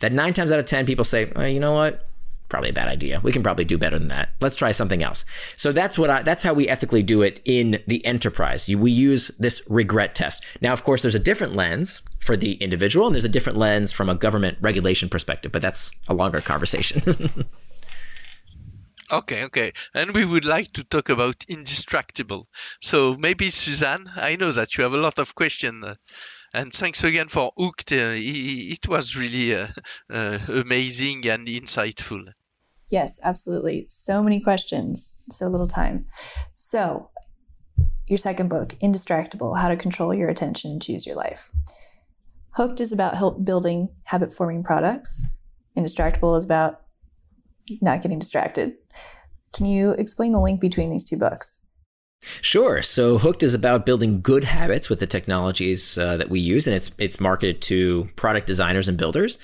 That 0.00 0.12
nine 0.12 0.34
times 0.34 0.52
out 0.52 0.58
of 0.58 0.66
10 0.66 0.84
people 0.84 1.04
say, 1.04 1.32
oh, 1.34 1.44
you 1.44 1.60
know 1.60 1.74
what? 1.74 2.06
Probably 2.48 2.68
a 2.68 2.74
bad 2.74 2.88
idea. 2.88 3.20
We 3.22 3.32
can 3.32 3.42
probably 3.42 3.64
do 3.64 3.78
better 3.78 3.98
than 3.98 4.08
that. 4.08 4.30
Let's 4.40 4.54
try 4.54 4.70
something 4.72 5.02
else. 5.02 5.24
So 5.54 5.72
that's 5.72 5.98
what 5.98 6.10
I, 6.10 6.22
that's 6.22 6.42
how 6.42 6.52
we 6.52 6.68
ethically 6.68 7.02
do 7.02 7.22
it 7.22 7.40
in 7.44 7.82
the 7.86 8.04
enterprise. 8.04 8.68
We 8.68 8.90
use 8.90 9.28
this 9.38 9.62
regret 9.68 10.14
test. 10.14 10.44
Now, 10.60 10.72
of 10.72 10.84
course, 10.84 11.02
there's 11.02 11.14
a 11.14 11.20
different 11.20 11.56
lens 11.56 12.02
for 12.20 12.36
the 12.36 12.54
individual, 12.54 13.06
and 13.06 13.14
there's 13.14 13.24
a 13.24 13.28
different 13.28 13.58
lens 13.58 13.90
from 13.92 14.08
a 14.08 14.14
government 14.14 14.58
regulation 14.60 15.08
perspective, 15.08 15.50
but 15.50 15.62
that's 15.62 15.90
a 16.08 16.14
longer 16.14 16.40
conversation. 16.40 17.00
Okay, 19.12 19.44
okay. 19.44 19.72
And 19.94 20.12
we 20.12 20.24
would 20.24 20.44
like 20.44 20.72
to 20.72 20.84
talk 20.84 21.10
about 21.10 21.38
indistractable. 21.48 22.46
So 22.80 23.14
maybe 23.14 23.50
Suzanne, 23.50 24.06
I 24.16 24.36
know 24.36 24.50
that 24.50 24.76
you 24.76 24.82
have 24.82 24.94
a 24.94 24.98
lot 24.98 25.18
of 25.18 25.34
questions 25.34 25.84
uh, 25.84 25.94
and 26.52 26.72
thanks 26.72 27.04
again 27.04 27.28
for 27.28 27.52
Hooked. 27.56 27.92
Uh, 27.92 28.14
it, 28.16 28.88
was 28.88 29.14
really 29.14 29.54
uh, 29.54 29.68
uh, 30.10 30.38
amazing 30.48 31.26
and 31.28 31.46
insightful. 31.46 32.24
Yes, 32.88 33.20
absolutely. 33.22 33.86
So 33.88 34.22
many 34.22 34.40
questions, 34.40 35.20
so 35.28 35.48
little 35.48 35.66
time. 35.66 36.06
So, 36.52 37.10
your 38.06 38.16
second 38.16 38.48
book, 38.48 38.74
Indistractable 38.80 39.58
How 39.58 39.68
to 39.68 39.76
Control 39.76 40.14
Your 40.14 40.30
Attention 40.30 40.70
and 40.70 40.82
Choose 40.82 41.04
Your 41.04 41.16
Life. 41.16 41.52
Hooked 42.52 42.80
is 42.80 42.92
about 42.92 43.16
help 43.16 43.44
building 43.44 43.90
habit 44.04 44.32
forming 44.32 44.62
products. 44.62 45.38
Indistractable 45.76 46.38
is 46.38 46.44
about 46.44 46.80
not 47.80 48.02
getting 48.02 48.18
distracted. 48.18 48.74
Can 49.52 49.66
you 49.66 49.92
explain 49.92 50.32
the 50.32 50.40
link 50.40 50.60
between 50.60 50.90
these 50.90 51.04
two 51.04 51.16
books? 51.16 51.66
Sure. 52.20 52.82
So 52.82 53.18
Hooked 53.18 53.42
is 53.42 53.54
about 53.54 53.86
building 53.86 54.20
good 54.20 54.44
habits 54.44 54.88
with 54.88 55.00
the 55.00 55.06
technologies 55.06 55.96
uh, 55.96 56.16
that 56.16 56.30
we 56.30 56.40
use, 56.40 56.66
and 56.66 56.74
it's 56.74 56.90
it's 56.98 57.20
marketed 57.20 57.62
to 57.62 58.08
product 58.16 58.46
designers 58.46 58.88
and 58.88 58.98
builders. 58.98 59.38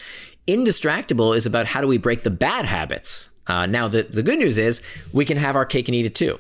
Indistractable 0.49 1.37
is 1.37 1.47
about 1.47 1.67
how 1.67 1.81
do 1.81 1.87
we 1.87 1.99
break 1.99 2.23
the 2.23 2.31
bad 2.31 2.65
habits. 2.65 3.29
Uh, 3.47 3.67
now, 3.67 3.89
the, 3.89 4.03
the 4.03 4.23
good 4.23 4.39
news 4.39 4.59
is 4.59 4.83
we 5.13 5.25
can 5.25 5.37
have 5.37 5.57
our 5.57 5.65
cake 5.65 5.89
and 5.89 5.95
eat 5.95 6.07
it 6.07 6.15
too. 6.15 6.39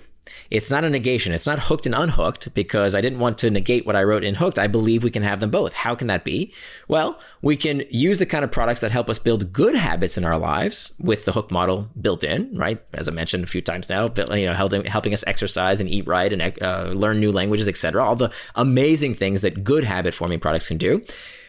It's 0.50 0.70
not 0.70 0.84
a 0.84 0.90
negation. 0.90 1.32
It's 1.32 1.46
not 1.46 1.58
hooked 1.58 1.86
and 1.86 1.94
unhooked 1.94 2.54
because 2.54 2.94
I 2.94 3.00
didn't 3.00 3.18
want 3.18 3.38
to 3.38 3.50
negate 3.50 3.86
what 3.86 3.96
I 3.96 4.02
wrote 4.02 4.22
in 4.22 4.36
Hooked. 4.36 4.58
I 4.58 4.66
believe 4.66 5.02
we 5.02 5.10
can 5.10 5.22
have 5.22 5.40
them 5.40 5.50
both. 5.50 5.74
How 5.74 5.94
can 5.94 6.06
that 6.06 6.24
be? 6.24 6.52
Well, 6.88 7.18
we 7.40 7.56
can 7.56 7.82
use 7.90 8.18
the 8.18 8.26
kind 8.26 8.44
of 8.44 8.52
products 8.52 8.80
that 8.80 8.92
help 8.92 9.10
us 9.10 9.18
build 9.18 9.52
good 9.52 9.74
habits 9.74 10.16
in 10.16 10.24
our 10.24 10.38
lives 10.38 10.92
with 10.98 11.24
the 11.24 11.32
Hook 11.32 11.50
model 11.50 11.88
built 12.00 12.22
in, 12.22 12.56
right? 12.56 12.82
As 12.92 13.08
I 13.08 13.12
mentioned 13.12 13.44
a 13.44 13.48
few 13.48 13.62
times 13.62 13.88
now, 13.88 14.12
you 14.32 14.46
know, 14.46 14.54
helping, 14.54 14.84
helping 14.84 15.12
us 15.12 15.24
exercise 15.26 15.80
and 15.80 15.88
eat 15.88 16.06
right 16.06 16.32
and 16.32 16.62
uh, 16.62 16.92
learn 16.94 17.18
new 17.18 17.32
languages, 17.32 17.66
etc. 17.66 18.04
All 18.04 18.16
the 18.16 18.32
amazing 18.54 19.14
things 19.14 19.40
that 19.40 19.64
good 19.64 19.84
habit 19.84 20.14
forming 20.14 20.40
products 20.40 20.68
can 20.68 20.78
do. 20.78 21.04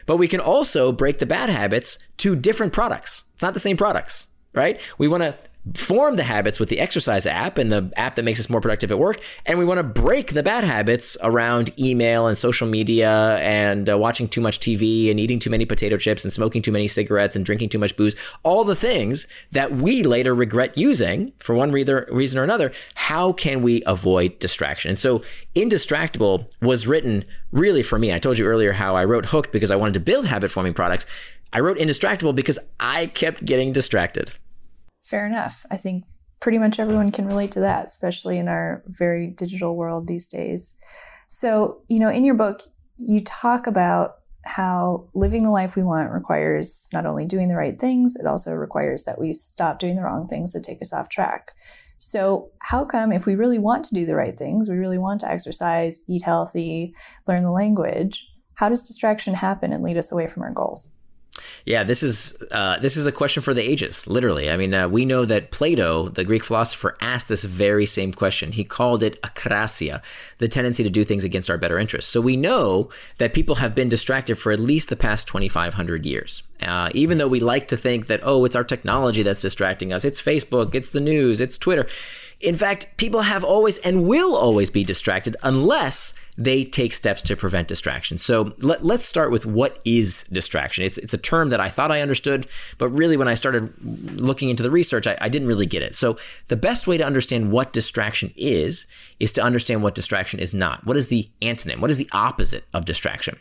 But 0.06 0.16
we 0.16 0.28
can 0.28 0.40
also 0.40 0.92
break 0.92 1.18
the 1.18 1.26
bad 1.26 1.48
habits 1.48 1.98
to 2.18 2.36
different 2.36 2.72
products. 2.72 3.24
It's 3.34 3.42
not 3.42 3.54
the 3.54 3.60
same 3.60 3.76
products 3.76 4.28
right? 4.54 4.80
We 4.98 5.08
want 5.08 5.22
to 5.22 5.36
form 5.72 6.16
the 6.16 6.24
habits 6.24 6.60
with 6.60 6.68
the 6.68 6.78
exercise 6.78 7.26
app 7.26 7.56
and 7.56 7.72
the 7.72 7.90
app 7.96 8.16
that 8.16 8.22
makes 8.22 8.38
us 8.38 8.50
more 8.50 8.60
productive 8.60 8.90
at 8.90 8.98
work. 8.98 9.20
And 9.46 9.58
we 9.58 9.64
want 9.64 9.78
to 9.78 9.84
break 9.84 10.34
the 10.34 10.42
bad 10.42 10.62
habits 10.62 11.16
around 11.22 11.70
email 11.78 12.26
and 12.26 12.36
social 12.36 12.68
media 12.68 13.36
and 13.38 13.88
uh, 13.88 13.96
watching 13.96 14.28
too 14.28 14.42
much 14.42 14.60
TV 14.60 15.10
and 15.10 15.18
eating 15.18 15.38
too 15.38 15.48
many 15.48 15.64
potato 15.64 15.96
chips 15.96 16.22
and 16.22 16.32
smoking 16.32 16.60
too 16.60 16.72
many 16.72 16.86
cigarettes 16.86 17.34
and 17.34 17.46
drinking 17.46 17.70
too 17.70 17.78
much 17.78 17.96
booze. 17.96 18.14
All 18.42 18.64
the 18.64 18.76
things 18.76 19.26
that 19.52 19.72
we 19.72 20.02
later 20.02 20.34
regret 20.34 20.76
using 20.76 21.32
for 21.38 21.54
one 21.54 21.72
reason 21.72 22.38
or 22.38 22.44
another. 22.44 22.72
How 22.94 23.32
can 23.32 23.62
we 23.62 23.82
avoid 23.86 24.38
distraction? 24.38 24.90
And 24.90 24.98
so 24.98 25.22
Indistractable 25.54 26.46
was 26.60 26.86
written 26.86 27.24
really 27.52 27.82
for 27.82 27.98
me. 27.98 28.12
I 28.12 28.18
told 28.18 28.36
you 28.36 28.44
earlier 28.44 28.72
how 28.72 28.96
I 28.96 29.04
wrote 29.04 29.26
Hooked 29.26 29.52
because 29.52 29.70
I 29.70 29.76
wanted 29.76 29.94
to 29.94 30.00
build 30.00 30.26
habit 30.26 30.50
forming 30.50 30.74
products. 30.74 31.06
I 31.54 31.60
wrote 31.60 31.78
Indistractable 31.78 32.34
because 32.34 32.58
I 32.78 33.06
kept 33.06 33.44
getting 33.44 33.72
distracted. 33.72 34.32
Fair 35.04 35.26
enough. 35.26 35.66
I 35.70 35.76
think 35.76 36.04
pretty 36.40 36.58
much 36.58 36.78
everyone 36.78 37.12
can 37.12 37.26
relate 37.26 37.52
to 37.52 37.60
that, 37.60 37.86
especially 37.86 38.38
in 38.38 38.48
our 38.48 38.82
very 38.86 39.28
digital 39.28 39.76
world 39.76 40.08
these 40.08 40.26
days. 40.26 40.74
So, 41.28 41.80
you 41.88 42.00
know, 42.00 42.08
in 42.08 42.24
your 42.24 42.34
book, 42.34 42.62
you 42.96 43.22
talk 43.22 43.66
about 43.66 44.16
how 44.46 45.08
living 45.14 45.42
the 45.42 45.50
life 45.50 45.76
we 45.76 45.82
want 45.82 46.10
requires 46.10 46.86
not 46.92 47.06
only 47.06 47.26
doing 47.26 47.48
the 47.48 47.56
right 47.56 47.76
things, 47.76 48.14
it 48.16 48.26
also 48.26 48.52
requires 48.52 49.04
that 49.04 49.20
we 49.20 49.32
stop 49.34 49.78
doing 49.78 49.96
the 49.96 50.02
wrong 50.02 50.26
things 50.26 50.52
that 50.52 50.62
take 50.62 50.80
us 50.80 50.92
off 50.92 51.10
track. 51.10 51.52
So, 51.98 52.50
how 52.60 52.84
come 52.84 53.12
if 53.12 53.26
we 53.26 53.34
really 53.34 53.58
want 53.58 53.84
to 53.86 53.94
do 53.94 54.06
the 54.06 54.16
right 54.16 54.36
things, 54.36 54.68
we 54.68 54.76
really 54.76 54.98
want 54.98 55.20
to 55.20 55.30
exercise, 55.30 56.02
eat 56.08 56.22
healthy, 56.22 56.94
learn 57.26 57.42
the 57.42 57.50
language, 57.50 58.26
how 58.54 58.68
does 58.70 58.82
distraction 58.82 59.34
happen 59.34 59.72
and 59.72 59.82
lead 59.82 59.98
us 59.98 60.12
away 60.12 60.28
from 60.28 60.42
our 60.42 60.52
goals? 60.52 60.93
Yeah, 61.66 61.82
this 61.82 62.02
is 62.02 62.36
uh, 62.52 62.78
this 62.80 62.96
is 62.96 63.06
a 63.06 63.12
question 63.12 63.42
for 63.42 63.54
the 63.54 63.62
ages. 63.62 64.06
Literally, 64.06 64.50
I 64.50 64.56
mean, 64.56 64.74
uh, 64.74 64.88
we 64.88 65.04
know 65.04 65.24
that 65.24 65.50
Plato, 65.50 66.08
the 66.08 66.24
Greek 66.24 66.44
philosopher, 66.44 66.96
asked 67.00 67.28
this 67.28 67.42
very 67.42 67.86
same 67.86 68.12
question. 68.12 68.52
He 68.52 68.64
called 68.64 69.02
it 69.02 69.20
akrasia, 69.22 70.02
the 70.38 70.48
tendency 70.48 70.82
to 70.82 70.90
do 70.90 71.04
things 71.04 71.24
against 71.24 71.50
our 71.50 71.58
better 71.58 71.78
interests. 71.78 72.10
So 72.10 72.20
we 72.20 72.36
know 72.36 72.90
that 73.18 73.34
people 73.34 73.56
have 73.56 73.74
been 73.74 73.88
distracted 73.88 74.36
for 74.36 74.52
at 74.52 74.60
least 74.60 74.90
the 74.90 74.96
past 74.96 75.26
twenty 75.26 75.48
five 75.48 75.74
hundred 75.74 76.06
years. 76.06 76.42
Uh, 76.62 76.90
even 76.94 77.18
though 77.18 77.28
we 77.28 77.40
like 77.40 77.68
to 77.68 77.76
think 77.76 78.06
that 78.06 78.20
oh, 78.22 78.44
it's 78.44 78.56
our 78.56 78.64
technology 78.64 79.22
that's 79.22 79.42
distracting 79.42 79.92
us, 79.92 80.04
it's 80.04 80.20
Facebook, 80.20 80.74
it's 80.74 80.90
the 80.90 81.00
news, 81.00 81.40
it's 81.40 81.58
Twitter. 81.58 81.86
In 82.44 82.56
fact, 82.56 82.96
people 82.98 83.22
have 83.22 83.42
always 83.42 83.78
and 83.78 84.06
will 84.06 84.36
always 84.36 84.68
be 84.68 84.84
distracted 84.84 85.36
unless 85.42 86.12
they 86.36 86.64
take 86.64 86.92
steps 86.92 87.22
to 87.22 87.36
prevent 87.36 87.68
distraction. 87.68 88.18
So 88.18 88.52
let, 88.58 88.82
us 88.82 89.04
start 89.04 89.30
with 89.30 89.46
what 89.46 89.80
is 89.84 90.24
distraction. 90.24 90.84
It's, 90.84 90.98
it's 90.98 91.14
a 91.14 91.18
term 91.18 91.50
that 91.50 91.60
I 91.60 91.68
thought 91.68 91.90
I 91.90 92.02
understood, 92.02 92.46
but 92.76 92.88
really 92.88 93.16
when 93.16 93.28
I 93.28 93.34
started 93.34 93.72
looking 94.20 94.50
into 94.50 94.62
the 94.62 94.70
research, 94.70 95.06
I, 95.06 95.16
I 95.20 95.28
didn't 95.28 95.48
really 95.48 95.66
get 95.66 95.82
it. 95.82 95.94
So 95.94 96.18
the 96.48 96.56
best 96.56 96.86
way 96.86 96.98
to 96.98 97.04
understand 97.04 97.50
what 97.50 97.72
distraction 97.72 98.32
is, 98.36 98.86
is 99.20 99.32
to 99.34 99.42
understand 99.42 99.82
what 99.82 99.94
distraction 99.94 100.40
is 100.40 100.52
not. 100.52 100.84
What 100.84 100.96
is 100.96 101.08
the 101.08 101.28
antonym? 101.40 101.80
What 101.80 101.90
is 101.90 101.98
the 101.98 102.10
opposite 102.12 102.64
of 102.74 102.84
distraction? 102.84 103.38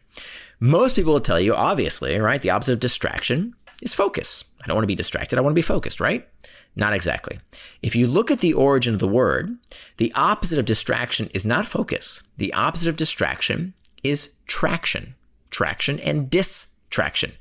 Most 0.60 0.96
people 0.96 1.14
will 1.14 1.20
tell 1.20 1.40
you, 1.40 1.56
obviously, 1.56 2.18
right? 2.18 2.42
The 2.42 2.52
opposite 2.52 2.74
of 2.74 2.80
distraction 2.80 3.56
is 3.82 3.94
focus. 3.94 4.44
I 4.64 4.68
don't 4.68 4.76
want 4.76 4.84
to 4.84 4.88
be 4.88 4.96
distracted. 4.96 5.38
I 5.38 5.42
want 5.42 5.52
to 5.52 5.56
be 5.56 5.62
focused, 5.62 6.00
right? 6.00 6.28
Not 6.76 6.94
exactly. 6.94 7.40
If 7.82 7.96
you 7.96 8.08
look 8.08 8.32
at 8.32 8.40
the 8.40 8.54
origin 8.54 8.94
of 8.94 9.00
the 9.00 9.08
word, 9.08 9.58
the 9.98 10.14
opposite 10.16 10.58
of 10.58 10.66
distraction 10.66 11.30
is 11.34 11.44
not 11.44 11.68
focus. 11.68 12.24
The 12.38 12.54
opposite 12.54 12.88
of 12.88 12.96
distraction 12.96 13.74
is 14.04 14.36
traction. 14.48 15.16
Traction 15.50 16.00
and 16.00 16.30
distraction. 16.30 17.34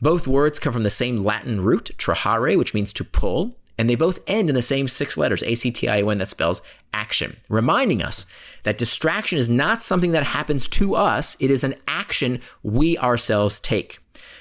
Both 0.00 0.28
words 0.28 0.58
come 0.58 0.72
from 0.72 0.84
the 0.84 0.90
same 0.90 1.16
Latin 1.16 1.60
root, 1.62 1.90
trahare, 1.98 2.56
which 2.56 2.74
means 2.74 2.92
to 2.94 3.04
pull, 3.04 3.56
and 3.76 3.90
they 3.90 3.94
both 3.94 4.22
end 4.26 4.48
in 4.48 4.54
the 4.54 4.62
same 4.62 4.88
six 4.88 5.16
letters, 5.16 5.42
A 5.42 5.54
C 5.54 5.70
T 5.70 5.88
I 5.88 6.02
O 6.02 6.08
N, 6.08 6.18
that 6.18 6.28
spells 6.28 6.62
action, 6.92 7.36
reminding 7.48 8.02
us 8.02 8.24
that 8.62 8.78
distraction 8.78 9.38
is 9.38 9.48
not 9.48 9.82
something 9.82 10.12
that 10.12 10.24
happens 10.24 10.68
to 10.68 10.94
us, 10.94 11.36
it 11.40 11.50
is 11.50 11.64
an 11.64 11.74
action 11.86 12.40
we 12.62 12.98
ourselves 12.98 13.60
take. 13.60 13.98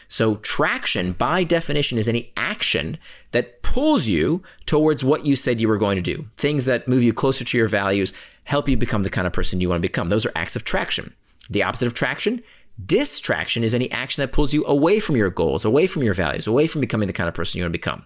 So, 0.07 0.35
traction, 0.37 1.11
by 1.11 1.43
definition, 1.43 1.97
is 1.97 2.07
any 2.07 2.31
action 2.37 2.97
that 3.31 3.61
pulls 3.61 4.07
you 4.07 4.41
towards 4.65 5.03
what 5.03 5.25
you 5.25 5.35
said 5.35 5.59
you 5.59 5.67
were 5.67 5.77
going 5.77 5.97
to 5.97 6.01
do. 6.01 6.27
Things 6.37 6.65
that 6.65 6.87
move 6.87 7.03
you 7.03 7.13
closer 7.13 7.43
to 7.43 7.57
your 7.57 7.67
values, 7.67 8.13
help 8.45 8.69
you 8.69 8.77
become 8.77 9.03
the 9.03 9.09
kind 9.09 9.27
of 9.27 9.33
person 9.33 9.59
you 9.59 9.69
want 9.69 9.81
to 9.81 9.87
become. 9.87 10.09
Those 10.09 10.25
are 10.25 10.31
acts 10.35 10.55
of 10.55 10.63
traction. 10.63 11.13
The 11.49 11.63
opposite 11.63 11.87
of 11.87 11.93
traction, 11.93 12.41
distraction, 12.85 13.63
is 13.63 13.73
any 13.73 13.91
action 13.91 14.21
that 14.21 14.31
pulls 14.31 14.53
you 14.53 14.65
away 14.65 14.99
from 14.99 15.15
your 15.15 15.29
goals, 15.29 15.65
away 15.65 15.87
from 15.87 16.03
your 16.03 16.13
values, 16.13 16.47
away 16.47 16.67
from 16.67 16.81
becoming 16.81 17.07
the 17.07 17.13
kind 17.13 17.27
of 17.27 17.33
person 17.33 17.57
you 17.57 17.63
want 17.63 17.73
to 17.73 17.77
become. 17.77 18.05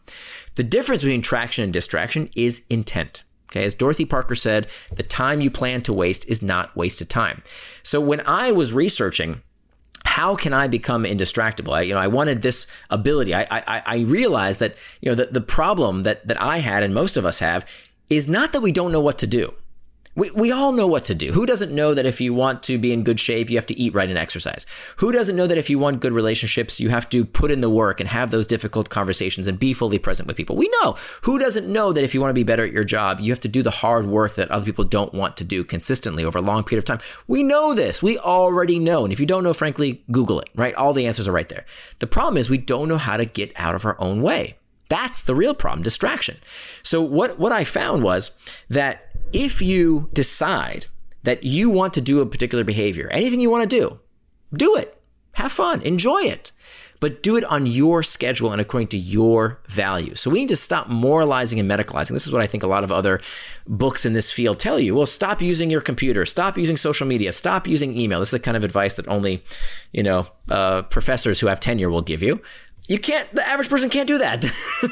The 0.56 0.64
difference 0.64 1.04
between 1.04 1.22
traction 1.22 1.64
and 1.64 1.74
distraction 1.74 2.30
is 2.36 2.66
intent. 2.70 3.24
Okay, 3.52 3.66
as 3.66 3.76
Dorothy 3.76 4.06
Parker 4.06 4.36
said, 4.36 4.68
the 4.96 5.04
time 5.04 5.42
you 5.42 5.52
plan 5.52 5.82
to 5.82 5.94
waste 5.94 6.26
is 6.28 6.42
not 6.42 6.76
wasted 6.76 7.10
time. 7.10 7.44
So 7.84 8.00
when 8.00 8.22
I 8.26 8.54
was 8.54 8.72
researching 8.72 9.42
how 10.12 10.36
can 10.36 10.52
I 10.52 10.68
become 10.68 11.06
indistractable? 11.06 11.72
I, 11.74 11.82
you 11.84 11.94
know, 11.94 12.00
I 12.02 12.08
wanted 12.08 12.42
this 12.42 12.68
ability. 12.90 13.34
I, 13.34 13.44
I, 13.50 13.82
I 13.86 13.98
realized 14.00 14.60
that, 14.60 14.76
you 15.00 15.10
know, 15.10 15.16
the, 15.16 15.28
the 15.28 15.40
problem 15.40 16.04
that, 16.04 16.28
that 16.28 16.40
I 16.42 16.58
had 16.58 16.84
and 16.84 16.94
most 16.94 17.16
of 17.16 17.26
us 17.26 17.40
have 17.40 17.66
is 18.10 18.28
not 18.28 18.52
that 18.52 18.62
we 18.62 18.74
don't 18.74 18.92
know 18.92 19.00
what 19.00 19.18
to 19.20 19.28
do. 19.28 19.54
We, 20.16 20.30
we 20.32 20.52
all 20.52 20.74
know 20.74 20.88
what 20.88 21.06
to 21.06 21.16
do. 21.16 21.32
Who 21.32 21.46
doesn't 21.46 21.74
know 21.74 21.94
that 21.94 22.06
if 22.06 22.20
you 22.20 22.34
want 22.34 22.64
to 22.64 22.78
be 22.78 22.92
in 22.92 23.04
good 23.04 23.20
shape, 23.20 23.50
you 23.50 23.58
have 23.58 23.66
to 23.68 23.80
eat 23.80 23.94
right 23.94 24.10
and 24.10 24.18
exercise? 24.18 24.66
Who 24.98 25.12
doesn't 25.12 25.36
know 25.36 25.48
that 25.48 25.58
if 25.58 25.70
you 25.70 25.80
want 25.80 26.02
good 26.02 26.12
relationships, 26.12 26.80
you 26.80 26.90
have 26.90 27.10
to 27.10 27.24
put 27.24 27.50
in 27.50 27.62
the 27.62 27.70
work 27.70 28.00
and 28.00 28.10
have 28.10 28.30
those 28.30 28.46
difficult 28.46 28.90
conversations 28.90 29.48
and 29.48 29.58
be 29.58 29.74
fully 29.74 30.00
present 30.00 30.28
with 30.28 30.36
people? 30.36 30.56
We 30.58 30.70
know. 30.82 30.98
Who 31.22 31.40
doesn't 31.40 31.72
know 31.72 31.94
that 31.94 32.04
if 32.04 32.14
you 32.14 32.20
want 32.20 32.32
to 32.32 32.36
be 32.36 32.44
better 32.44 32.66
at 32.66 32.74
your 32.74 32.84
job, 32.84 33.20
you 33.20 33.32
have 33.32 33.40
to 33.42 33.48
do 33.48 33.64
the 33.64 33.72
hard 33.72 34.06
work 34.06 34.36
that 34.36 34.52
other 34.52 34.66
people 34.66 34.84
don't 34.84 35.14
want 35.14 35.38
to 35.38 35.44
do 35.44 35.64
consistently 35.64 36.26
over 36.26 36.40
a 36.40 36.42
long 36.42 36.64
period 36.64 36.80
of 36.80 36.86
time? 36.86 37.08
We 37.28 37.44
know 37.44 37.74
this. 37.74 38.04
We 38.04 38.18
already 38.18 38.80
know. 38.80 39.04
And 39.04 39.14
if 39.14 39.20
you 39.20 39.26
don't 39.26 39.44
know, 39.44 39.54
frankly, 39.54 40.04
Google 40.12 40.42
it, 40.42 40.50
right? 40.56 40.76
All 40.76 40.94
the 40.94 41.08
answers 41.08 41.28
are 41.28 41.32
right 41.32 41.48
there. 41.48 41.66
The 42.00 42.08
problem 42.08 42.38
is 42.38 42.50
we 42.50 42.58
don't 42.58 42.90
know 42.90 42.98
how 42.98 43.16
to 43.16 43.26
get 43.26 43.54
out 43.56 43.76
of 43.76 43.86
our 43.86 44.00
own 44.02 44.22
way. 44.22 44.58
That's 44.90 45.22
the 45.22 45.36
real 45.36 45.54
problem, 45.54 45.84
distraction. 45.84 46.36
So 46.84 47.02
what, 47.02 47.40
what 47.40 47.54
I 47.54 47.64
found 47.64 48.04
was 48.04 48.32
that 48.70 49.11
if 49.34 49.62
you 49.62 50.10
decide 50.14 50.88
that 51.24 51.44
you 51.44 51.70
want 51.70 51.94
to 51.94 52.02
do 52.02 52.22
a 52.22 52.26
particular 52.26 52.64
behavior, 52.64 53.10
anything 53.12 53.40
you 53.40 53.50
want 53.50 53.70
to 53.70 53.80
do, 53.80 54.00
do 54.54 54.76
it. 54.76 54.98
Have 55.34 55.52
fun, 55.52 55.82
enjoy 55.84 56.24
it, 56.24 56.52
but 57.00 57.24
do 57.24 57.38
it 57.38 57.46
on 57.46 57.66
your 57.66 58.04
schedule 58.04 58.52
and 58.52 58.60
according 58.60 58.90
to 58.90 58.98
your 58.98 59.62
values. 59.68 60.20
So 60.20 60.30
we 60.30 60.42
need 60.42 60.50
to 60.50 60.58
stop 60.58 60.90
moralizing 60.90 61.60
and 61.60 61.70
medicalizing. 61.70 62.10
This 62.10 62.28
is 62.28 62.34
what 62.34 62.42
I 62.42 62.48
think 62.48 62.64
a 62.64 62.68
lot 62.68 62.84
of 62.84 62.92
other 62.92 63.22
books 63.66 64.06
in 64.06 64.12
this 64.14 64.32
field 64.32 64.60
tell 64.60 64.78
you. 64.78 64.94
Well, 64.94 65.06
stop 65.06 65.42
using 65.42 65.70
your 65.70 65.80
computer, 65.80 66.26
stop 66.26 66.58
using 66.58 66.76
social 66.76 67.08
media, 67.08 67.32
stop 67.32 67.66
using 67.66 67.98
email. 67.98 68.20
This 68.20 68.28
is 68.28 68.32
the 68.32 68.40
kind 68.40 68.58
of 68.58 68.64
advice 68.64 68.96
that 68.96 69.08
only, 69.08 69.44
you 69.94 70.04
know, 70.04 70.28
uh, 70.50 70.82
professors 70.84 71.40
who 71.40 71.48
have 71.48 71.60
tenure 71.60 71.90
will 71.90 72.02
give 72.02 72.22
you 72.22 72.42
you 72.88 72.98
can't 72.98 73.34
the 73.34 73.48
average 73.48 73.70
person 73.70 73.90
can't 73.90 74.08
do 74.08 74.18
that 74.18 74.46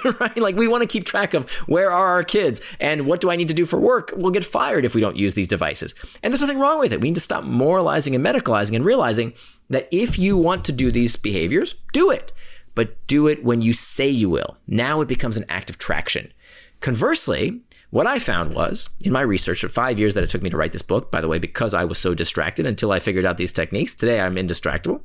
right 0.19 0.37
like 0.37 0.55
we 0.55 0.67
want 0.67 0.81
to 0.81 0.87
keep 0.87 1.03
track 1.03 1.33
of 1.33 1.49
where 1.67 1.91
are 1.91 2.07
our 2.07 2.23
kids 2.23 2.61
and 2.79 3.05
what 3.05 3.19
do 3.19 3.31
i 3.31 3.35
need 3.35 3.47
to 3.47 3.53
do 3.53 3.65
for 3.65 3.79
work 3.79 4.13
we'll 4.15 4.31
get 4.31 4.45
fired 4.45 4.85
if 4.85 4.93
we 4.93 5.01
don't 5.01 5.17
use 5.17 5.33
these 5.33 5.47
devices 5.47 5.95
and 6.21 6.31
there's 6.31 6.41
nothing 6.41 6.59
wrong 6.59 6.79
with 6.79 6.93
it 6.93 7.01
we 7.01 7.09
need 7.09 7.15
to 7.15 7.21
stop 7.21 7.43
moralizing 7.43 8.15
and 8.15 8.23
medicalizing 8.23 8.75
and 8.75 8.85
realizing 8.85 9.33
that 9.69 9.87
if 9.91 10.17
you 10.17 10.37
want 10.37 10.65
to 10.65 10.71
do 10.71 10.91
these 10.91 11.15
behaviors, 11.15 11.75
do 11.93 12.09
it, 12.09 12.31
but 12.75 12.95
do 13.07 13.27
it 13.27 13.43
when 13.43 13.61
you 13.61 13.73
say 13.73 14.09
you 14.09 14.29
will. 14.29 14.57
Now 14.67 15.01
it 15.01 15.07
becomes 15.07 15.37
an 15.37 15.45
act 15.47 15.69
of 15.69 15.77
traction. 15.77 16.33
Conversely, 16.81 17.61
what 17.91 18.07
I 18.07 18.19
found 18.19 18.53
was 18.53 18.87
in 19.01 19.11
my 19.11 19.21
research 19.21 19.61
for 19.61 19.69
five 19.69 19.97
years 19.97 20.13
that 20.13 20.23
it 20.23 20.29
took 20.29 20.43
me 20.43 20.49
to 20.49 20.57
write 20.57 20.71
this 20.71 20.81
book, 20.83 21.11
by 21.11 21.21
the 21.21 21.27
way, 21.27 21.39
because 21.39 21.73
I 21.73 21.85
was 21.85 21.97
so 21.97 22.13
distracted 22.13 22.65
until 22.65 22.91
I 22.91 22.99
figured 22.99 23.25
out 23.25 23.37
these 23.37 23.51
techniques. 23.51 23.95
Today 23.95 24.21
I'm 24.21 24.35
indistractable. 24.35 25.01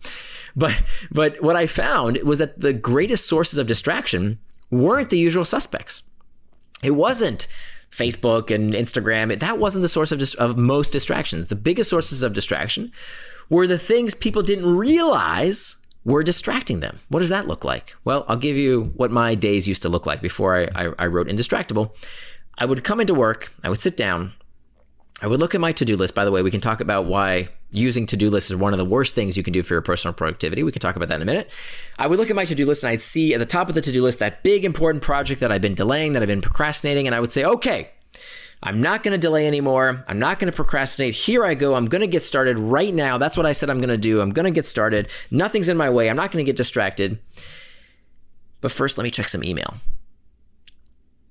But 0.57 0.83
but 1.11 1.43
what 1.43 1.57
I 1.57 1.67
found 1.67 2.19
was 2.23 2.39
that 2.39 2.61
the 2.61 2.73
greatest 2.73 3.27
sources 3.27 3.59
of 3.59 3.67
distraction 3.67 4.39
weren't 4.71 5.11
the 5.11 5.19
usual 5.19 5.45
suspects. 5.45 6.03
It 6.83 6.93
wasn't 6.93 7.47
Facebook 7.91 8.55
and 8.55 8.73
Instagram. 8.73 9.39
That 9.39 9.59
wasn't 9.59 9.83
the 9.83 9.89
source 9.89 10.13
of, 10.13 10.19
dis- 10.19 10.35
of 10.35 10.57
most 10.57 10.93
distractions. 10.93 11.49
The 11.49 11.57
biggest 11.57 11.89
sources 11.89 12.23
of 12.23 12.33
distraction 12.33 12.93
were 13.49 13.67
the 13.67 13.79
things 13.79 14.15
people 14.15 14.43
didn't 14.43 14.77
realize 14.77 15.77
were 16.05 16.23
distracting 16.23 16.81
them. 16.81 16.99
What 17.09 17.21
does 17.21 17.29
that 17.31 17.49
look 17.49 17.65
like? 17.65 17.95
Well, 18.05 18.25
I'll 18.29 18.37
give 18.37 18.57
you 18.57 18.93
what 18.97 19.11
my 19.11 19.35
days 19.35 19.67
used 19.67 19.83
to 19.83 19.89
look 19.89 20.07
like 20.07 20.21
before 20.21 20.57
I, 20.57 20.69
I, 20.75 20.93
I 20.99 21.07
wrote 21.07 21.29
Indistractable. 21.29 21.95
I 22.59 22.67
would 22.67 22.85
come 22.85 23.01
into 23.01 23.15
work, 23.15 23.51
I 23.63 23.69
would 23.69 23.81
sit 23.81 23.97
down, 23.97 24.33
I 25.23 25.27
would 25.27 25.41
look 25.41 25.55
at 25.55 25.61
my 25.61 25.73
to 25.73 25.85
do 25.85 25.97
list. 25.97 26.15
By 26.15 26.25
the 26.25 26.31
way, 26.31 26.43
we 26.43 26.51
can 26.51 26.61
talk 26.61 26.81
about 26.81 27.07
why 27.07 27.49
using 27.75 28.07
to 28.07 28.17
do 28.17 28.31
lists 28.31 28.51
is 28.51 28.57
one 28.57 28.73
of 28.73 28.79
the 28.79 28.85
worst 28.85 29.15
things 29.15 29.37
you 29.37 29.43
can 29.43 29.53
do 29.53 29.63
for 29.63 29.75
your 29.75 29.83
personal 29.83 30.15
productivity. 30.15 30.63
We 30.63 30.73
can 30.73 30.81
talk 30.81 30.97
about 30.97 31.09
that 31.09 31.17
in 31.17 31.23
a 31.23 31.27
minute. 31.27 31.51
I 31.99 32.07
would 32.07 32.19
look 32.19 32.31
at 32.31 32.37
my 32.37 32.45
to 32.45 32.55
do 32.55 32.67
list 32.67 32.83
and 32.83 32.91
I'd 32.91 33.01
see 33.01 33.35
at 33.35 33.41
the 33.41 33.47
top 33.47 33.69
of 33.69 33.75
the 33.75 33.81
to 33.81 33.93
do 33.93 34.03
list 34.03 34.21
that 34.21 34.43
big 34.43 34.65
important 34.65 35.03
project 35.03 35.41
that 35.41 35.51
I've 35.51 35.61
been 35.61 35.75
delaying, 35.75 36.13
that 36.13 36.23
I've 36.23 36.29
been 36.29 36.41
procrastinating, 36.41 37.07
and 37.07 37.15
I 37.15 37.21
would 37.21 37.33
say, 37.33 37.45
okay, 37.45 37.91
I'm 38.63 38.81
not 38.81 39.03
going 39.03 39.13
to 39.13 39.19
delay 39.19 39.47
anymore. 39.47 40.05
I'm 40.09 40.19
not 40.19 40.39
going 40.39 40.51
to 40.51 40.57
procrastinate. 40.57 41.15
Here 41.15 41.45
I 41.45 41.55
go. 41.55 41.75
I'm 41.75 41.87
going 41.87 42.01
to 42.01 42.07
get 42.07 42.23
started 42.23 42.59
right 42.59 42.95
now. 42.95 43.19
That's 43.19 43.37
what 43.37 43.45
I 43.45 43.53
said 43.53 43.69
I'm 43.69 43.79
going 43.79 43.89
to 43.91 43.99
do. 43.99 44.21
I'm 44.21 44.31
going 44.31 44.45
to 44.45 44.51
get 44.51 44.65
started. 44.65 45.09
Nothing's 45.31 45.69
in 45.69 45.77
my 45.77 45.91
way. 45.91 46.09
I'm 46.09 46.17
not 46.17 46.33
going 46.33 46.45
to 46.45 46.49
get 46.49 46.57
distracted. 46.57 47.19
But 48.63 48.73
first, 48.73 48.97
let 48.97 49.05
me 49.05 49.11
check 49.11 49.29
some 49.29 49.45
email. 49.45 49.75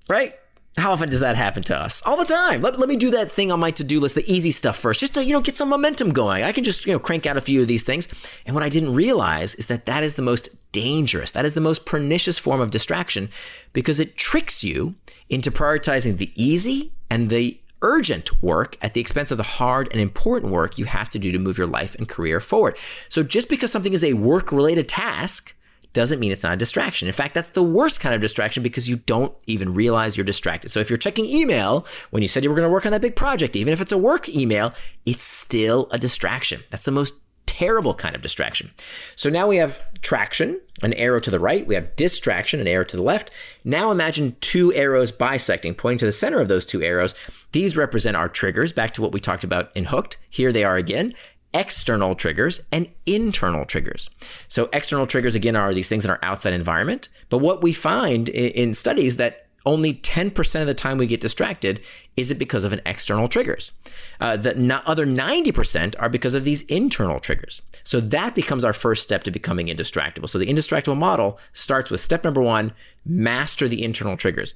Right? 0.07 0.35
How 0.77 0.91
often 0.91 1.09
does 1.09 1.19
that 1.19 1.35
happen 1.35 1.61
to 1.63 1.77
us? 1.77 2.01
All 2.03 2.17
the 2.17 2.25
time. 2.25 2.61
Let, 2.61 2.79
let 2.79 2.89
me 2.89 2.95
do 2.95 3.11
that 3.11 3.31
thing 3.31 3.51
on 3.51 3.59
my 3.59 3.69
to-do 3.69 3.99
list, 3.99 4.15
the 4.15 4.31
easy 4.31 4.49
stuff 4.49 4.75
first, 4.75 4.99
just 4.99 5.13
to, 5.13 5.23
you 5.23 5.33
know, 5.33 5.41
get 5.41 5.55
some 5.55 5.69
momentum 5.69 6.11
going. 6.11 6.43
I 6.43 6.51
can 6.51 6.63
just, 6.63 6.87
you 6.87 6.93
know, 6.93 6.99
crank 6.99 7.27
out 7.27 7.37
a 7.37 7.41
few 7.41 7.61
of 7.61 7.67
these 7.67 7.83
things. 7.83 8.07
And 8.45 8.55
what 8.55 8.63
I 8.63 8.69
didn't 8.69 8.95
realize 8.95 9.53
is 9.55 9.67
that 9.67 9.85
that 9.85 10.03
is 10.03 10.15
the 10.15 10.23
most 10.23 10.49
dangerous. 10.71 11.31
That 11.31 11.45
is 11.45 11.53
the 11.53 11.61
most 11.61 11.85
pernicious 11.85 12.39
form 12.39 12.59
of 12.59 12.71
distraction 12.71 13.29
because 13.71 13.99
it 13.99 14.17
tricks 14.17 14.63
you 14.63 14.95
into 15.29 15.51
prioritizing 15.51 16.17
the 16.17 16.31
easy 16.35 16.91
and 17.09 17.29
the 17.29 17.59
urgent 17.83 18.41
work 18.41 18.77
at 18.81 18.93
the 18.93 19.01
expense 19.01 19.29
of 19.29 19.37
the 19.37 19.43
hard 19.43 19.89
and 19.91 20.01
important 20.01 20.51
work 20.51 20.77
you 20.79 20.85
have 20.85 21.09
to 21.11 21.19
do 21.19 21.31
to 21.31 21.37
move 21.37 21.57
your 21.57 21.67
life 21.67 21.93
and 21.95 22.09
career 22.09 22.39
forward. 22.39 22.77
So 23.09 23.21
just 23.21 23.49
because 23.49 23.71
something 23.71 23.93
is 23.93 24.03
a 24.03 24.13
work 24.13 24.51
related 24.51 24.89
task 24.89 25.53
doesn't 25.93 26.19
mean 26.19 26.31
it's 26.31 26.43
not 26.43 26.53
a 26.53 26.57
distraction. 26.57 27.07
In 27.07 27.13
fact, 27.13 27.33
that's 27.33 27.49
the 27.49 27.63
worst 27.63 27.99
kind 27.99 28.13
of 28.13 28.21
distraction 28.21 28.63
because 28.63 28.89
you 28.89 28.97
don't 28.97 29.33
even 29.47 29.73
realize 29.73 30.17
you're 30.17 30.25
distracted. 30.25 30.69
So 30.69 30.79
if 30.79 30.89
you're 30.89 30.97
checking 30.97 31.25
email 31.25 31.85
when 32.09 32.21
you 32.21 32.27
said 32.27 32.43
you 32.43 32.49
were 32.49 32.55
going 32.55 32.67
to 32.67 32.71
work 32.71 32.85
on 32.85 32.91
that 32.91 33.01
big 33.01 33.15
project, 33.15 33.55
even 33.55 33.73
if 33.73 33.81
it's 33.81 33.91
a 33.91 33.97
work 33.97 34.27
email, 34.27 34.73
it's 35.05 35.23
still 35.23 35.87
a 35.91 35.97
distraction. 35.97 36.61
That's 36.69 36.85
the 36.85 36.91
most 36.91 37.13
terrible 37.45 37.93
kind 37.93 38.15
of 38.15 38.21
distraction. 38.21 38.71
So 39.15 39.29
now 39.29 39.47
we 39.47 39.57
have 39.57 39.85
traction, 40.01 40.59
an 40.81 40.93
arrow 40.93 41.19
to 41.19 41.29
the 41.29 41.39
right. 41.39 41.67
We 41.67 41.75
have 41.75 41.95
distraction, 41.95 42.59
an 42.59 42.67
arrow 42.67 42.83
to 42.85 42.97
the 42.97 43.03
left. 43.03 43.29
Now 43.63 43.91
imagine 43.91 44.35
two 44.41 44.73
arrows 44.73 45.11
bisecting, 45.11 45.75
pointing 45.75 45.99
to 45.99 46.05
the 46.05 46.11
center 46.11 46.39
of 46.39 46.47
those 46.47 46.65
two 46.65 46.81
arrows. 46.81 47.13
These 47.51 47.77
represent 47.77 48.17
our 48.17 48.27
triggers, 48.27 48.73
back 48.73 48.93
to 48.95 49.03
what 49.03 49.11
we 49.11 49.19
talked 49.19 49.43
about 49.43 49.71
in 49.75 49.85
Hooked. 49.85 50.17
Here 50.29 50.51
they 50.51 50.63
are 50.63 50.77
again 50.77 51.13
external 51.53 52.15
triggers 52.15 52.61
and 52.71 52.87
internal 53.05 53.65
triggers. 53.65 54.09
So 54.47 54.69
external 54.73 55.07
triggers 55.07 55.35
again 55.35 55.55
are 55.55 55.73
these 55.73 55.89
things 55.89 56.05
in 56.05 56.11
our 56.11 56.19
outside 56.23 56.53
environment. 56.53 57.09
But 57.29 57.39
what 57.39 57.61
we 57.61 57.73
find 57.73 58.29
in 58.29 58.73
studies 58.73 59.17
that 59.17 59.43
only 59.65 59.93
10% 59.93 60.61
of 60.61 60.67
the 60.67 60.73
time 60.73 60.97
we 60.97 61.07
get 61.07 61.21
distracted 61.21 61.79
is 62.17 62.31
it 62.31 62.37
because 62.37 62.63
of 62.63 62.73
an 62.73 62.81
external 62.85 63.27
triggers. 63.27 63.71
Uh, 64.19 64.35
the 64.35 64.81
other 64.85 65.05
90% 65.05 65.95
are 65.99 66.09
because 66.09 66.33
of 66.33 66.43
these 66.43 66.63
internal 66.63 67.19
triggers. 67.19 67.61
So 67.83 67.99
that 68.01 68.35
becomes 68.35 68.63
our 68.63 68.73
first 68.73 69.03
step 69.03 69.23
to 69.23 69.31
becoming 69.31 69.67
indistractable. 69.67 70.27
So 70.27 70.37
the 70.37 70.47
indistractable 70.47 70.97
model 70.97 71.39
starts 71.53 71.89
with 71.89 72.01
step 72.01 72.23
number 72.23 72.41
one, 72.41 72.73
master 73.05 73.67
the 73.67 73.83
internal 73.83 74.17
triggers. 74.17 74.53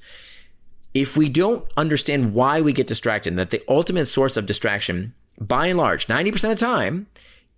If 0.94 1.16
we 1.16 1.28
don't 1.28 1.66
understand 1.76 2.34
why 2.34 2.60
we 2.60 2.72
get 2.72 2.86
distracted, 2.86 3.36
that 3.36 3.50
the 3.50 3.62
ultimate 3.68 4.06
source 4.06 4.36
of 4.36 4.46
distraction 4.46 5.14
by 5.40 5.66
and 5.66 5.78
large, 5.78 6.06
90% 6.06 6.34
of 6.34 6.58
the 6.58 6.64
time, 6.64 7.06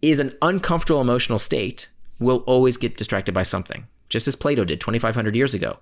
is 0.03 0.19
an 0.19 0.33
uncomfortable 0.43 1.01
emotional 1.01 1.39
state, 1.39 1.89
we'll 2.19 2.39
always 2.39 2.77
get 2.77 2.97
distracted 2.97 3.33
by 3.33 3.43
something, 3.43 3.87
just 4.09 4.29
as 4.29 4.37
Plato 4.37 4.65
did 4.65 4.81
2,500 4.81 5.35
years 5.35 5.55
ago. 5.55 5.79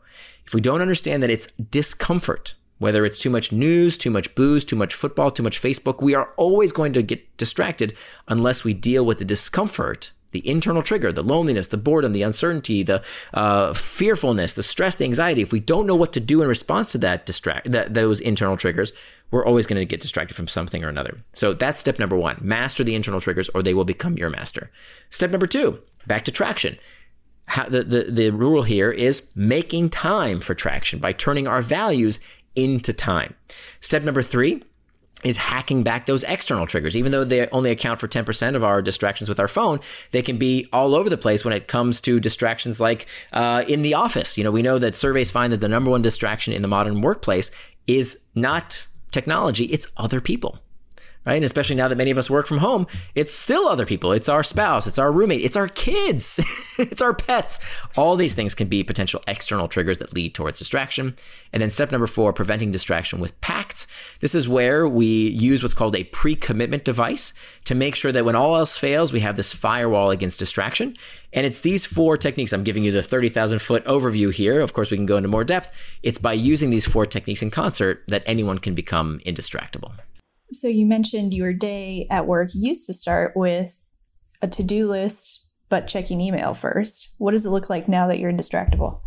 If 0.47 0.55
we 0.55 0.61
don't 0.61 0.81
understand 0.81 1.23
that 1.23 1.31
it's 1.31 1.49
discomfort, 1.53 2.55
whether 2.79 3.05
it's 3.05 3.19
too 3.19 3.31
much 3.31 3.53
news, 3.53 3.99
too 3.99 4.11
much 4.11 4.35
booze, 4.35 4.65
too 4.65 4.77
much 4.77 4.95
football, 4.95 5.31
too 5.31 5.43
much 5.43 5.61
Facebook, 5.61 6.03
we 6.03 6.15
are 6.15 6.33
always 6.37 6.73
going 6.73 6.93
to 6.93 7.03
get 7.03 7.37
distracted 7.37 7.97
unless 8.29 8.65
we 8.65 8.75
deal 8.75 9.05
with 9.05 9.19
the 9.19 9.25
discomfort 9.25 10.13
the 10.33 10.47
internal 10.49 10.83
trigger, 10.83 11.13
the 11.13 11.23
loneliness, 11.23 11.69
the 11.69 11.77
boredom, 11.77 12.13
the 12.13 12.23
uncertainty, 12.23 12.83
the 12.83 13.03
uh, 13.33 13.73
fearfulness, 13.73 14.55
the 14.55 14.63
stress, 14.63 14.97
the 14.97 15.05
anxiety. 15.05 15.41
If 15.41 15.53
we 15.53 15.61
don't 15.61 15.87
know 15.87 15.97
what 15.97 16.13
to 16.15 16.21
do 16.21 16.43
in 16.43 16.49
response 16.49 16.93
to 16.93 16.99
that 16.99 17.25
distract 17.25 17.73
that 17.73 17.95
those 17.95 18.21
internal 18.21 18.57
triggers, 18.57 18.93
we're 19.31 19.45
always 19.45 19.67
going 19.67 19.79
to 19.79 19.85
get 19.85 20.01
distracted 20.01 20.35
from 20.35 20.49
something 20.49 20.83
or 20.85 20.89
another. 20.89 21.19
So 21.33 21.53
that's 21.53 21.79
step 21.79 21.99
number 21.99 22.17
one: 22.17 22.39
master 22.41 22.85
the 22.85 22.95
internal 22.95 23.21
triggers, 23.21 23.49
or 23.51 23.63
they 23.63 23.75
will 23.75 23.85
become 23.85 24.17
your 24.17 24.31
master. 24.31 24.71
Step 25.11 25.31
number 25.31 25.47
two: 25.47 25.81
back 26.07 26.25
to 26.25 26.33
traction. 26.33 26.79
How, 27.47 27.69
the, 27.69 27.83
the 27.83 28.05
the 28.11 28.31
rule 28.31 28.63
here 28.63 28.91
is 28.91 29.31
making 29.35 29.91
time 29.91 30.41
for 30.41 30.55
traction 30.55 30.99
by 30.99 31.13
turning 31.13 31.47
our 31.47 31.63
values 31.63 32.19
into 32.55 32.93
time. 32.93 33.35
Step 33.81 34.03
number 34.03 34.23
three 34.23 34.63
is 35.25 35.37
hacking 35.37 35.83
back 35.83 36.07
those 36.07 36.23
external 36.25 36.67
triggers. 36.67 36.97
Even 36.97 37.11
though 37.11 37.25
they 37.25 37.49
only 37.49 37.71
account 37.71 37.99
for 37.99 38.07
10% 38.07 38.55
of 38.55 38.63
our 38.63 38.81
distractions 38.81 39.29
with 39.29 39.41
our 39.41 39.49
phone, 39.49 39.81
they 40.13 40.23
can 40.23 40.39
be 40.39 40.69
all 40.73 40.95
over 40.95 41.11
the 41.11 41.17
place 41.17 41.45
when 41.45 41.53
it 41.53 41.67
comes 41.67 42.01
to 42.01 42.21
distractions 42.21 42.79
like 42.79 43.07
uh, 43.33 43.65
in 43.67 43.83
the 43.83 43.95
office. 43.95 44.39
You 44.39 44.45
know, 44.45 44.53
we 44.53 44.63
know 44.63 44.79
that 44.79 44.95
surveys 44.95 45.31
find 45.31 45.53
that 45.53 45.61
the 45.61 45.69
number 45.69 45.91
one 45.91 46.03
distraction 46.03 46.53
in 46.53 46.63
the 46.63 46.69
modern 46.69 47.01
workplace 47.01 47.51
is 47.89 48.27
not 48.35 48.87
technology, 49.11 49.65
it's 49.65 49.87
other 49.97 50.21
people 50.21 50.59
right? 51.25 51.35
And 51.35 51.45
especially 51.45 51.77
now 51.77 51.89
that 51.89 51.99
many 51.99 52.11
of 52.11 52.19
us 52.19 52.31
work 52.31 52.47
from 52.47 52.59
home, 52.59 52.87
it's 53.15 53.33
still 53.33 53.69
other 53.69 53.87
people. 53.87 54.13
It's 54.13 54.29
our 54.29 54.43
spouse, 54.43 54.87
it's 54.87 54.99
our 54.99 55.13
roommate, 55.13 55.45
it's 55.45 55.57
our 55.57 55.69
kids, 55.69 56.41
it's 56.79 57.03
our 57.03 57.15
pets. 57.15 57.59
All 57.97 58.17
these 58.17 58.35
things 58.35 58.55
can 58.55 58.69
be 58.69 58.83
potential 58.83 59.23
external 59.27 59.69
triggers 59.69 59.99
that 59.99 60.15
lead 60.15 60.35
towards 60.35 60.59
distraction. 60.59 61.15
And 61.53 61.63
then 61.63 61.71
step 61.71 61.93
number 61.93 62.07
four, 62.07 62.33
preventing 62.33 62.73
distraction 62.73 63.21
with 63.21 63.39
pacts. 63.41 63.87
This 64.21 64.35
is 64.35 64.49
where 64.49 64.89
we 64.89 65.29
use 65.29 65.63
what's 65.63 65.75
called 65.75 65.97
a 65.97 66.05
pre 66.05 66.35
commitment 66.35 66.85
device 66.85 67.33
to 67.65 67.75
make 67.75 67.95
sure 67.95 68.13
that 68.13 68.25
when 68.25 68.37
all 68.37 68.57
else 68.57 68.79
fails, 68.79 69.13
we 69.13 69.21
have 69.21 69.37
this 69.37 69.53
firewall 69.53 70.11
against 70.11 70.39
distraction. 70.39 70.97
And 71.33 71.45
it's 71.45 71.61
these 71.61 71.85
four 71.85 72.17
techniques. 72.17 72.53
I'm 72.53 72.65
giving 72.65 72.85
you 72.85 72.93
the 72.93 73.03
30,000 73.03 73.59
foot 73.61 73.85
overview 73.85 74.33
here. 74.33 74.61
Of 74.61 74.73
course, 74.73 74.91
we 74.91 74.97
can 74.97 75.07
go 75.07 75.19
into 75.19 75.29
more 75.29 75.45
depth. 75.45 75.77
It's 76.03 76.19
by 76.19 76.33
using 76.33 76.71
these 76.71 76.87
four 76.87 77.05
techniques 77.05 77.43
in 77.43 77.51
concert 77.51 78.03
that 78.09 78.23
anyone 78.25 78.59
can 78.59 78.75
become 78.75 79.21
indistractable. 79.27 79.93
So 80.51 80.69
you 80.69 80.87
mentioned 80.87 81.35
your 81.35 81.53
day 81.53 82.07
at 82.11 82.27
work 82.27 82.51
used 82.55 82.87
to 82.87 82.93
start 82.93 83.33
with 83.37 83.83
a 84.41 84.47
to-do 84.47 84.89
list, 84.89 85.47
but 85.69 85.87
checking 85.87 86.21
email 86.21 86.55
first. 86.55 87.11
What 87.19 87.33
does 87.33 87.45
it 87.45 87.51
look 87.51 87.69
like 87.69 87.89
now 87.89 88.07
that 88.07 88.19
you're 88.19 88.33
indistractable? 88.33 89.01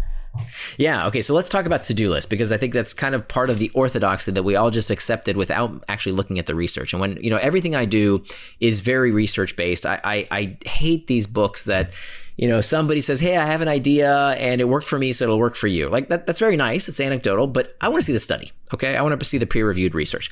Yeah. 0.78 1.08
Okay. 1.08 1.22
So 1.22 1.34
let's 1.34 1.50
talk 1.50 1.66
about 1.66 1.84
to 1.86 1.94
do 1.94 2.10
list 2.10 2.30
because 2.30 2.52
I 2.52 2.58
think 2.58 2.74
that's 2.74 2.94
kind 2.94 3.16
of 3.16 3.28
part 3.28 3.50
of 3.50 3.60
the 3.60 3.70
orthodoxy 3.72 4.32
that 4.32 4.44
we 4.44 4.56
all 4.56 4.70
just 4.70 4.90
accepted 4.90 5.36
without 5.36 5.84
actually 5.90 6.14
looking 6.14 6.40
at 6.40 6.46
the 6.46 6.56
research. 6.56 6.94
And 6.94 7.02
when, 7.02 7.18
you 7.22 7.30
know, 7.30 7.38
everything 7.38 7.76
I 7.76 7.86
do 7.86 8.24
is 8.60 8.80
very 8.80 9.12
research 9.12 9.56
based, 9.56 9.86
I, 9.86 10.00
I, 10.04 10.28
I 10.32 10.58
hate 10.66 11.08
these 11.08 11.28
books 11.28 11.64
that, 11.64 11.94
you 12.42 12.50
know, 12.50 12.60
somebody 12.60 13.02
says, 13.02 13.20
Hey, 13.20 13.38
I 13.38 13.46
have 13.46 13.62
an 13.62 13.68
idea 13.68 14.30
and 14.30 14.60
it 14.60 14.68
worked 14.68 14.88
for 14.88 14.98
me, 14.98 15.14
so 15.14 15.26
it'll 15.26 15.38
work 15.38 15.56
for 15.56 15.68
you. 15.68 15.88
Like 15.90 16.10
that, 16.10 16.26
that's 16.26 16.40
very 16.40 16.58
nice. 16.58 16.90
It's 16.90 17.00
anecdotal, 17.00 17.46
but 17.46 17.78
I 17.80 17.88
want 17.88 18.02
to 18.02 18.06
see 18.08 18.14
the 18.14 18.20
study. 18.20 18.52
Okay. 18.74 18.98
I 18.98 19.02
want 19.04 19.18
to 19.18 19.26
see 19.26 19.38
the 19.38 19.46
peer 19.46 19.68
reviewed 19.68 19.94
research. 19.94 20.32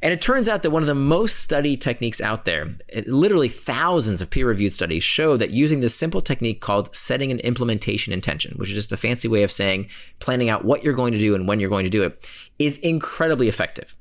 And 0.00 0.10
it 0.10 0.22
turns 0.22 0.48
out 0.48 0.62
that 0.62 0.70
one 0.70 0.82
of 0.82 0.86
the 0.86 0.94
most 0.94 1.40
studied 1.40 1.82
techniques 1.82 2.18
out 2.18 2.46
there, 2.46 2.74
it, 2.88 3.08
literally 3.08 3.48
thousands 3.50 4.22
of 4.22 4.30
peer 4.30 4.46
reviewed 4.48 4.72
studies 4.72 5.04
show 5.04 5.36
that 5.36 5.50
using 5.50 5.80
this 5.80 5.94
simple 5.94 6.22
technique 6.22 6.62
called 6.62 6.96
setting 6.96 7.30
an 7.30 7.40
implementation 7.40 8.14
intention, 8.14 8.56
which 8.56 8.70
is 8.70 8.74
just 8.74 8.92
a 8.92 8.96
fancy 8.96 9.28
way 9.28 9.42
of 9.42 9.50
saying 9.50 9.86
planning 10.18 10.48
out 10.48 10.64
what 10.64 10.82
you're 10.82 10.94
going 10.94 11.12
to 11.12 11.18
do 11.18 11.34
and 11.34 11.46
when 11.46 11.60
you're 11.60 11.68
going 11.68 11.84
to 11.84 11.90
do 11.90 12.02
it, 12.04 12.30
is 12.58 12.78
incredibly 12.78 13.48
effective. 13.48 13.94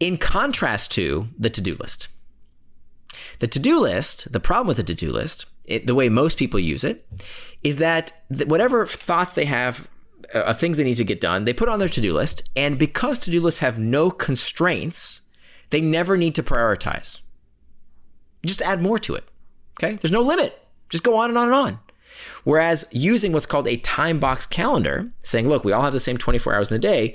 In 0.00 0.16
contrast 0.16 0.92
to 0.92 1.26
the 1.38 1.50
to 1.50 1.60
do 1.60 1.74
list. 1.74 2.08
The 3.40 3.46
to 3.46 3.58
do 3.58 3.78
list, 3.78 4.32
the 4.32 4.40
problem 4.40 4.68
with 4.68 4.78
the 4.78 4.84
to 4.84 4.94
do 4.94 5.12
list 5.12 5.44
it, 5.68 5.86
the 5.86 5.94
way 5.94 6.08
most 6.08 6.38
people 6.38 6.58
use 6.58 6.82
it 6.82 7.06
is 7.62 7.76
that 7.76 8.12
whatever 8.46 8.86
thoughts 8.86 9.34
they 9.34 9.44
have 9.44 9.88
uh, 10.34 10.40
of 10.40 10.58
things 10.58 10.76
they 10.76 10.84
need 10.84 10.96
to 10.96 11.04
get 11.04 11.20
done, 11.20 11.44
they 11.44 11.52
put 11.52 11.68
on 11.68 11.78
their 11.78 11.88
to 11.88 12.00
do 12.00 12.12
list. 12.12 12.48
And 12.56 12.78
because 12.78 13.18
to 13.20 13.30
do 13.30 13.40
lists 13.40 13.60
have 13.60 13.78
no 13.78 14.10
constraints, 14.10 15.20
they 15.70 15.80
never 15.80 16.16
need 16.16 16.34
to 16.36 16.42
prioritize. 16.42 17.20
Just 18.44 18.62
add 18.62 18.80
more 18.80 18.98
to 19.00 19.14
it. 19.14 19.24
Okay? 19.78 19.96
There's 19.96 20.12
no 20.12 20.22
limit. 20.22 20.58
Just 20.88 21.04
go 21.04 21.16
on 21.16 21.30
and 21.30 21.38
on 21.38 21.46
and 21.46 21.54
on. 21.54 21.78
Whereas 22.44 22.86
using 22.90 23.32
what's 23.32 23.46
called 23.46 23.68
a 23.68 23.76
time 23.76 24.18
box 24.18 24.46
calendar, 24.46 25.12
saying, 25.22 25.48
look, 25.48 25.64
we 25.64 25.72
all 25.72 25.82
have 25.82 25.92
the 25.92 26.00
same 26.00 26.16
24 26.16 26.54
hours 26.54 26.70
in 26.70 26.74
the 26.74 26.78
day, 26.78 27.14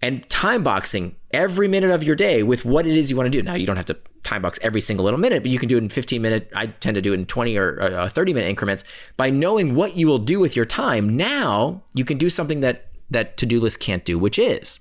and 0.00 0.28
time 0.28 0.62
boxing 0.62 1.16
every 1.32 1.66
minute 1.66 1.90
of 1.90 2.04
your 2.04 2.14
day 2.14 2.42
with 2.42 2.64
what 2.64 2.86
it 2.86 2.96
is 2.96 3.10
you 3.10 3.16
want 3.16 3.26
to 3.26 3.30
do. 3.30 3.42
Now, 3.42 3.54
you 3.54 3.66
don't 3.66 3.76
have 3.76 3.86
to 3.86 3.98
time 4.24 4.42
box 4.42 4.58
every 4.62 4.80
single 4.80 5.04
little 5.04 5.20
minute, 5.20 5.42
but 5.42 5.50
you 5.50 5.58
can 5.58 5.68
do 5.68 5.76
it 5.76 5.82
in 5.82 5.88
15 5.88 6.20
minute. 6.20 6.50
I 6.54 6.66
tend 6.66 6.96
to 6.96 7.02
do 7.02 7.12
it 7.12 7.20
in 7.20 7.26
20 7.26 7.56
or 7.56 7.80
uh, 7.80 8.08
30 8.08 8.34
minute 8.34 8.48
increments. 8.48 8.82
By 9.16 9.30
knowing 9.30 9.74
what 9.74 9.96
you 9.96 10.06
will 10.06 10.18
do 10.18 10.40
with 10.40 10.56
your 10.56 10.64
time, 10.64 11.16
now 11.16 11.82
you 11.94 12.04
can 12.04 12.18
do 12.18 12.28
something 12.28 12.60
that 12.60 12.88
that 13.10 13.36
to 13.36 13.46
do 13.46 13.60
list 13.60 13.80
can't 13.80 14.04
do, 14.04 14.18
which 14.18 14.38
is 14.38 14.78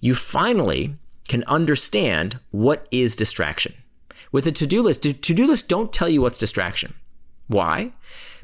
you 0.00 0.14
finally 0.14 0.96
can 1.28 1.44
understand 1.44 2.38
what 2.50 2.86
is 2.90 3.16
distraction. 3.16 3.72
With 4.32 4.46
a 4.46 4.52
to 4.52 4.66
do 4.66 4.82
list, 4.82 5.02
to 5.02 5.12
do 5.12 5.46
lists 5.46 5.66
don't 5.66 5.92
tell 5.92 6.08
you 6.08 6.20
what's 6.20 6.38
distraction. 6.38 6.94
Why? 7.46 7.92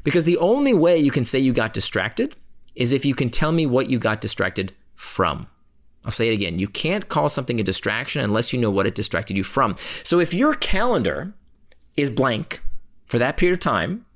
Because 0.03 0.23
the 0.23 0.37
only 0.37 0.73
way 0.73 0.97
you 0.97 1.11
can 1.11 1.25
say 1.25 1.39
you 1.39 1.51
got 1.51 1.73
distracted 1.73 2.35
is 2.75 2.91
if 2.91 3.03
you 3.05 3.13
can 3.13 3.29
tell 3.29 3.51
me 3.51 3.65
what 3.65 3.89
you 3.89 3.99
got 3.99 4.21
distracted 4.21 4.73
from. 4.95 5.47
I'll 6.09 6.11
say 6.11 6.29
it 6.29 6.33
again. 6.33 6.57
You 6.57 6.67
can't 6.67 7.07
call 7.07 7.29
something 7.29 7.59
a 7.59 7.63
distraction 7.63 8.23
unless 8.23 8.51
you 8.51 8.57
know 8.57 8.71
what 8.71 8.87
it 8.87 8.95
distracted 8.95 9.37
you 9.37 9.43
from. 9.43 9.75
So 10.01 10.19
if 10.19 10.33
your 10.33 10.55
calendar 10.55 11.35
is 11.95 12.09
blank 12.09 12.63
for 13.05 13.19
that 13.19 13.37
period 13.37 13.53
of 13.53 13.59
time, 13.59 14.07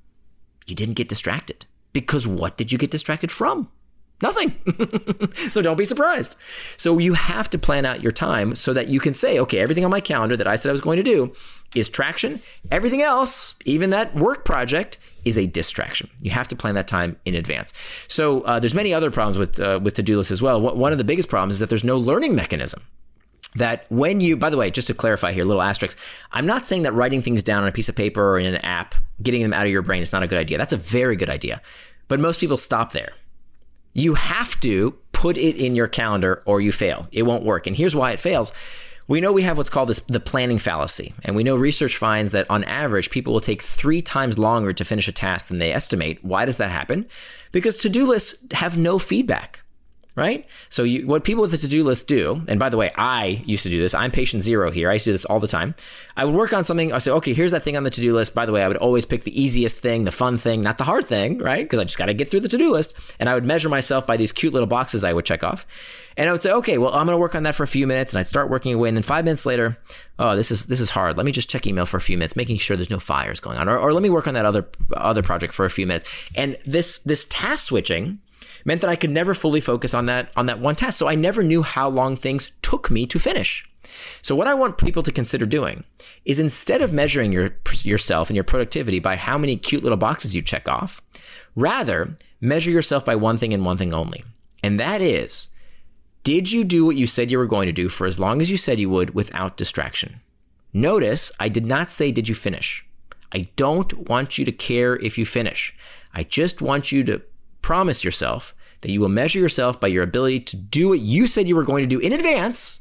you 0.66 0.76
didn't 0.76 0.96
get 0.96 1.08
distracted. 1.08 1.68
Because 1.94 2.26
what 2.26 2.58
did 2.58 2.72
you 2.72 2.80
get 2.80 2.90
distracted 2.90 3.32
from? 3.32 3.70
Nothing. 4.24 4.56
so 5.52 5.62
don't 5.62 5.78
be 5.78 5.86
surprised. 5.86 6.36
So 6.78 6.98
you 6.98 7.14
have 7.14 7.48
to 7.52 7.60
plan 7.60 7.86
out 7.86 8.02
your 8.02 8.12
time 8.12 8.56
so 8.56 8.74
that 8.74 8.88
you 8.88 9.00
can 9.00 9.14
say, 9.14 9.38
okay, 9.38 9.60
everything 9.60 9.86
on 9.86 9.92
my 9.92 10.02
calendar 10.02 10.36
that 10.36 10.48
I 10.48 10.56
said 10.56 10.70
I 10.70 10.72
was 10.72 10.82
going 10.82 10.98
to 10.98 11.04
do 11.04 11.36
is 11.76 11.90
traction. 11.90 12.40
Everything 12.72 13.04
else, 13.04 13.54
even 13.66 13.92
that 13.92 14.16
work 14.16 14.46
project, 14.46 14.98
is 15.26 15.38
a 15.38 15.48
distraction. 15.48 16.10
You 16.22 16.32
have 16.32 16.48
to 16.50 16.56
plan 16.56 16.76
that 16.76 16.88
time 16.88 17.18
in 17.26 17.36
advance. 17.36 17.74
So 18.08 18.42
uh, 18.42 18.60
there's 18.60 18.74
many 18.74 18.94
other 18.94 19.12
problems 19.12 19.38
with 19.38 19.60
uh, 19.60 19.80
with 19.82 19.96
to 19.96 20.04
do 20.04 20.18
lists 20.18 20.32
as 20.32 20.42
well. 20.42 20.60
One 20.60 20.92
of 20.92 20.98
the 20.98 21.04
biggest 21.04 21.30
problems 21.30 21.56
is 21.56 21.60
that 21.60 21.70
there's 21.70 21.84
no 21.84 21.98
learning 21.98 22.36
mechanism. 22.36 22.82
That 23.56 23.86
when 23.90 24.20
you, 24.20 24.36
by 24.36 24.50
the 24.50 24.58
way, 24.58 24.72
just 24.72 24.88
to 24.88 24.96
clarify 24.96 25.32
here, 25.32 25.46
little 25.46 25.62
asterisk, 25.62 25.98
I'm 26.32 26.48
not 26.48 26.66
saying 26.66 26.84
that 26.84 26.94
writing 26.94 27.22
things 27.22 27.44
down 27.44 27.62
on 27.62 27.70
a 27.70 27.72
piece 27.72 27.88
of 27.88 27.96
paper 27.96 28.32
or 28.32 28.40
in 28.40 28.48
an 28.48 28.62
app, 28.62 28.96
getting 29.22 29.44
them 29.44 29.54
out 29.54 29.66
of 29.66 29.72
your 29.72 29.84
brain 29.84 30.02
is 30.02 30.12
not 30.12 30.24
a 30.24 30.28
good 30.28 30.40
idea. 30.40 30.58
That's 30.58 30.74
a 30.74 30.78
very 30.78 31.16
good 31.16 31.30
idea. 31.30 31.62
But 32.08 32.20
most 32.20 32.40
people 32.40 32.58
stop 32.58 32.94
there. 32.94 33.14
You 33.94 34.16
have 34.16 34.60
to 34.62 34.98
put 35.12 35.38
it 35.38 35.56
in 35.56 35.76
your 35.76 35.88
calendar 35.88 36.42
or 36.46 36.62
you 36.62 36.72
fail. 36.72 37.08
It 37.12 37.24
won't 37.24 37.44
work. 37.44 37.68
And 37.68 37.76
here's 37.76 37.96
why 37.96 38.12
it 38.12 38.20
fails 38.20 38.52
we 39.08 39.22
know 39.22 39.34
we 39.34 39.42
have 39.44 39.58
what's 39.58 39.70
called 39.70 39.90
this, 39.90 40.00
the 40.02 40.20
planning 40.20 40.60
fallacy. 40.60 41.14
And 41.24 41.36
we 41.36 41.44
know 41.44 41.56
research 41.56 41.98
finds 41.98 42.32
that 42.32 42.50
on 42.50 42.64
average, 42.64 43.10
people 43.10 43.34
will 43.34 43.42
take 43.42 43.62
three 43.62 44.02
times 44.02 44.38
longer 44.38 44.74
to 44.74 44.86
finish 44.86 45.08
a 45.08 45.12
task 45.12 45.48
than 45.48 45.60
they 45.60 45.74
estimate. 45.74 46.24
Why 46.24 46.46
does 46.46 46.58
that 46.58 46.72
happen? 46.72 47.08
Because 47.52 47.78
to 47.80 47.90
do 47.90 48.08
lists 48.08 48.46
have 48.54 48.78
no 48.78 49.00
feedback 49.00 49.63
right? 50.16 50.46
So 50.70 50.84
you, 50.84 51.08
what 51.08 51.24
people 51.24 51.42
with 51.42 51.54
a 51.54 51.58
to-do 51.58 51.84
list 51.84 52.08
do, 52.08 52.44
and 52.48 52.60
by 52.60 52.70
the 52.70 52.78
way, 52.78 52.92
I 52.96 53.44
used 53.46 53.64
to 53.64 53.70
do 53.70 53.82
this. 53.82 53.94
I'm 53.94 54.12
patient 54.12 54.44
zero 54.44 54.72
here. 54.72 54.90
I 54.90 54.94
used 54.94 55.06
to 55.06 55.10
do 55.10 55.14
this 55.14 55.26
all 55.26 55.40
the 55.40 55.48
time. 55.48 55.76
I 56.16 56.26
would 56.26 56.36
work 56.36 56.54
on 56.54 56.64
something. 56.64 56.94
I 56.94 57.00
say, 57.00 57.12
okay, 57.12 57.34
here's 57.34 57.52
that 57.52 57.64
thing 57.64 57.78
on 57.78 57.84
the 57.84 57.90
to-do 57.90 58.14
list. 58.14 58.36
By 58.36 58.46
the 58.46 58.52
way, 58.52 58.64
I 58.64 58.68
would 58.68 58.78
always 58.78 59.06
pick 59.06 59.24
the 59.24 59.42
easiest 59.42 59.80
thing, 59.80 60.04
the 60.04 60.12
fun 60.12 60.38
thing, 60.38 60.62
not 60.62 60.78
the 60.78 60.84
hard 60.84 61.06
thing, 61.06 61.40
right? 61.40 61.64
Because 61.64 61.80
I 61.80 61.84
just 61.84 61.98
got 61.98 62.06
to 62.06 62.14
get 62.14 62.30
through 62.30 62.42
the 62.42 62.50
to-do 62.50 62.72
list. 62.72 62.96
And 63.20 63.28
I 63.28 63.34
would 63.34 63.46
measure 63.46 63.70
myself 63.70 64.06
by 64.06 64.18
these 64.18 64.32
cute 64.32 64.54
little 64.54 64.68
boxes 64.68 65.04
I 65.04 65.14
would 65.14 65.26
check 65.26 65.44
off. 65.44 65.66
And 66.16 66.30
I 66.30 66.32
would 66.32 66.42
say, 66.42 66.52
okay, 66.52 66.78
well, 66.78 66.94
I'm 66.94 67.08
going 67.08 67.16
to 67.16 67.20
work 67.20 67.34
on 67.34 67.44
that 67.44 67.56
for 67.56 67.64
a 67.64 67.68
few 67.68 67.88
minutes, 67.88 68.14
and 68.14 68.20
I'd 68.20 68.28
start 68.28 68.50
working 68.50 68.74
away. 68.74 68.88
And 68.88 68.96
then 68.96 69.04
five 69.04 69.26
minutes 69.26 69.48
later, 69.48 69.80
oh, 70.20 70.36
this 70.36 70.52
is 70.52 70.68
this 70.68 70.80
is 70.80 70.92
hard. 70.92 71.18
Let 71.18 71.26
me 71.26 71.32
just 71.32 71.50
check 71.50 71.66
email 71.66 71.88
for 71.88 71.98
a 71.98 72.02
few 72.02 72.20
minutes, 72.20 72.36
making 72.36 72.58
sure 72.58 72.78
there's 72.78 72.92
no 72.92 73.00
fires 73.00 73.40
going 73.40 73.58
on, 73.58 73.68
or, 73.68 73.80
or 73.80 73.94
let 73.94 74.04
me 74.04 74.12
work 74.12 74.28
on 74.28 74.36
that 74.36 74.46
other 74.46 74.68
other 74.96 75.24
project 75.24 75.56
for 75.56 75.66
a 75.66 75.72
few 75.72 75.88
minutes. 75.88 76.08
And 76.36 76.56
this 76.68 77.00
this 77.00 77.26
task 77.30 77.66
switching 77.66 78.20
meant 78.66 78.82
that 78.82 78.90
I 78.90 78.96
could 78.96 79.12
never 79.12 79.34
fully 79.34 79.62
focus 79.62 79.94
on 79.94 80.06
that 80.08 80.32
on 80.36 80.46
that 80.48 80.60
one 80.60 80.76
task. 80.76 80.98
So 80.98 81.08
I 81.08 81.16
never 81.16 81.44
knew 81.44 81.64
how 81.64 81.90
long 81.90 82.16
things 82.16 82.52
took 82.62 82.90
me 82.90 83.06
to 83.08 83.20
finish. 83.20 83.68
So 84.22 84.36
what 84.36 84.48
I 84.48 84.54
want 84.54 84.78
people 84.78 85.04
to 85.04 85.12
consider 85.12 85.46
doing 85.46 85.84
is 86.26 86.40
instead 86.40 86.82
of 86.82 86.94
measuring 86.94 87.32
your 87.32 87.56
yourself 87.82 88.30
and 88.30 88.36
your 88.36 88.44
productivity 88.44 89.00
by 89.00 89.16
how 89.16 89.38
many 89.38 89.58
cute 89.58 89.84
little 89.84 89.98
boxes 89.98 90.34
you 90.34 90.42
check 90.42 90.68
off, 90.70 91.02
rather 91.56 92.16
measure 92.40 92.72
yourself 92.72 93.06
by 93.06 93.16
one 93.16 93.38
thing 93.38 93.54
and 93.54 93.66
one 93.66 93.78
thing 93.78 93.94
only. 93.94 94.24
And 94.64 94.80
that 94.80 95.02
is 95.02 95.48
did 96.24 96.52
you 96.52 96.64
do 96.64 96.86
what 96.86 96.96
you 96.96 97.06
said 97.06 97.30
you 97.30 97.38
were 97.38 97.46
going 97.46 97.66
to 97.66 97.74
do 97.74 97.90
for 97.90 98.08
as 98.08 98.20
long 98.20 98.42
as 98.42 98.50
you 98.50 98.56
said 98.56 98.80
you 98.80 98.90
would 98.90 99.14
without 99.14 99.58
distraction? 99.58 100.22
Notice 100.72 101.32
I 101.40 101.50
did 101.50 101.66
not 101.66 101.90
say 101.90 102.12
did 102.12 102.30
you 102.30 102.36
finish. 102.36 102.86
I 103.34 103.50
don't 103.56 104.10
want 104.10 104.38
you 104.38 104.46
to 104.46 104.52
care 104.52 104.96
if 104.96 105.18
you 105.18 105.26
finish. 105.26 105.76
I 106.14 106.24
just 106.24 106.62
want 106.62 106.92
you 106.92 107.04
to 107.06 107.22
promise 107.64 108.04
yourself 108.04 108.54
that 108.82 108.92
you 108.92 109.02
will 109.02 109.10
measure 109.10 109.40
yourself 109.40 109.80
by 109.80 109.88
your 109.88 110.04
ability 110.04 110.42
to 110.42 110.58
do 110.58 110.90
what 110.90 111.00
you 111.00 111.26
said 111.26 111.48
you 111.48 111.56
were 111.56 111.64
going 111.64 111.82
to 111.82 111.90
do 111.90 112.00
in 112.00 112.14
advance 112.14 112.80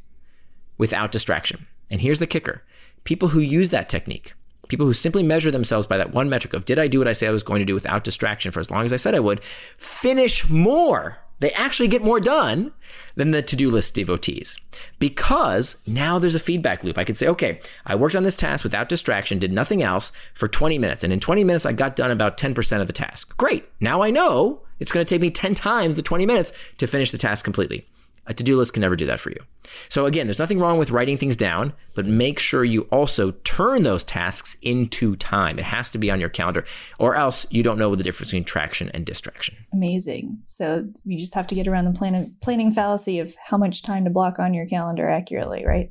without 0.77 1.13
distraction. 1.13 1.67
And 1.91 2.01
here's 2.01 2.19
the 2.19 2.27
kicker 2.27 2.63
people 3.05 3.29
who 3.29 3.41
use 3.41 3.71
that 3.71 3.89
technique, 3.89 4.35
people 4.69 4.85
who 4.85 4.93
simply 4.93 5.23
measure 5.23 5.51
themselves 5.51 5.87
by 5.87 5.97
that 5.97 6.13
one 6.13 6.29
metric 6.29 6.53
of 6.53 6.67
did 6.67 6.79
I 6.79 6.89
do 6.89 6.99
what 6.99 7.09
I 7.09 7.15
said 7.15 7.29
I 7.29 7.33
was 7.33 7.43
going 7.43 7.61
to 7.61 7.67
do 7.67 7.75
without 7.75 8.05
distraction 8.05 8.53
for 8.53 8.61
as 8.61 8.71
long 8.71 8.85
as 8.85 8.93
I 8.93 8.97
said 8.97 9.15
I 9.15 9.21
would, 9.21 9.43
finish 9.79 10.49
more 10.51 11.19
they 11.43 11.53
actually 11.55 11.89
get 11.89 12.03
more 12.03 12.21
done 12.21 12.73
than 13.17 13.33
the 13.33 13.43
to 13.43 13.57
do 13.57 13.69
list 13.69 13.95
devotees 13.95 14.57
because 15.01 15.77
now 15.89 16.17
there's 16.17 16.37
a 16.37 16.41
feedback 16.41 16.85
loop. 16.85 16.97
I 16.97 17.03
can 17.03 17.17
say, 17.17 17.27
okay, 17.27 17.61
I 17.85 17.97
worked 17.97 18.15
on 18.15 18.23
this 18.23 18.37
task 18.37 18.63
without 18.63 18.89
distraction, 18.89 19.41
did 19.41 19.53
nothing 19.53 19.83
else 19.83 20.13
for 20.35 20.47
20 20.47 20.79
minutes. 20.79 21.03
And 21.03 21.13
in 21.13 21.19
20 21.19 21.43
minutes, 21.43 21.67
I 21.67 21.73
got 21.73 21.97
done 21.97 22.13
about 22.13 22.39
10% 22.39 22.81
of 22.81 22.87
the 22.87 22.93
task. 22.93 23.37
Great. 23.37 23.65
Now 23.81 24.03
I 24.03 24.11
know 24.11 24.63
it's 24.79 24.93
going 24.93 25.05
to 25.05 25.15
take 25.15 25.21
me 25.21 25.33
10 25.33 25.57
times 25.57 25.97
the 25.97 26.03
20 26.03 26.27
minutes 26.27 26.53
to 26.79 26.87
finish 26.87 27.11
the 27.11 27.19
task 27.19 27.45
completely. 27.45 27.89
A 28.27 28.35
to 28.35 28.45
do 28.45 28.57
list 28.57 28.73
can 28.73 28.83
never 28.83 28.95
do 28.95 29.07
that 29.07 29.19
for 29.19 29.31
you. 29.31 29.41
So, 29.89 30.07
again, 30.07 30.27
there's 30.27 30.39
nothing 30.39 30.61
wrong 30.61 30.79
with 30.79 30.93
writing 30.93 31.17
things 31.17 31.37
down, 31.37 31.73
but 31.97 32.07
make 32.07 32.39
sure 32.39 32.63
you 32.63 32.83
also 32.93 33.33
turn 33.43 33.83
those 33.83 34.05
tasks 34.05 34.57
into 34.63 35.17
time. 35.17 35.59
It 35.59 35.65
has 35.65 35.91
to 35.91 35.99
be 35.99 36.11
on 36.11 36.21
your 36.21 36.29
calendar, 36.29 36.65
or 37.01 37.17
else 37.17 37.47
you 37.51 37.65
don't 37.65 37.79
know 37.79 37.95
the 37.97 38.05
difference 38.05 38.31
between 38.31 38.45
traction 38.45 38.91
and 38.91 39.05
distraction. 39.05 39.57
Amazing. 39.73 40.41
So, 40.47 40.85
you 41.05 41.19
just 41.19 41.35
have 41.35 41.49
to 41.49 41.55
get 41.57 41.67
around 41.67 41.87
the 41.87 41.93
plan- 41.93 42.37
planning 42.43 42.71
fallacy 42.71 43.19
of 43.19 43.35
how 43.45 43.57
much 43.57 43.83
time 43.83 44.05
to 44.05 44.11
block 44.11 44.39
on 44.39 44.55
your 44.55 44.67
calendar 44.67 45.09
accurately, 45.09 45.65
right? 45.67 45.91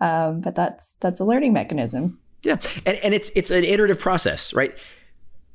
Um, 0.00 0.40
but 0.40 0.56
that's 0.56 0.96
that's 0.98 1.20
a 1.20 1.24
learning 1.24 1.52
mechanism. 1.52 2.18
Yeah, 2.42 2.58
and, 2.84 2.98
and 2.98 3.14
it's 3.14 3.30
it's 3.36 3.52
an 3.52 3.62
iterative 3.62 4.00
process, 4.00 4.52
right? 4.52 4.76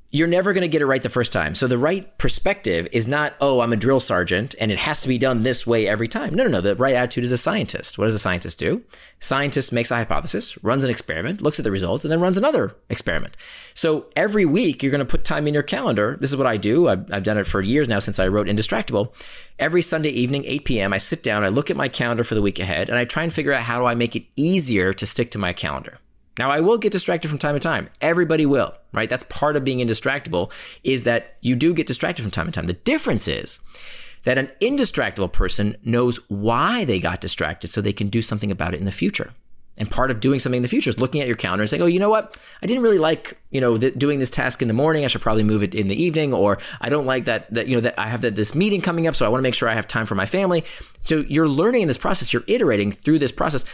You're 0.09 0.27
never 0.27 0.53
going 0.53 0.61
to 0.61 0.69
get 0.69 0.81
it 0.81 0.85
right 0.85 1.03
the 1.03 1.09
first 1.09 1.33
time. 1.33 1.53
So 1.53 1.67
the 1.67 1.77
right 1.77 2.17
perspective 2.17 2.87
is 2.93 3.07
not, 3.07 3.35
oh, 3.41 3.59
I'm 3.59 3.73
a 3.73 3.75
drill 3.75 3.99
sergeant 3.99 4.55
and 4.57 4.71
it 4.71 4.77
has 4.77 5.01
to 5.01 5.07
be 5.09 5.17
done 5.17 5.43
this 5.43 5.67
way 5.67 5.85
every 5.85 6.07
time. 6.07 6.33
No, 6.33 6.43
no, 6.43 6.49
no. 6.49 6.61
The 6.61 6.75
right 6.75 6.95
attitude 6.95 7.25
is 7.25 7.33
a 7.33 7.37
scientist. 7.37 7.97
What 7.97 8.05
does 8.05 8.13
a 8.13 8.19
scientist 8.19 8.57
do? 8.57 8.83
Scientist 9.19 9.73
makes 9.73 9.91
a 9.91 9.95
hypothesis, 9.95 10.61
runs 10.63 10.85
an 10.85 10.89
experiment, 10.89 11.41
looks 11.41 11.59
at 11.59 11.63
the 11.63 11.71
results, 11.71 12.05
and 12.05 12.11
then 12.11 12.21
runs 12.21 12.37
another 12.37 12.73
experiment. 12.89 13.35
So 13.73 14.05
every 14.15 14.45
week 14.45 14.81
you're 14.81 14.91
going 14.91 14.99
to 14.99 15.05
put 15.05 15.25
time 15.25 15.45
in 15.45 15.53
your 15.53 15.63
calendar. 15.63 16.17
This 16.21 16.31
is 16.31 16.37
what 16.37 16.47
I 16.47 16.55
do. 16.55 16.87
I've, 16.87 17.11
I've 17.11 17.23
done 17.23 17.37
it 17.37 17.45
for 17.45 17.61
years 17.61 17.89
now 17.89 17.99
since 17.99 18.17
I 18.17 18.27
wrote 18.27 18.47
Indistractable. 18.47 19.11
Every 19.59 19.81
Sunday 19.81 20.09
evening, 20.09 20.45
8 20.45 20.65
p.m., 20.65 20.93
I 20.93 20.99
sit 20.99 21.21
down, 21.21 21.43
I 21.43 21.49
look 21.49 21.69
at 21.69 21.75
my 21.75 21.89
calendar 21.89 22.23
for 22.23 22.35
the 22.35 22.41
week 22.41 22.59
ahead, 22.59 22.89
and 22.89 22.97
I 22.97 23.03
try 23.03 23.23
and 23.23 23.33
figure 23.33 23.51
out 23.51 23.63
how 23.63 23.79
do 23.79 23.85
I 23.85 23.95
make 23.95 24.15
it 24.15 24.25
easier 24.37 24.93
to 24.93 25.05
stick 25.05 25.31
to 25.31 25.37
my 25.37 25.51
calendar. 25.51 25.99
Now, 26.37 26.51
I 26.51 26.59
will 26.59 26.77
get 26.77 26.91
distracted 26.91 27.29
from 27.29 27.37
time 27.37 27.55
to 27.55 27.59
time. 27.59 27.89
Everybody 28.01 28.45
will, 28.45 28.73
right? 28.93 29.09
That's 29.09 29.25
part 29.25 29.55
of 29.55 29.63
being 29.63 29.85
indistractable 29.85 30.51
is 30.83 31.03
that 31.03 31.37
you 31.41 31.55
do 31.55 31.73
get 31.73 31.87
distracted 31.87 32.21
from 32.21 32.31
time 32.31 32.45
to 32.45 32.51
time. 32.51 32.65
The 32.65 32.73
difference 32.73 33.27
is 33.27 33.59
that 34.23 34.37
an 34.37 34.51
indistractable 34.61 35.31
person 35.31 35.77
knows 35.83 36.19
why 36.29 36.85
they 36.85 36.99
got 36.99 37.21
distracted 37.21 37.69
so 37.69 37.81
they 37.81 37.93
can 37.93 38.09
do 38.09 38.21
something 38.21 38.51
about 38.51 38.73
it 38.73 38.79
in 38.79 38.85
the 38.85 38.91
future. 38.91 39.31
And 39.79 39.89
part 39.89 40.09
of 40.09 40.19
doing 40.19 40.39
something 40.39 40.57
in 40.57 40.63
the 40.63 40.67
future 40.67 40.89
is 40.89 40.99
looking 40.99 41.21
at 41.21 41.27
your 41.27 41.35
calendar 41.35 41.61
and 41.61 41.69
saying, 41.69 41.83
"Oh, 41.83 41.85
you 41.85 41.99
know 41.99 42.09
what? 42.09 42.35
I 42.63 42.65
didn't 42.65 42.81
really 42.81 42.97
like, 42.97 43.37
you 43.51 43.61
know, 43.61 43.77
th- 43.77 43.93
doing 43.93 44.17
this 44.17 44.31
task 44.31 44.63
in 44.63 44.67
the 44.67 44.73
morning. 44.73 45.05
I 45.05 45.07
should 45.07 45.21
probably 45.21 45.43
move 45.43 45.61
it 45.61 45.75
in 45.75 45.87
the 45.87 46.01
evening, 46.01 46.33
or 46.33 46.57
I 46.81 46.89
don't 46.89 47.05
like 47.05 47.25
that 47.25 47.53
that 47.53 47.67
you 47.67 47.75
know 47.75 47.81
that 47.81 47.93
I 47.97 48.07
have 48.07 48.21
that 48.21 48.33
this 48.33 48.55
meeting 48.55 48.81
coming 48.81 49.05
up, 49.05 49.15
so 49.15 49.23
I 49.23 49.29
want 49.29 49.37
to 49.39 49.43
make 49.43 49.53
sure 49.53 49.69
I 49.69 49.75
have 49.75 49.87
time 49.87 50.07
for 50.07 50.15
my 50.15 50.25
family." 50.25 50.63
So 50.99 51.23
you're 51.27 51.47
learning 51.47 51.83
in 51.83 51.87
this 51.87 51.97
process. 51.97 52.33
You're 52.33 52.43
iterating 52.47 52.91
through 52.91 53.19
this 53.19 53.31
process. 53.31 53.65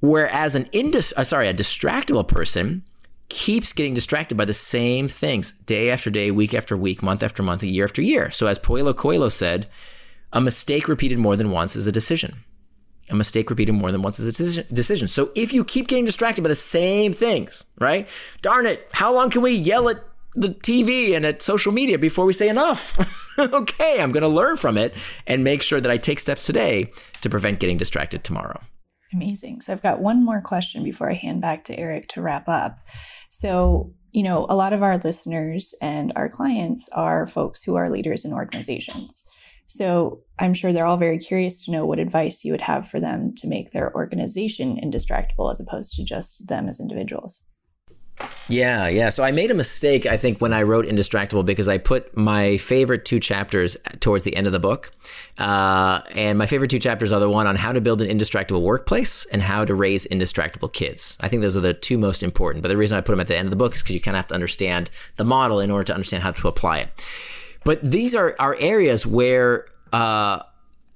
Whereas 0.00 0.54
an 0.54 0.68
indus, 0.72 1.12
uh, 1.16 1.24
sorry, 1.24 1.48
a 1.48 1.54
distractible 1.54 2.26
person 2.26 2.82
keeps 3.28 3.72
getting 3.72 3.94
distracted 3.94 4.36
by 4.36 4.44
the 4.44 4.52
same 4.52 5.08
things 5.08 5.52
day 5.52 5.90
after 5.90 6.10
day, 6.10 6.30
week 6.30 6.54
after 6.54 6.76
week, 6.76 7.02
month 7.02 7.22
after 7.22 7.42
month, 7.42 7.62
year 7.62 7.84
after 7.84 8.02
year. 8.02 8.30
So 8.30 8.46
as 8.46 8.58
Paulo 8.58 8.92
Coelho 8.92 9.28
said, 9.28 9.66
a 10.32 10.40
mistake 10.40 10.88
repeated 10.88 11.18
more 11.18 11.36
than 11.36 11.50
once 11.50 11.76
is 11.76 11.86
a 11.86 11.92
decision. 11.92 12.44
A 13.10 13.14
mistake 13.14 13.50
repeated 13.50 13.72
more 13.72 13.92
than 13.92 14.02
once 14.02 14.18
is 14.18 14.58
a 14.58 14.62
decision. 14.64 15.08
So 15.08 15.30
if 15.34 15.52
you 15.52 15.64
keep 15.64 15.88
getting 15.88 16.06
distracted 16.06 16.42
by 16.42 16.48
the 16.48 16.54
same 16.54 17.12
things, 17.12 17.64
right? 17.78 18.08
Darn 18.40 18.66
it, 18.66 18.88
how 18.92 19.14
long 19.14 19.30
can 19.30 19.42
we 19.42 19.52
yell 19.52 19.88
at 19.88 20.02
the 20.34 20.48
TV 20.48 21.14
and 21.14 21.24
at 21.24 21.42
social 21.42 21.70
media 21.70 21.98
before 21.98 22.24
we 22.24 22.32
say 22.32 22.48
enough? 22.48 22.98
okay, 23.38 24.00
I'm 24.00 24.10
going 24.10 24.22
to 24.22 24.28
learn 24.28 24.56
from 24.56 24.78
it 24.78 24.94
and 25.26 25.44
make 25.44 25.62
sure 25.62 25.80
that 25.80 25.90
I 25.90 25.96
take 25.96 26.18
steps 26.18 26.46
today 26.46 26.92
to 27.20 27.30
prevent 27.30 27.60
getting 27.60 27.76
distracted 27.76 28.24
tomorrow. 28.24 28.60
Amazing. 29.14 29.60
So 29.60 29.72
I've 29.72 29.82
got 29.82 30.00
one 30.00 30.24
more 30.24 30.40
question 30.40 30.82
before 30.82 31.10
I 31.10 31.14
hand 31.14 31.40
back 31.40 31.64
to 31.64 31.78
Eric 31.78 32.08
to 32.08 32.22
wrap 32.22 32.48
up. 32.48 32.78
So 33.30 33.94
you 34.14 34.22
know, 34.22 34.46
a 34.48 34.54
lot 34.54 34.72
of 34.72 34.82
our 34.82 34.96
listeners 34.96 35.74
and 35.82 36.12
our 36.14 36.28
clients 36.28 36.88
are 36.92 37.26
folks 37.26 37.64
who 37.64 37.74
are 37.74 37.90
leaders 37.90 38.24
in 38.24 38.32
organizations. 38.32 39.24
So 39.66 40.22
I'm 40.38 40.54
sure 40.54 40.72
they're 40.72 40.86
all 40.86 40.96
very 40.96 41.18
curious 41.18 41.64
to 41.64 41.72
know 41.72 41.84
what 41.84 41.98
advice 41.98 42.44
you 42.44 42.52
would 42.52 42.60
have 42.60 42.86
for 42.86 43.00
them 43.00 43.34
to 43.38 43.48
make 43.48 43.72
their 43.72 43.92
organization 43.92 44.78
indistractable 44.80 45.50
as 45.50 45.58
opposed 45.58 45.94
to 45.94 46.04
just 46.04 46.46
them 46.46 46.68
as 46.68 46.78
individuals. 46.78 47.40
Yeah, 48.48 48.88
yeah. 48.88 49.08
So 49.08 49.22
I 49.24 49.32
made 49.32 49.50
a 49.50 49.54
mistake, 49.54 50.06
I 50.06 50.16
think, 50.16 50.40
when 50.40 50.52
I 50.52 50.62
wrote 50.62 50.86
Indistractable 50.86 51.44
because 51.44 51.66
I 51.66 51.78
put 51.78 52.16
my 52.16 52.58
favorite 52.58 53.04
two 53.04 53.18
chapters 53.18 53.76
towards 54.00 54.24
the 54.24 54.36
end 54.36 54.46
of 54.46 54.52
the 54.52 54.58
book. 54.58 54.92
Uh, 55.38 56.00
and 56.10 56.38
my 56.38 56.46
favorite 56.46 56.70
two 56.70 56.78
chapters 56.78 57.10
are 57.10 57.20
the 57.20 57.28
one 57.28 57.46
on 57.46 57.56
how 57.56 57.72
to 57.72 57.80
build 57.80 58.02
an 58.02 58.08
indistractable 58.08 58.60
workplace 58.60 59.24
and 59.26 59.42
how 59.42 59.64
to 59.64 59.74
raise 59.74 60.06
indistractable 60.06 60.72
kids. 60.72 61.16
I 61.20 61.28
think 61.28 61.42
those 61.42 61.56
are 61.56 61.60
the 61.60 61.74
two 61.74 61.98
most 61.98 62.22
important. 62.22 62.62
But 62.62 62.68
the 62.68 62.76
reason 62.76 62.98
I 62.98 63.00
put 63.00 63.12
them 63.12 63.20
at 63.20 63.28
the 63.28 63.36
end 63.36 63.46
of 63.46 63.50
the 63.50 63.56
book 63.56 63.74
is 63.74 63.82
because 63.82 63.94
you 63.94 64.00
kind 64.00 64.16
of 64.16 64.18
have 64.18 64.28
to 64.28 64.34
understand 64.34 64.90
the 65.16 65.24
model 65.24 65.58
in 65.60 65.70
order 65.70 65.84
to 65.84 65.94
understand 65.94 66.22
how 66.22 66.32
to 66.32 66.48
apply 66.48 66.80
it. 66.80 67.04
But 67.64 67.82
these 67.82 68.14
are, 68.14 68.36
are 68.38 68.56
areas 68.60 69.06
where 69.06 69.66
uh, 69.92 70.40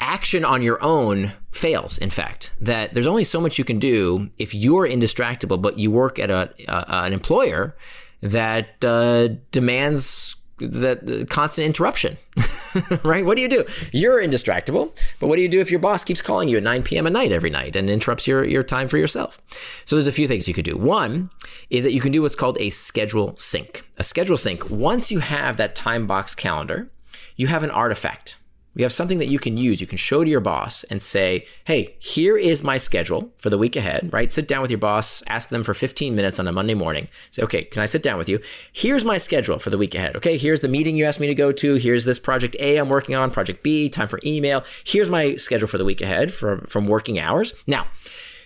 action 0.00 0.44
on 0.44 0.62
your 0.62 0.82
own 0.82 1.32
fails 1.58 1.98
in 1.98 2.10
fact. 2.10 2.52
That 2.60 2.94
there's 2.94 3.06
only 3.06 3.24
so 3.24 3.40
much 3.40 3.58
you 3.58 3.64
can 3.64 3.78
do 3.78 4.30
if 4.38 4.54
you're 4.54 4.88
indistractable 4.88 5.60
but 5.60 5.78
you 5.78 5.90
work 5.90 6.18
at 6.18 6.30
a, 6.30 6.52
an 6.68 7.12
employer 7.12 7.76
that 8.20 8.84
uh, 8.84 9.28
demands 9.50 10.34
that 10.60 11.28
constant 11.30 11.66
interruption 11.66 12.16
right? 13.04 13.24
What 13.24 13.36
do 13.36 13.42
you 13.42 13.48
do? 13.48 13.64
You're 13.92 14.20
indistractable 14.20 14.96
but 15.20 15.28
what 15.28 15.36
do 15.36 15.42
you 15.42 15.48
do 15.48 15.60
if 15.60 15.70
your 15.70 15.80
boss 15.80 16.02
keeps 16.02 16.22
calling 16.22 16.48
you 16.48 16.56
at 16.56 16.62
9 16.62 16.82
p.m 16.82 17.06
at 17.06 17.12
night 17.12 17.32
every 17.32 17.50
night 17.50 17.76
and 17.76 17.88
interrupts 17.88 18.26
your, 18.26 18.44
your 18.44 18.62
time 18.62 18.88
for 18.88 18.98
yourself? 18.98 19.40
So 19.84 19.94
there's 19.94 20.08
a 20.08 20.12
few 20.12 20.26
things 20.26 20.48
you 20.48 20.54
could 20.54 20.64
do. 20.64 20.76
One 20.76 21.30
is 21.70 21.84
that 21.84 21.92
you 21.92 22.00
can 22.00 22.12
do 22.12 22.22
what's 22.22 22.34
called 22.34 22.58
a 22.60 22.70
schedule 22.70 23.36
sync. 23.36 23.84
A 23.98 24.02
schedule 24.02 24.36
sync 24.36 24.68
once 24.70 25.10
you 25.10 25.20
have 25.20 25.58
that 25.58 25.74
time 25.74 26.06
box 26.06 26.34
calendar 26.34 26.90
you 27.36 27.46
have 27.46 27.62
an 27.62 27.70
artifact 27.70 28.36
you 28.78 28.84
have 28.84 28.92
something 28.92 29.18
that 29.18 29.26
you 29.26 29.40
can 29.40 29.56
use. 29.56 29.80
You 29.80 29.88
can 29.88 29.98
show 29.98 30.22
to 30.22 30.30
your 30.30 30.38
boss 30.38 30.84
and 30.84 31.02
say, 31.02 31.46
hey, 31.64 31.96
here 31.98 32.38
is 32.38 32.62
my 32.62 32.78
schedule 32.78 33.32
for 33.38 33.50
the 33.50 33.58
week 33.58 33.74
ahead, 33.74 34.08
right? 34.12 34.30
Sit 34.30 34.46
down 34.46 34.62
with 34.62 34.70
your 34.70 34.78
boss, 34.78 35.20
ask 35.26 35.48
them 35.48 35.64
for 35.64 35.74
15 35.74 36.14
minutes 36.14 36.38
on 36.38 36.46
a 36.46 36.52
Monday 36.52 36.74
morning. 36.74 37.08
Say, 37.32 37.42
okay, 37.42 37.64
can 37.64 37.82
I 37.82 37.86
sit 37.86 38.04
down 38.04 38.18
with 38.18 38.28
you? 38.28 38.38
Here's 38.72 39.04
my 39.04 39.18
schedule 39.18 39.58
for 39.58 39.70
the 39.70 39.78
week 39.78 39.96
ahead. 39.96 40.14
Okay, 40.14 40.38
here's 40.38 40.60
the 40.60 40.68
meeting 40.68 40.94
you 40.94 41.06
asked 41.06 41.18
me 41.18 41.26
to 41.26 41.34
go 41.34 41.50
to. 41.50 41.74
Here's 41.74 42.04
this 42.04 42.20
project 42.20 42.54
A 42.60 42.76
I'm 42.76 42.88
working 42.88 43.16
on, 43.16 43.32
project 43.32 43.64
B, 43.64 43.88
time 43.88 44.06
for 44.06 44.20
email. 44.24 44.62
Here's 44.84 45.08
my 45.08 45.34
schedule 45.34 45.66
for 45.66 45.78
the 45.78 45.84
week 45.84 46.00
ahead 46.00 46.32
from, 46.32 46.60
from 46.60 46.86
working 46.86 47.18
hours. 47.18 47.52
Now, 47.66 47.88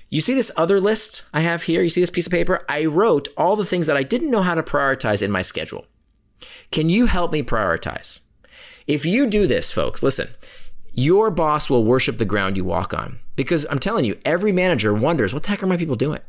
you 0.08 0.22
see 0.22 0.32
this 0.32 0.50
other 0.56 0.80
list 0.80 1.24
I 1.34 1.40
have 1.40 1.64
here? 1.64 1.82
You 1.82 1.90
see 1.90 2.00
this 2.00 2.08
piece 2.08 2.26
of 2.26 2.32
paper? 2.32 2.64
I 2.70 2.86
wrote 2.86 3.28
all 3.36 3.54
the 3.54 3.66
things 3.66 3.86
that 3.86 3.98
I 3.98 4.02
didn't 4.02 4.30
know 4.30 4.42
how 4.42 4.54
to 4.54 4.62
prioritize 4.62 5.20
in 5.20 5.30
my 5.30 5.42
schedule. 5.42 5.84
Can 6.70 6.88
you 6.88 7.04
help 7.04 7.32
me 7.32 7.42
prioritize? 7.42 8.20
If 8.86 9.04
you 9.06 9.26
do 9.26 9.46
this, 9.46 9.70
folks, 9.70 10.02
listen, 10.02 10.28
your 10.92 11.30
boss 11.30 11.70
will 11.70 11.84
worship 11.84 12.18
the 12.18 12.24
ground 12.24 12.56
you 12.56 12.64
walk 12.64 12.92
on. 12.92 13.18
Because 13.36 13.66
I'm 13.70 13.78
telling 13.78 14.04
you, 14.04 14.18
every 14.24 14.52
manager 14.52 14.92
wonders 14.92 15.32
what 15.32 15.44
the 15.44 15.50
heck 15.50 15.62
are 15.62 15.66
my 15.66 15.76
people 15.76 15.96
doing? 15.96 16.20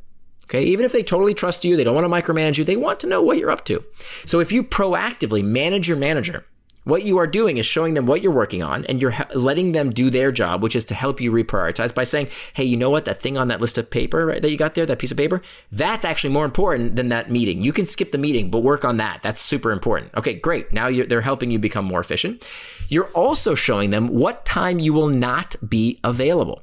Okay, 0.46 0.64
even 0.64 0.86
if 0.86 0.92
they 0.92 1.04
totally 1.04 1.34
trust 1.34 1.64
you, 1.66 1.76
they 1.76 1.84
don't 1.84 1.96
want 1.96 2.06
to 2.06 2.10
micromanage 2.10 2.58
you, 2.58 2.64
they 2.64 2.76
want 2.76 3.00
to 3.00 3.08
know 3.08 3.22
what 3.22 3.38
you're 3.38 3.50
up 3.50 3.66
to. 3.66 3.84
So 4.26 4.40
if 4.40 4.52
you 4.52 4.64
proactively 4.64 5.44
manage 5.44 5.88
your 5.88 5.98
manager, 5.98 6.46
what 6.84 7.04
you 7.04 7.18
are 7.18 7.28
doing 7.28 7.58
is 7.58 7.66
showing 7.66 7.94
them 7.94 8.06
what 8.06 8.22
you're 8.22 8.32
working 8.32 8.62
on 8.64 8.86
and 8.86 9.02
you're 9.02 9.16
letting 9.34 9.72
them 9.72 9.92
do 9.92 10.10
their 10.10 10.32
job, 10.32 10.62
which 10.62 10.76
is 10.76 10.86
to 10.86 10.96
help 10.96 11.22
you 11.22 11.32
reprioritize 11.32 11.94
by 11.94 12.04
saying, 12.04 12.28
hey, 12.54 12.64
you 12.64 12.78
know 12.78 12.90
what? 12.90 13.06
That 13.06 13.22
thing 13.22 13.38
on 13.38 13.48
that 13.48 13.62
list 13.62 13.78
of 13.78 13.90
paper 13.90 14.26
right, 14.26 14.42
that 14.42 14.50
you 14.50 14.58
got 14.58 14.76
there, 14.76 14.86
that 14.86 15.00
piece 15.00 15.12
of 15.12 15.18
paper, 15.18 15.42
that's 15.72 16.06
actually 16.06 16.34
more 16.34 16.46
important 16.46 16.96
than 16.96 17.10
that 17.10 17.32
meeting. 17.32 17.64
You 17.64 17.74
can 17.74 17.86
skip 17.86 18.12
the 18.12 18.18
meeting, 18.18 18.50
but 18.50 18.60
work 18.60 18.86
on 18.86 18.98
that. 18.98 19.22
That's 19.22 19.42
super 19.42 19.72
important. 19.72 20.12
Okay, 20.16 20.34
great. 20.34 20.74
Now 20.74 20.90
they're 20.92 21.22
helping 21.22 21.52
you 21.52 21.60
become 21.60 21.86
more 21.86 22.00
efficient. 22.00 22.48
You're 22.88 23.10
also 23.10 23.56
showing 23.56 23.90
them 23.90 24.08
what 24.08 24.46
time 24.46 24.80
you 24.80 24.94
will 24.94 25.10
not 25.10 25.56
be 25.68 26.00
available. 26.04 26.62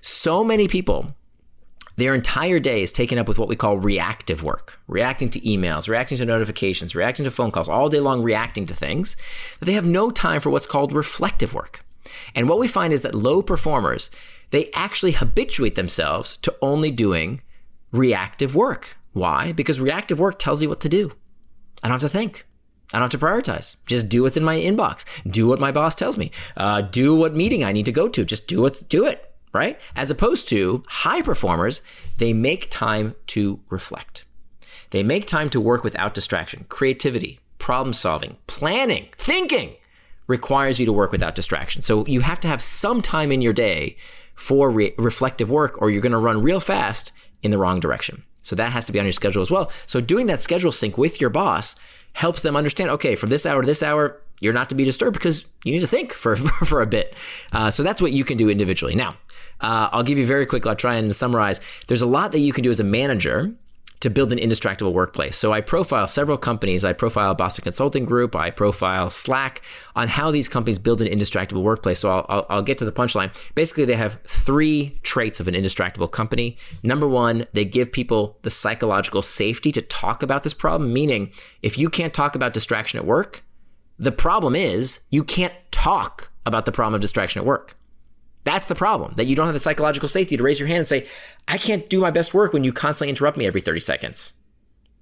So 0.00 0.44
many 0.44 0.68
people 0.68 1.14
their 1.96 2.14
entire 2.14 2.58
day 2.58 2.82
is 2.82 2.90
taken 2.90 3.18
up 3.18 3.28
with 3.28 3.38
what 3.38 3.48
we 3.48 3.56
call 3.56 3.78
reactive 3.78 4.42
work, 4.42 4.80
reacting 4.88 5.30
to 5.30 5.40
emails, 5.40 5.88
reacting 5.88 6.18
to 6.18 6.24
notifications, 6.24 6.94
reacting 6.94 7.24
to 7.24 7.30
phone 7.30 7.50
calls, 7.50 7.68
all 7.68 7.88
day 7.88 8.00
long 8.00 8.22
reacting 8.22 8.66
to 8.66 8.74
things, 8.74 9.16
that 9.58 9.66
they 9.66 9.74
have 9.74 9.84
no 9.84 10.10
time 10.10 10.40
for 10.40 10.50
what's 10.50 10.66
called 10.66 10.92
reflective 10.92 11.54
work. 11.54 11.84
And 12.34 12.48
what 12.48 12.58
we 12.58 12.68
find 12.68 12.92
is 12.92 13.02
that 13.02 13.14
low 13.14 13.42
performers, 13.42 14.10
they 14.50 14.70
actually 14.74 15.12
habituate 15.12 15.76
themselves 15.76 16.36
to 16.38 16.54
only 16.60 16.90
doing 16.90 17.42
reactive 17.92 18.54
work. 18.54 18.96
Why? 19.12 19.52
Because 19.52 19.80
reactive 19.80 20.18
work 20.18 20.38
tells 20.38 20.60
you 20.60 20.68
what 20.68 20.80
to 20.80 20.88
do. 20.88 21.12
I 21.82 21.88
don't 21.88 22.00
have 22.00 22.10
to 22.10 22.18
think. 22.18 22.46
I 22.92 22.98
don't 22.98 23.12
have 23.12 23.20
to 23.20 23.26
prioritize. 23.26 23.76
Just 23.86 24.08
do 24.08 24.22
what's 24.22 24.36
in 24.36 24.44
my 24.44 24.56
inbox. 24.56 25.04
Do 25.28 25.46
what 25.46 25.60
my 25.60 25.72
boss 25.72 25.94
tells 25.94 26.18
me. 26.18 26.32
Uh, 26.56 26.80
do 26.80 27.14
what 27.14 27.34
meeting 27.34 27.64
I 27.64 27.72
need 27.72 27.86
to 27.86 27.92
go 27.92 28.08
to. 28.08 28.24
Just 28.24 28.48
do 28.48 28.62
what's 28.62 28.80
do 28.80 29.06
it 29.06 29.33
right? 29.54 29.80
As 29.96 30.10
opposed 30.10 30.48
to 30.48 30.82
high 30.88 31.22
performers, 31.22 31.80
they 32.18 32.32
make 32.32 32.70
time 32.70 33.14
to 33.28 33.60
reflect. 33.70 34.24
They 34.90 35.02
make 35.02 35.26
time 35.26 35.48
to 35.50 35.60
work 35.60 35.82
without 35.82 36.12
distraction. 36.12 36.66
Creativity, 36.68 37.40
problem 37.58 37.94
solving, 37.94 38.36
planning, 38.46 39.08
thinking 39.16 39.76
requires 40.26 40.78
you 40.78 40.86
to 40.86 40.92
work 40.92 41.12
without 41.12 41.34
distraction. 41.34 41.82
So 41.82 42.04
you 42.06 42.20
have 42.20 42.40
to 42.40 42.48
have 42.48 42.62
some 42.62 43.00
time 43.00 43.30
in 43.30 43.42
your 43.42 43.52
day 43.52 43.96
for 44.34 44.70
re- 44.70 44.94
reflective 44.98 45.50
work 45.50 45.80
or 45.80 45.90
you're 45.90 46.02
going 46.02 46.12
to 46.12 46.18
run 46.18 46.42
real 46.42 46.60
fast 46.60 47.12
in 47.42 47.50
the 47.50 47.58
wrong 47.58 47.80
direction. 47.80 48.24
So 48.42 48.56
that 48.56 48.72
has 48.72 48.84
to 48.86 48.92
be 48.92 48.98
on 48.98 49.06
your 49.06 49.12
schedule 49.12 49.42
as 49.42 49.50
well. 49.50 49.70
So 49.86 50.00
doing 50.00 50.26
that 50.26 50.40
schedule 50.40 50.72
sync 50.72 50.98
with 50.98 51.20
your 51.20 51.30
boss 51.30 51.76
helps 52.14 52.42
them 52.42 52.56
understand, 52.56 52.90
okay, 52.90 53.16
from 53.16 53.30
this 53.30 53.46
hour 53.46 53.62
to 53.62 53.66
this 53.66 53.82
hour, 53.82 54.20
you're 54.40 54.52
not 54.52 54.68
to 54.68 54.74
be 54.74 54.84
disturbed 54.84 55.14
because 55.14 55.46
you 55.64 55.72
need 55.72 55.80
to 55.80 55.86
think 55.86 56.12
for, 56.12 56.36
for 56.66 56.82
a 56.82 56.86
bit. 56.86 57.14
Uh, 57.52 57.70
so 57.70 57.82
that's 57.82 58.02
what 58.02 58.12
you 58.12 58.24
can 58.24 58.36
do 58.36 58.48
individually. 58.48 58.94
Now, 58.94 59.16
uh, 59.60 59.88
I'll 59.92 60.02
give 60.02 60.18
you 60.18 60.26
very 60.26 60.46
quickly, 60.46 60.68
I'll 60.68 60.76
try 60.76 60.96
and 60.96 61.14
summarize. 61.14 61.60
There's 61.88 62.02
a 62.02 62.06
lot 62.06 62.32
that 62.32 62.40
you 62.40 62.52
can 62.52 62.62
do 62.62 62.70
as 62.70 62.80
a 62.80 62.84
manager 62.84 63.54
to 64.04 64.10
build 64.10 64.32
an 64.32 64.38
indistractable 64.38 64.92
workplace. 64.92 65.34
So 65.34 65.54
I 65.54 65.62
profile 65.62 66.06
several 66.06 66.36
companies. 66.36 66.84
I 66.84 66.92
profile 66.92 67.34
Boston 67.34 67.62
Consulting 67.62 68.04
Group. 68.04 68.36
I 68.36 68.50
profile 68.50 69.08
Slack 69.08 69.62
on 69.96 70.08
how 70.08 70.30
these 70.30 70.46
companies 70.46 70.78
build 70.78 71.00
an 71.00 71.08
indistractable 71.08 71.62
workplace. 71.62 72.00
So 72.00 72.10
I'll, 72.10 72.26
I'll, 72.28 72.46
I'll, 72.50 72.62
get 72.62 72.76
to 72.78 72.84
the 72.84 72.92
punchline. 72.92 73.34
Basically, 73.54 73.86
they 73.86 73.96
have 73.96 74.20
three 74.26 74.98
traits 75.04 75.40
of 75.40 75.48
an 75.48 75.54
indistractable 75.54 76.10
company. 76.10 76.58
Number 76.82 77.08
one, 77.08 77.46
they 77.54 77.64
give 77.64 77.92
people 77.92 78.36
the 78.42 78.50
psychological 78.50 79.22
safety 79.22 79.72
to 79.72 79.80
talk 79.80 80.22
about 80.22 80.42
this 80.42 80.52
problem, 80.52 80.92
meaning 80.92 81.32
if 81.62 81.78
you 81.78 81.88
can't 81.88 82.12
talk 82.12 82.34
about 82.34 82.52
distraction 82.52 82.98
at 82.98 83.06
work, 83.06 83.42
the 83.98 84.12
problem 84.12 84.54
is 84.54 85.00
you 85.10 85.24
can't 85.24 85.54
talk 85.70 86.30
about 86.44 86.66
the 86.66 86.72
problem 86.72 86.94
of 86.94 87.00
distraction 87.00 87.40
at 87.40 87.46
work. 87.46 87.74
That's 88.44 88.66
the 88.66 88.74
problem, 88.74 89.14
that 89.16 89.24
you 89.24 89.34
don't 89.34 89.46
have 89.46 89.54
the 89.54 89.60
psychological 89.60 90.08
safety 90.08 90.36
to 90.36 90.42
raise 90.42 90.60
your 90.60 90.68
hand 90.68 90.80
and 90.80 90.88
say, 90.88 91.06
I 91.48 91.58
can't 91.58 91.88
do 91.88 92.00
my 92.00 92.10
best 92.10 92.34
work 92.34 92.52
when 92.52 92.62
you 92.62 92.72
constantly 92.72 93.08
interrupt 93.08 93.36
me 93.36 93.46
every 93.46 93.60
30 93.60 93.80
seconds. 93.80 94.32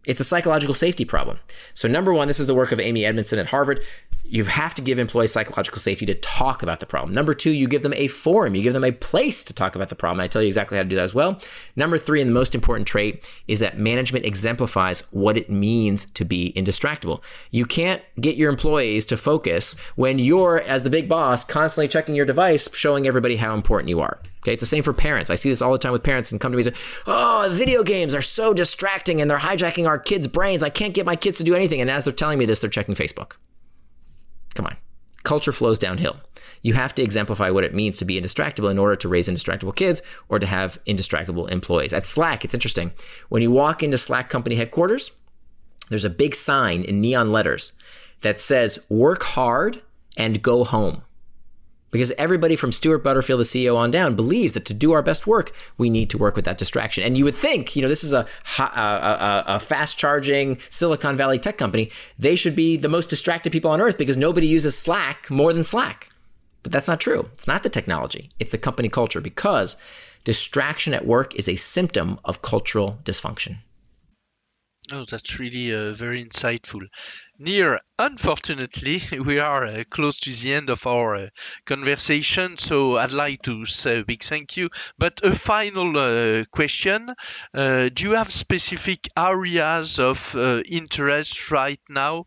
It's 0.05 0.19
a 0.19 0.25
psychological 0.25 0.75
safety 0.75 1.05
problem. 1.05 1.39
So, 1.75 1.87
number 1.87 2.13
one, 2.13 2.27
this 2.27 2.41
is 2.41 2.49
the 2.49 2.55
work 2.55 2.73
of 2.73 2.81
Amy 2.81 3.05
Edmondson 3.05 3.39
at 3.39 3.47
Harvard. 3.47 3.81
You 4.25 4.45
have 4.45 4.75
to 4.75 4.83
give 4.83 4.99
employees 4.99 5.33
psychological 5.33 5.79
safety 5.79 6.07
to 6.07 6.15
talk 6.15 6.63
about 6.63 6.81
the 6.81 6.87
problem. 6.87 7.13
Number 7.13 7.35
two, 7.35 7.51
you 7.51 7.69
give 7.69 7.83
them 7.83 7.93
a 7.95 8.09
forum, 8.09 8.55
you 8.55 8.63
give 8.63 8.73
them 8.73 8.85
a 8.85 8.91
place 8.91 9.45
to 9.45 9.53
talk 9.53 9.77
about 9.77 9.91
the 9.91 9.95
problem. 9.95 10.21
I 10.21 10.27
tell 10.27 10.43
you 10.43 10.49
exactly 10.49 10.77
how 10.77 10.83
to 10.83 10.89
do 10.89 10.97
that 10.97 11.05
as 11.05 11.15
well. 11.15 11.41
Number 11.77 11.99
three, 11.99 12.21
and 12.21 12.31
the 12.31 12.35
most 12.35 12.55
important 12.55 12.89
trait, 12.89 13.31
is 13.47 13.61
that 13.61 13.79
management 13.79 14.25
exemplifies 14.25 15.01
what 15.13 15.37
it 15.37 15.51
means 15.51 16.07
to 16.07 16.25
be 16.25 16.53
indistractable. 16.57 17.21
You 17.51 17.65
can't 17.65 18.03
get 18.21 18.37
your 18.37 18.51
employees 18.51 19.07
to 19.07 19.17
focus 19.17 19.79
when 19.95 20.19
you're, 20.19 20.61
as 20.63 20.83
the 20.83 20.91
big 20.91 21.09
boss, 21.09 21.45
constantly 21.45 21.89
checking 21.89 22.17
your 22.17 22.27
device, 22.27 22.75
showing 22.75 23.07
everybody 23.07 23.37
how 23.37 23.55
important 23.55 23.91
you 23.91 24.01
are. 24.01 24.19
Okay, 24.43 24.53
it's 24.53 24.61
the 24.61 24.67
same 24.67 24.83
for 24.83 24.93
parents. 24.93 25.31
I 25.31 25.37
see 25.37 25.51
this 25.51 25.63
all 25.63 25.71
the 25.71 25.79
time 25.79 25.93
with 25.93 26.03
parents 26.03 26.33
and 26.33 26.41
come 26.41 26.51
to 26.51 26.59
me 26.59 26.65
and 26.65 26.75
say, 26.75 26.83
"Oh, 27.07 27.49
video 27.53 27.85
games 27.85 28.13
are 28.13 28.21
so 28.21 28.53
distracting 28.53 29.21
and 29.21 29.31
they're 29.31 29.39
hijacking 29.39 29.87
our 29.87 29.99
kids' 29.99 30.27
brains. 30.27 30.65
I 30.65 30.69
can't 30.69 30.95
get 30.95 31.07
my 31.07 31.15
kids 31.15 31.39
to 31.39 31.45
do 31.45 31.55
anything." 31.55 31.81
And 31.81 31.89
as 31.89 32.05
they're 32.05 32.13
telling 32.13 32.39
me 32.39 32.45
this, 32.45 32.59
they're 32.59 32.69
checking 32.69 32.97
Facebook. 32.97 33.37
Come 34.55 34.67
on. 34.67 34.77
Culture 35.23 35.53
flows 35.53 35.79
downhill. 35.79 36.21
You 36.63 36.75
have 36.75 36.95
to 36.97 37.03
exemplify 37.03 37.51
what 37.51 37.63
it 37.63 37.75
means 37.75 37.99
to 37.99 38.05
be 38.05 38.21
indistractable 38.21 38.71
in 38.71 38.79
order 38.79 38.97
to 38.97 39.09
raise 39.09 39.29
indistractable 39.29 39.75
kids 39.75 40.03
or 40.29 40.41
to 40.41 40.47
have 40.47 40.79
indistractable 40.87 41.49
employees. 41.49 41.93
At 41.93 42.05
Slack, 42.05 42.45
it's 42.45 42.55
interesting. 42.55 42.93
When 43.29 43.43
you 43.43 43.51
walk 43.53 43.83
into 43.83 43.99
Slack 43.99 44.29
company 44.29 44.57
headquarters, 44.57 45.13
there's 45.89 46.05
a 46.05 46.11
big 46.11 46.35
sign 46.35 46.83
in 46.83 47.01
neon 47.01 47.31
letters 47.31 47.73
that 48.23 48.41
says, 48.41 48.81
"Work 48.89 49.23
hard 49.23 49.83
and 50.17 50.43
go 50.43 50.65
home." 50.65 51.03
Because 51.93 52.11
everybody 52.13 52.57
from 52.57 52.73
Stuart 52.73 53.05
Butterfield, 53.05 53.39
the 53.39 53.45
CEO, 53.45 53.77
on 53.77 53.93
down 53.93 54.17
believes 54.17 54.55
that 54.55 54.65
to 54.65 54.75
do 54.75 54.91
our 54.93 55.03
best 55.03 55.27
work, 55.27 55.53
we 55.79 55.91
need 55.91 56.11
to 56.11 56.19
work 56.19 56.35
with 56.35 56.47
that 56.47 56.59
distraction. 56.59 57.05
And 57.05 57.17
you 57.17 57.25
would 57.25 57.37
think, 57.37 57.77
you 57.77 57.83
know, 57.83 57.89
this 57.89 58.03
is 58.03 58.13
a, 58.13 58.27
a, 58.59 58.63
a, 58.63 59.45
a 59.47 59.61
fast 59.61 59.99
charging 59.99 60.59
Silicon 60.71 61.17
Valley 61.17 61.39
tech 61.39 61.59
company. 61.59 61.91
They 62.19 62.35
should 62.35 62.57
be 62.57 62.77
the 62.77 62.89
most 62.89 63.11
distracted 63.11 63.53
people 63.53 63.71
on 63.71 63.81
earth 63.81 63.99
because 63.99 64.17
nobody 64.17 64.49
uses 64.49 64.77
Slack 64.77 65.31
more 65.31 65.53
than 65.53 65.63
Slack. 65.63 66.09
But 66.63 66.73
that's 66.73 66.89
not 66.89 67.01
true. 67.01 67.29
It's 67.35 67.47
not 67.47 67.63
the 67.63 67.69
technology, 67.69 68.31
it's 68.41 68.53
the 68.53 68.59
company 68.59 68.89
culture 68.89 69.21
because 69.21 69.77
distraction 70.25 70.95
at 70.95 71.07
work 71.07 71.35
is 71.35 71.49
a 71.49 71.57
symptom 71.57 72.19
of 72.25 72.43
cultural 72.43 72.99
dysfunction. 73.05 73.59
Oh, 74.91 75.05
that's 75.05 75.39
really 75.39 75.75
uh, 75.75 75.93
very 75.93 76.25
insightful. 76.25 76.89
Nir, 77.39 77.79
unfortunately, 77.99 79.03
we 79.21 79.39
are 79.39 79.67
uh, 79.67 79.85
close 79.91 80.19
to 80.21 80.31
the 80.33 80.55
end 80.55 80.71
of 80.71 80.87
our 80.87 81.15
uh, 81.15 81.29
conversation, 81.67 82.57
so 82.57 82.97
I'd 82.97 83.13
like 83.13 83.43
to 83.43 83.67
say 83.67 84.01
a 84.01 84.05
big 84.05 84.23
thank 84.23 84.57
you. 84.57 84.71
But 84.97 85.21
a 85.23 85.35
final 85.35 85.99
uh, 85.99 86.45
question 86.51 87.13
uh, 87.53 87.91
Do 87.91 88.05
you 88.05 88.13
have 88.13 88.31
specific 88.33 89.09
areas 89.17 89.99
of 89.99 90.35
uh, 90.35 90.63
interest 90.65 91.51
right 91.51 91.81
now? 91.89 92.27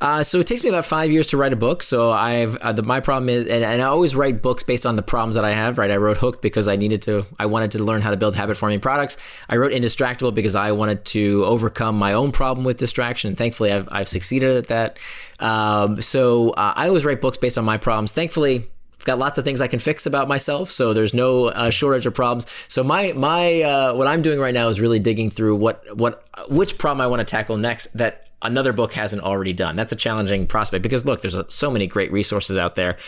Uh, 0.00 0.22
so 0.22 0.40
it 0.40 0.46
takes 0.46 0.62
me 0.62 0.68
about 0.68 0.84
five 0.84 1.10
years 1.10 1.26
to 1.28 1.36
write 1.36 1.52
a 1.52 1.56
book. 1.56 1.82
So 1.82 2.10
I've 2.10 2.56
uh, 2.58 2.72
the, 2.72 2.82
my 2.82 3.00
problem 3.00 3.28
is, 3.28 3.46
and, 3.46 3.64
and, 3.64 3.82
I 3.82 3.86
always 3.86 4.14
write 4.14 4.42
books 4.42 4.62
based 4.62 4.86
on 4.86 4.96
the 4.96 5.02
problems 5.02 5.34
that 5.34 5.44
I 5.44 5.52
have. 5.52 5.78
Right, 5.78 5.90
I 5.90 5.96
wrote 5.96 6.16
Hooked 6.16 6.42
because 6.42 6.68
I 6.68 6.76
needed 6.76 7.02
to, 7.02 7.26
I 7.38 7.46
wanted 7.46 7.72
to 7.72 7.82
learn 7.82 8.02
how 8.02 8.10
to 8.10 8.16
build 8.16 8.34
habit 8.34 8.56
forming 8.56 8.80
products. 8.80 9.16
I 9.48 9.56
wrote 9.56 9.72
Indistractable 9.72 10.34
because 10.34 10.54
I 10.54 10.72
wanted 10.72 11.04
to 11.06 11.44
overcome 11.44 11.96
my 11.96 12.12
own 12.12 12.32
problem 12.32 12.64
with 12.64 12.76
distraction. 12.76 13.28
And 13.28 13.38
thankfully, 13.38 13.72
I've, 13.72 13.88
I've 13.90 14.08
succeeded 14.08 14.56
at 14.56 14.68
that. 14.68 14.98
Um, 15.40 16.00
so 16.00 16.50
uh, 16.50 16.72
I 16.76 16.88
always 16.88 17.04
write 17.04 17.20
books 17.20 17.38
based 17.38 17.58
on 17.58 17.64
my 17.64 17.78
problems. 17.78 18.12
Thankfully, 18.12 18.68
I've 19.04 19.06
got 19.06 19.18
lots 19.18 19.36
of 19.36 19.44
things 19.44 19.60
I 19.60 19.68
can 19.68 19.80
fix 19.80 20.06
about 20.06 20.28
myself, 20.28 20.70
so 20.70 20.94
there's 20.94 21.12
no 21.12 21.48
uh, 21.48 21.68
shortage 21.68 22.06
of 22.06 22.14
problems. 22.14 22.46
So 22.68 22.82
my 22.82 23.12
my 23.12 23.60
uh, 23.60 23.94
what 23.94 24.06
I'm 24.06 24.22
doing 24.22 24.38
right 24.38 24.54
now 24.54 24.68
is 24.68 24.80
really 24.80 24.98
digging 24.98 25.28
through 25.30 25.56
what 25.56 25.84
what 25.94 26.26
which 26.48 26.78
problem 26.78 27.02
I 27.02 27.06
want 27.08 27.20
to 27.20 27.24
tackle 27.24 27.58
next 27.58 27.86
that 27.98 28.28
another 28.44 28.72
book 28.72 28.92
hasn't 28.92 29.22
already 29.22 29.52
done. 29.52 29.76
That's 29.76 29.92
a 29.92 29.96
challenging 29.96 30.46
prospect 30.46 30.82
because 30.82 31.04
look, 31.04 31.22
there's 31.22 31.36
so 31.48 31.70
many 31.70 31.86
great 31.86 32.12
resources 32.12 32.56
out 32.56 32.74
there. 32.74 32.98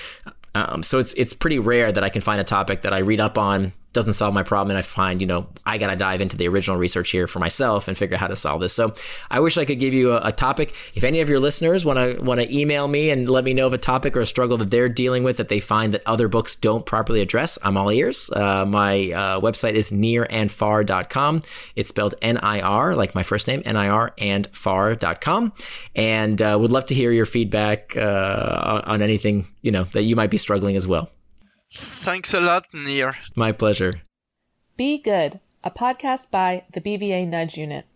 Um, 0.54 0.82
so 0.82 0.98
it's 0.98 1.12
it's 1.14 1.34
pretty 1.34 1.58
rare 1.58 1.92
that 1.92 2.02
I 2.02 2.08
can 2.08 2.22
find 2.22 2.40
a 2.40 2.44
topic 2.44 2.82
that 2.82 2.94
I 2.94 2.98
read 2.98 3.20
up 3.20 3.36
on 3.36 3.72
doesn't 3.96 4.12
solve 4.12 4.34
my 4.34 4.42
problem 4.42 4.70
and 4.70 4.78
I 4.78 4.82
find, 4.82 5.22
you 5.22 5.26
know, 5.26 5.48
I 5.64 5.78
got 5.78 5.88
to 5.88 5.96
dive 5.96 6.20
into 6.20 6.36
the 6.36 6.46
original 6.48 6.76
research 6.76 7.10
here 7.10 7.26
for 7.26 7.38
myself 7.38 7.88
and 7.88 7.96
figure 7.96 8.14
out 8.14 8.20
how 8.20 8.26
to 8.26 8.36
solve 8.36 8.60
this. 8.60 8.74
So 8.74 8.94
I 9.30 9.40
wish 9.40 9.56
I 9.56 9.64
could 9.64 9.80
give 9.80 9.94
you 9.94 10.12
a, 10.12 10.28
a 10.28 10.32
topic. 10.32 10.74
If 10.94 11.02
any 11.02 11.20
of 11.20 11.30
your 11.30 11.40
listeners 11.40 11.82
want 11.82 11.98
to 11.98 12.22
want 12.22 12.40
to 12.40 12.56
email 12.56 12.86
me 12.86 13.08
and 13.08 13.28
let 13.28 13.42
me 13.42 13.54
know 13.54 13.66
of 13.66 13.72
a 13.72 13.78
topic 13.78 14.14
or 14.14 14.20
a 14.20 14.26
struggle 14.26 14.58
that 14.58 14.70
they're 14.70 14.90
dealing 14.90 15.24
with 15.24 15.38
that 15.38 15.48
they 15.48 15.60
find 15.60 15.94
that 15.94 16.02
other 16.04 16.28
books 16.28 16.54
don't 16.54 16.84
properly 16.84 17.22
address, 17.22 17.58
I'm 17.62 17.78
all 17.78 17.90
ears. 17.90 18.30
Uh, 18.30 18.66
my 18.66 19.10
uh, 19.12 19.40
website 19.40 19.72
is 19.72 19.90
nirandfar.com. 19.90 21.42
It's 21.74 21.88
spelled 21.88 22.14
N-I-R, 22.20 22.94
like 22.94 23.14
my 23.14 23.22
first 23.22 23.48
name, 23.48 23.62
N-I-R 23.64 24.12
and 24.18 24.46
far.com. 24.52 25.52
And 25.94 26.42
uh, 26.42 26.58
would 26.60 26.70
love 26.70 26.84
to 26.86 26.94
hear 26.94 27.12
your 27.12 27.26
feedback 27.26 27.96
uh, 27.96 28.82
on 28.84 29.00
anything, 29.00 29.46
you 29.62 29.72
know, 29.72 29.84
that 29.84 30.02
you 30.02 30.16
might 30.16 30.30
be 30.30 30.36
struggling 30.36 30.76
as 30.76 30.86
well. 30.86 31.08
Thanks 31.70 32.32
a 32.32 32.40
lot, 32.40 32.66
Nir. 32.72 33.16
My 33.34 33.52
pleasure. 33.52 34.02
Be 34.76 34.98
Good, 34.98 35.40
a 35.64 35.70
podcast 35.70 36.30
by 36.30 36.64
the 36.72 36.80
BVA 36.80 37.26
Nudge 37.26 37.56
Unit. 37.56 37.86